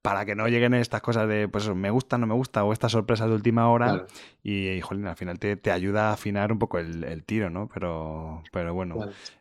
para 0.05 0.27
que 0.27 0.35
no 0.35 0.47
lleguen 0.49 0.75
estas 0.75 1.01
cosas 1.01 1.27
de, 1.27 1.49
pues 1.49 1.67
me 1.75 1.89
gusta, 1.89 2.19
no 2.19 2.27
me 2.27 2.35
gusta, 2.35 2.63
o 2.63 2.75
estas 2.75 2.93
sorpresas 2.93 3.27
de 3.27 3.37
última 3.37 3.71
hora. 3.71 4.05
Y, 4.43 4.79
jolín, 4.83 5.07
al 5.07 5.17
final 5.17 5.39
te, 5.39 5.73
ayuda 5.73 6.11
a 6.11 6.13
afinar 6.13 6.53
un 6.53 6.59
poco 6.59 6.79
el, 6.79 7.23
tiro, 7.25 7.49
¿no? 7.49 7.71
Pero, 7.73 8.43
pero 8.53 8.75
bueno, 8.75 8.97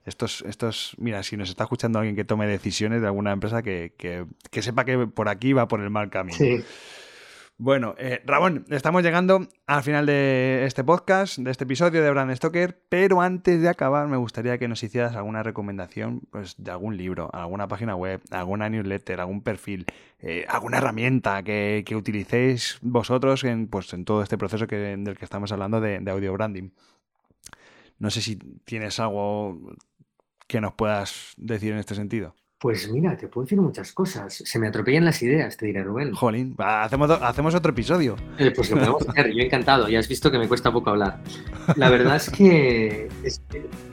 estos, 0.06 0.42
estos, 0.48 0.96
mira, 0.98 1.22
si 1.24 1.36
nos 1.36 1.50
está 1.50 1.66
escuchando 1.66 2.00
alguien 2.00 2.16
que 2.16 2.24
tome 2.24 2.48
decisiones 2.48 3.02
de 3.02 3.08
alguna 3.08 3.34
empresa, 3.34 3.62
que, 3.62 3.92
que, 3.98 4.26
que 4.52 4.62
sepa 4.62 4.86
que 4.86 5.06
por 5.06 5.28
aquí 5.28 5.52
va 5.52 5.68
por 5.68 5.82
el 5.82 5.90
mal 5.90 6.10
camino. 6.10 6.38
Sí. 6.38 6.64
Bueno, 7.58 7.94
eh, 8.00 8.22
Ramón, 8.26 8.66
estamos 8.70 9.04
llegando 9.04 9.48
al 9.68 9.84
final 9.84 10.06
de 10.08 10.66
este 10.66 10.84
podcast, 10.84 11.38
de 11.38 11.52
este 11.52 11.66
episodio 11.66 12.02
de 12.02 12.10
Brand 12.10 12.36
Stoker, 12.36 12.84
pero 12.90 13.22
antes 13.22 13.62
de 13.62 13.70
acabar 13.70 14.08
me 14.08 14.18
gustaría 14.18 14.58
que 14.58 14.68
nos 14.68 14.82
hicieras 14.82 15.16
alguna 15.16 15.44
recomendación 15.44 16.22
pues, 16.32 16.56
de 16.58 16.72
algún 16.72 16.98
libro, 16.98 17.30
alguna 17.32 17.68
página 17.68 17.96
web, 17.96 18.22
alguna 18.32 18.70
newsletter, 18.70 19.20
algún 19.22 19.44
perfil, 19.44 19.86
eh, 20.20 20.46
alguna 20.50 20.80
herramienta 20.80 21.44
que, 21.44 21.86
utilicéis 21.96 22.80
vosotros 22.82 23.44
en, 23.44 23.68
pues, 23.68 23.94
en 23.94 24.04
todo 24.04 24.24
este 24.24 24.38
proceso 24.38 24.66
del 24.66 25.18
que 25.18 25.26
estamos 25.26 25.52
hablando 25.52 25.80
de 25.80 26.12
audio 26.12 26.34
branding. 26.34 26.72
No 28.00 28.10
sé 28.10 28.22
si 28.22 28.36
tienes 28.66 29.00
algo 29.00 29.76
que 30.48 30.60
nos 30.60 30.74
puedas 30.74 31.34
decir 31.38 31.72
en 31.72 31.80
este 31.80 31.96
sentido. 31.96 32.36
Pues 32.64 32.90
mira, 32.90 33.18
te 33.18 33.28
puedo 33.28 33.44
decir 33.44 33.60
muchas 33.60 33.92
cosas. 33.92 34.34
Se 34.34 34.58
me 34.58 34.70
atropellan 34.70 35.04
las 35.04 35.22
ideas, 35.22 35.58
te 35.58 35.66
diré 35.66 35.84
Rubén. 35.84 36.14
Jolín, 36.14 36.56
hacemos, 36.58 37.12
hacemos 37.12 37.54
otro 37.56 37.74
episodio. 37.74 38.16
Eh, 38.38 38.54
pues 38.56 38.72
lo 38.72 38.78
podemos 38.78 39.10
hacer, 39.10 39.34
yo 39.34 39.44
encantado. 39.44 39.90
Ya 39.90 40.00
has 40.00 40.08
visto 40.08 40.32
que 40.32 40.38
me 40.38 40.48
cuesta 40.48 40.72
poco 40.72 40.92
hablar. 40.92 41.22
La 41.76 41.90
verdad 41.90 42.16
es 42.16 42.30
que, 42.30 43.10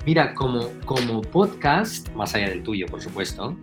mira, 0.06 0.36
como, 0.36 0.68
como 0.84 1.20
podcast, 1.20 2.14
más 2.14 2.32
allá 2.36 2.50
del 2.50 2.62
tuyo, 2.62 2.86
por 2.86 3.02
supuesto, 3.02 3.56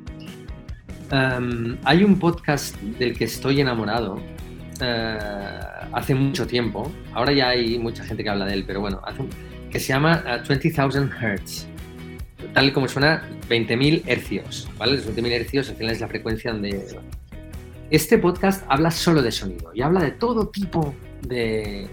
em, 1.10 1.78
hay 1.86 2.04
un 2.04 2.20
podcast 2.20 2.76
del 2.82 3.18
que 3.18 3.24
estoy 3.24 3.62
enamorado 3.62 4.20
eh, 4.82 5.18
hace 5.94 6.16
mucho 6.16 6.46
tiempo. 6.46 6.92
Ahora 7.14 7.32
ya 7.32 7.48
hay 7.48 7.80
mucha 7.80 8.04
gente 8.04 8.26
que 8.26 8.30
habla 8.30 8.44
de 8.44 8.56
él, 8.56 8.66
pero 8.68 8.82
bueno, 8.82 9.02
que 9.72 9.80
se 9.80 9.88
llama 9.94 10.22
20,000 10.46 11.02
uh, 11.02 11.26
Hertz 11.26 11.77
tal 12.54 12.74
como 12.74 12.88
suena, 12.88 13.30
20.000 13.50 14.04
hercios, 14.06 14.70
¿vale? 14.78 14.94
Los 14.94 15.08
20.000 15.08 15.32
hercios 15.32 15.70
al 15.70 15.76
final 15.76 15.94
es 15.94 16.02
la 16.02 16.08
frecuencia 16.08 16.52
donde... 16.52 17.00
Este 17.90 18.18
podcast 18.18 18.66
habla 18.68 18.92
solo 18.92 19.22
de 19.22 19.32
sonido 19.32 19.72
y 19.74 19.82
habla 19.82 20.02
de 20.02 20.12
todo 20.12 20.50
tipo 20.50 20.94
de, 21.22 21.88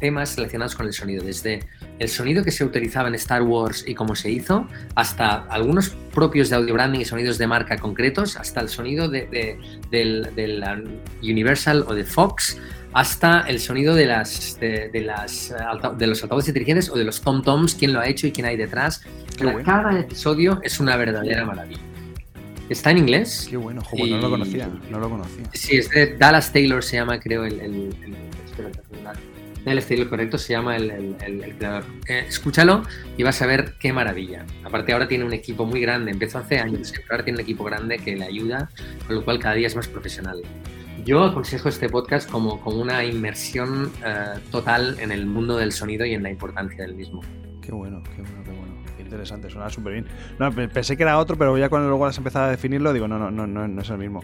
temas 0.00 0.36
relacionados 0.36 0.74
con 0.74 0.86
el 0.86 0.94
sonido, 0.94 1.22
desde 1.22 1.60
el 1.98 2.08
sonido 2.08 2.44
que 2.44 2.50
se 2.50 2.64
utilizaba 2.64 3.08
en 3.08 3.14
Star 3.14 3.42
Wars 3.42 3.84
y 3.86 3.94
cómo 3.94 4.14
se 4.14 4.30
hizo, 4.30 4.66
hasta 4.94 5.44
algunos 5.44 5.90
propios 6.12 6.50
de 6.50 6.56
audio 6.56 6.74
branding 6.74 7.00
y 7.00 7.04
sonidos 7.04 7.38
de 7.38 7.46
marca 7.46 7.78
concretos, 7.78 8.36
hasta 8.36 8.60
el 8.60 8.68
sonido 8.68 9.08
de, 9.08 9.58
del, 9.90 10.74
Universal 11.22 11.84
o 11.86 11.94
de 11.94 12.04
Fox, 12.04 12.58
hasta 12.92 13.40
el 13.42 13.60
sonido 13.60 13.94
de, 13.94 14.06
las, 14.06 14.58
de, 14.60 14.90
las, 15.04 15.54
de 15.98 16.06
los 16.06 16.22
altavoces 16.22 16.48
inteligentes 16.48 16.88
o 16.90 16.96
de 16.96 17.04
los 17.04 17.22
tom-toms, 17.22 17.74
quién 17.74 17.92
lo 17.92 18.00
ha 18.00 18.08
hecho 18.08 18.26
y 18.26 18.32
quién 18.32 18.46
hay 18.46 18.56
detrás. 18.56 19.02
Cada 19.64 19.98
episodio 19.98 20.60
es 20.62 20.80
una 20.80 20.96
verdadera 20.96 21.44
maravilla. 21.44 21.80
Está 22.68 22.90
en 22.90 22.98
inglés. 22.98 23.46
Qué 23.48 23.56
bueno, 23.56 23.82
no 23.92 24.18
lo 24.18 24.30
conocía, 24.30 24.68
no 24.90 24.98
lo 24.98 25.08
conocía. 25.08 25.44
Sí, 25.52 25.76
es 25.76 25.88
de 25.90 26.16
Dallas 26.16 26.52
Taylor, 26.52 26.82
se 26.82 26.96
llama, 26.96 27.20
creo, 27.20 27.44
el, 27.44 27.60
el, 27.60 27.94
Dallas 29.66 29.88
Taylor, 29.88 30.08
correcto, 30.08 30.38
se 30.38 30.52
llama 30.52 30.76
el, 30.76 31.16
creador. 31.58 31.82
Eh, 32.06 32.24
escúchalo 32.28 32.84
y 33.16 33.24
vas 33.24 33.42
a 33.42 33.46
ver 33.46 33.74
qué 33.80 33.92
maravilla. 33.92 34.46
Aparte, 34.62 34.92
ahora 34.92 35.08
tiene 35.08 35.24
un 35.24 35.32
equipo 35.32 35.66
muy 35.66 35.80
grande, 35.80 36.12
empezó 36.12 36.38
hace 36.38 36.60
años, 36.60 36.92
pero 36.92 37.06
ahora 37.10 37.24
tiene 37.24 37.38
un 37.38 37.42
equipo 37.42 37.64
grande 37.64 37.98
que 37.98 38.14
le 38.14 38.24
ayuda, 38.24 38.70
con 39.08 39.16
lo 39.16 39.24
cual 39.24 39.40
cada 39.40 39.56
día 39.56 39.66
es 39.66 39.74
más 39.74 39.88
profesional. 39.88 40.40
Yo 41.04 41.24
aconsejo 41.24 41.68
este 41.68 41.88
podcast 41.88 42.30
como, 42.30 42.60
como 42.60 42.80
una 42.80 43.04
inmersión 43.04 43.90
eh, 44.06 44.38
total 44.52 44.98
en 45.00 45.10
el 45.10 45.26
mundo 45.26 45.56
del 45.56 45.72
sonido 45.72 46.06
y 46.06 46.14
en 46.14 46.22
la 46.22 46.30
importancia 46.30 46.84
del 46.84 46.94
mismo. 46.94 47.22
Qué 47.60 47.72
bueno, 47.72 48.04
qué 48.04 48.22
bueno, 48.22 48.44
qué 48.44 48.50
bueno. 48.52 48.75
Qué 48.96 49.02
interesante, 49.02 49.50
suena 49.50 49.70
súper 49.70 49.94
bien. 49.94 50.06
No, 50.38 50.52
pensé 50.52 50.96
que 50.96 51.02
era 51.02 51.18
otro, 51.18 51.36
pero 51.36 51.56
ya 51.58 51.68
cuando 51.68 51.88
luego 51.88 52.06
has 52.06 52.18
empezado 52.18 52.46
a 52.46 52.50
definirlo, 52.50 52.92
digo, 52.92 53.08
no, 53.08 53.18
no, 53.18 53.30
no, 53.30 53.46
no, 53.46 53.66
no 53.66 53.82
es 53.82 53.90
el 53.90 53.98
mismo. 53.98 54.22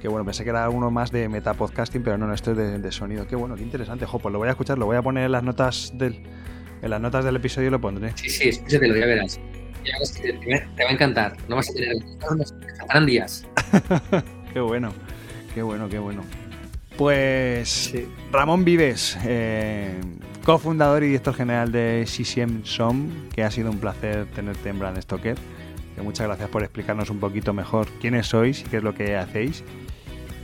Qué 0.00 0.08
bueno, 0.08 0.24
pensé 0.24 0.44
que 0.44 0.50
era 0.50 0.68
uno 0.68 0.90
más 0.90 1.12
de 1.12 1.28
metapodcasting, 1.28 2.02
pero 2.02 2.18
no, 2.18 2.26
no, 2.26 2.34
esto 2.34 2.52
es 2.52 2.82
de, 2.82 2.92
sonido. 2.92 3.26
Qué 3.26 3.36
bueno, 3.36 3.54
qué 3.54 3.62
interesante. 3.62 4.06
Jo, 4.06 4.18
pues 4.18 4.32
lo 4.32 4.38
voy 4.38 4.48
a 4.48 4.52
escuchar, 4.52 4.78
lo 4.78 4.86
voy 4.86 4.96
a 4.96 5.02
poner 5.02 5.26
en 5.26 5.32
las 5.32 5.42
notas 5.42 5.92
del, 5.94 6.20
en 6.82 6.90
las 6.90 7.00
notas 7.00 7.24
del 7.24 7.36
episodio 7.36 7.68
y 7.68 7.70
lo 7.70 7.80
pondré. 7.80 8.12
Sí, 8.16 8.28
sí, 8.28 8.48
escúchatelo, 8.48 8.96
ya 8.96 9.06
verás. 9.06 9.40
te, 10.20 10.32
te, 10.32 10.84
va 10.84 10.90
a 10.90 10.92
encantar. 10.92 11.36
No 11.48 11.56
vas 11.56 11.70
a 11.70 11.72
tener. 11.72 13.06
días. 13.06 13.46
qué 14.52 14.60
bueno. 14.60 14.92
Qué 15.54 15.62
bueno, 15.62 15.88
qué 15.88 15.98
bueno. 15.98 16.22
Pues 16.96 17.94
Ramón 18.30 18.64
Vives, 18.64 19.18
eh, 19.24 19.98
cofundador 20.44 21.02
y 21.04 21.06
director 21.06 21.34
general 21.34 21.72
de 21.72 22.04
CCM 22.06 22.64
SOM, 22.64 23.08
que 23.34 23.44
ha 23.44 23.50
sido 23.50 23.70
un 23.70 23.78
placer 23.78 24.26
tenerte 24.34 24.68
en 24.68 24.78
Brand 24.78 25.00
Stoker. 25.00 25.36
Que 25.94 26.02
muchas 26.02 26.26
gracias 26.26 26.48
por 26.48 26.62
explicarnos 26.62 27.10
un 27.10 27.20
poquito 27.20 27.52
mejor 27.52 27.86
quiénes 28.00 28.26
sois 28.26 28.60
y 28.60 28.64
qué 28.64 28.78
es 28.78 28.82
lo 28.82 28.94
que 28.94 29.16
hacéis. 29.16 29.62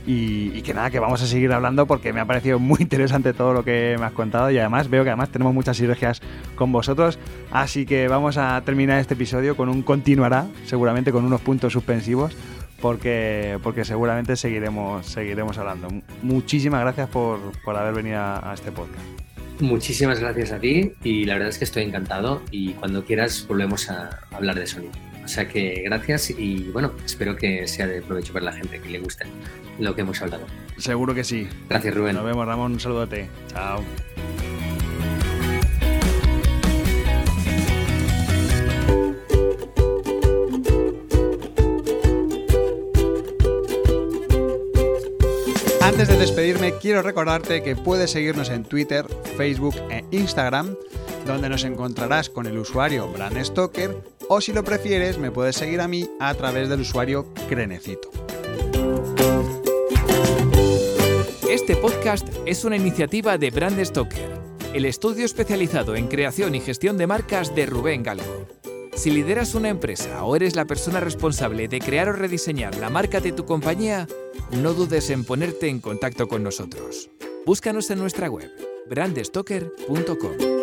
Y, 0.05 0.61
que 0.63 0.73
nada, 0.73 0.89
que 0.89 0.99
vamos 0.99 1.21
a 1.21 1.27
seguir 1.27 1.51
hablando 1.51 1.85
porque 1.85 2.13
me 2.13 2.19
ha 2.19 2.25
parecido 2.25 2.57
muy 2.57 2.79
interesante 2.81 3.33
todo 3.33 3.53
lo 3.53 3.63
que 3.63 3.95
me 3.99 4.05
has 4.05 4.11
contado 4.13 4.49
y 4.49 4.57
además 4.57 4.89
veo 4.89 5.03
que 5.03 5.09
además 5.11 5.29
tenemos 5.29 5.53
muchas 5.53 5.77
sinergias 5.77 6.21
con 6.55 6.71
vosotros. 6.71 7.19
Así 7.51 7.85
que 7.85 8.07
vamos 8.07 8.37
a 8.37 8.59
terminar 8.65 8.99
este 8.99 9.13
episodio 9.13 9.55
con 9.55 9.69
un 9.69 9.83
continuará, 9.83 10.47
seguramente 10.65 11.11
con 11.11 11.25
unos 11.25 11.41
puntos 11.41 11.73
suspensivos, 11.73 12.35
porque, 12.81 13.59
porque 13.61 13.85
seguramente 13.85 14.35
seguiremos, 14.35 15.05
seguiremos 15.05 15.57
hablando. 15.59 15.89
Muchísimas 16.23 16.81
gracias 16.81 17.09
por, 17.09 17.39
haber 17.65 17.93
venido 17.93 18.19
a, 18.19 18.51
este 18.55 18.71
podcast. 18.71 19.03
Muchísimas 19.59 20.19
gracias 20.19 20.51
a 20.53 20.59
ti 20.59 20.93
y 21.03 21.25
la 21.25 21.33
verdad 21.33 21.49
es 21.49 21.57
que 21.57 21.65
estoy 21.65 21.83
encantado 21.83 22.41
y 22.49 22.73
cuando 22.73 23.03
quieras 23.03 23.45
volvemos 23.47 23.89
a 23.89 24.21
hablar 24.31 24.55
de 24.55 24.65
sonido. 24.65 24.93
O 25.23 25.27
sea 25.27 25.47
que 25.47 25.83
gracias 25.85 26.29
y 26.31 26.69
bueno, 26.71 26.93
espero 27.05 27.35
que 27.35 27.67
sea 27.67 27.85
de 27.85 28.01
provecho 28.01 28.33
para 28.33 28.45
la 28.45 28.53
gente, 28.53 28.79
que 28.79 28.89
le 28.89 28.99
guste 28.99 29.25
lo 29.77 29.93
que 29.95 30.01
hemos 30.01 30.21
hablado. 30.21 30.47
Seguro 30.77 31.13
que 31.13 31.23
sí. 31.23 31.47
Gracias 31.69 31.93
Rubén. 31.93 32.15
Nos 32.15 32.25
vemos 32.25 32.45
Ramón, 32.45 32.71
un 32.73 32.79
saludote. 32.79 33.29
Chao. 33.51 33.83
Antes 46.09 46.21
de 46.21 46.25
despedirme, 46.25 46.73
quiero 46.81 47.03
recordarte 47.03 47.61
que 47.61 47.75
puedes 47.75 48.09
seguirnos 48.09 48.49
en 48.49 48.63
Twitter, 48.63 49.05
Facebook 49.37 49.75
e 49.91 50.03
Instagram, 50.09 50.75
donde 51.27 51.49
nos 51.49 51.63
encontrarás 51.65 52.31
con 52.31 52.47
el 52.47 52.57
usuario 52.57 53.07
Brand 53.09 53.39
Stoker, 53.45 53.95
o 54.27 54.41
si 54.41 54.51
lo 54.51 54.63
prefieres, 54.63 55.19
me 55.19 55.29
puedes 55.29 55.55
seguir 55.55 55.81
a 55.81 55.87
mí 55.87 56.09
a 56.19 56.33
través 56.33 56.67
del 56.67 56.81
usuario 56.81 57.31
Crenecito. 57.47 58.09
Este 61.47 61.75
podcast 61.75 62.27
es 62.47 62.65
una 62.65 62.77
iniciativa 62.77 63.37
de 63.37 63.51
Brand 63.51 63.79
Stoker, 63.85 64.31
el 64.73 64.85
estudio 64.85 65.25
especializado 65.25 65.95
en 65.95 66.07
creación 66.07 66.55
y 66.55 66.59
gestión 66.59 66.97
de 66.97 67.05
marcas 67.05 67.53
de 67.53 67.67
Rubén 67.67 68.01
Galgo. 68.01 68.47
Si 68.95 69.11
lideras 69.11 69.53
una 69.53 69.69
empresa 69.69 70.25
o 70.25 70.35
eres 70.35 70.55
la 70.55 70.65
persona 70.65 70.99
responsable 70.99 71.67
de 71.67 71.79
crear 71.79 72.09
o 72.09 72.13
rediseñar 72.13 72.75
la 72.77 72.89
marca 72.89 73.21
de 73.21 73.31
tu 73.31 73.45
compañía, 73.45 74.07
no 74.51 74.73
dudes 74.73 75.09
en 75.09 75.23
ponerte 75.23 75.67
en 75.67 75.79
contacto 75.79 76.27
con 76.27 76.43
nosotros. 76.43 77.09
Búscanos 77.45 77.89
en 77.91 77.99
nuestra 77.99 78.29
web, 78.29 78.51
brandstoker.com. 78.89 80.59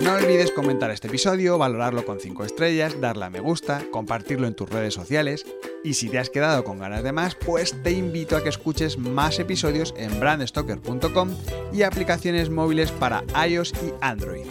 No 0.00 0.14
olvides 0.14 0.50
comentar 0.50 0.90
este 0.90 1.08
episodio, 1.08 1.56
valorarlo 1.56 2.04
con 2.04 2.20
5 2.20 2.44
estrellas, 2.44 3.00
darle 3.00 3.24
a 3.24 3.30
me 3.30 3.40
gusta, 3.40 3.82
compartirlo 3.90 4.46
en 4.46 4.54
tus 4.54 4.68
redes 4.68 4.92
sociales 4.92 5.46
y 5.82 5.94
si 5.94 6.08
te 6.08 6.18
has 6.18 6.30
quedado 6.30 6.64
con 6.64 6.78
ganas 6.78 7.02
de 7.02 7.12
más, 7.12 7.34
pues 7.34 7.74
te 7.82 7.92
invito 7.92 8.36
a 8.36 8.42
que 8.42 8.48
escuches 8.48 8.98
más 8.98 9.38
episodios 9.38 9.94
en 9.96 10.20
brandstoker.com 10.20 11.30
y 11.72 11.82
aplicaciones 11.82 12.50
móviles 12.50 12.90
para 12.92 13.24
iOS 13.46 13.72
y 13.82 13.92
Android. 14.00 14.46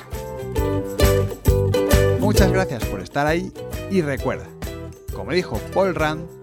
Muchas 2.20 2.52
gracias 2.52 2.86
por 2.86 3.02
estar 3.02 3.28
ahí 3.28 3.52
y 3.92 4.02
recuerda, 4.02 4.48
como 5.14 5.34
dijo 5.34 5.60
Paul 5.74 5.94
Rand, 5.94 6.43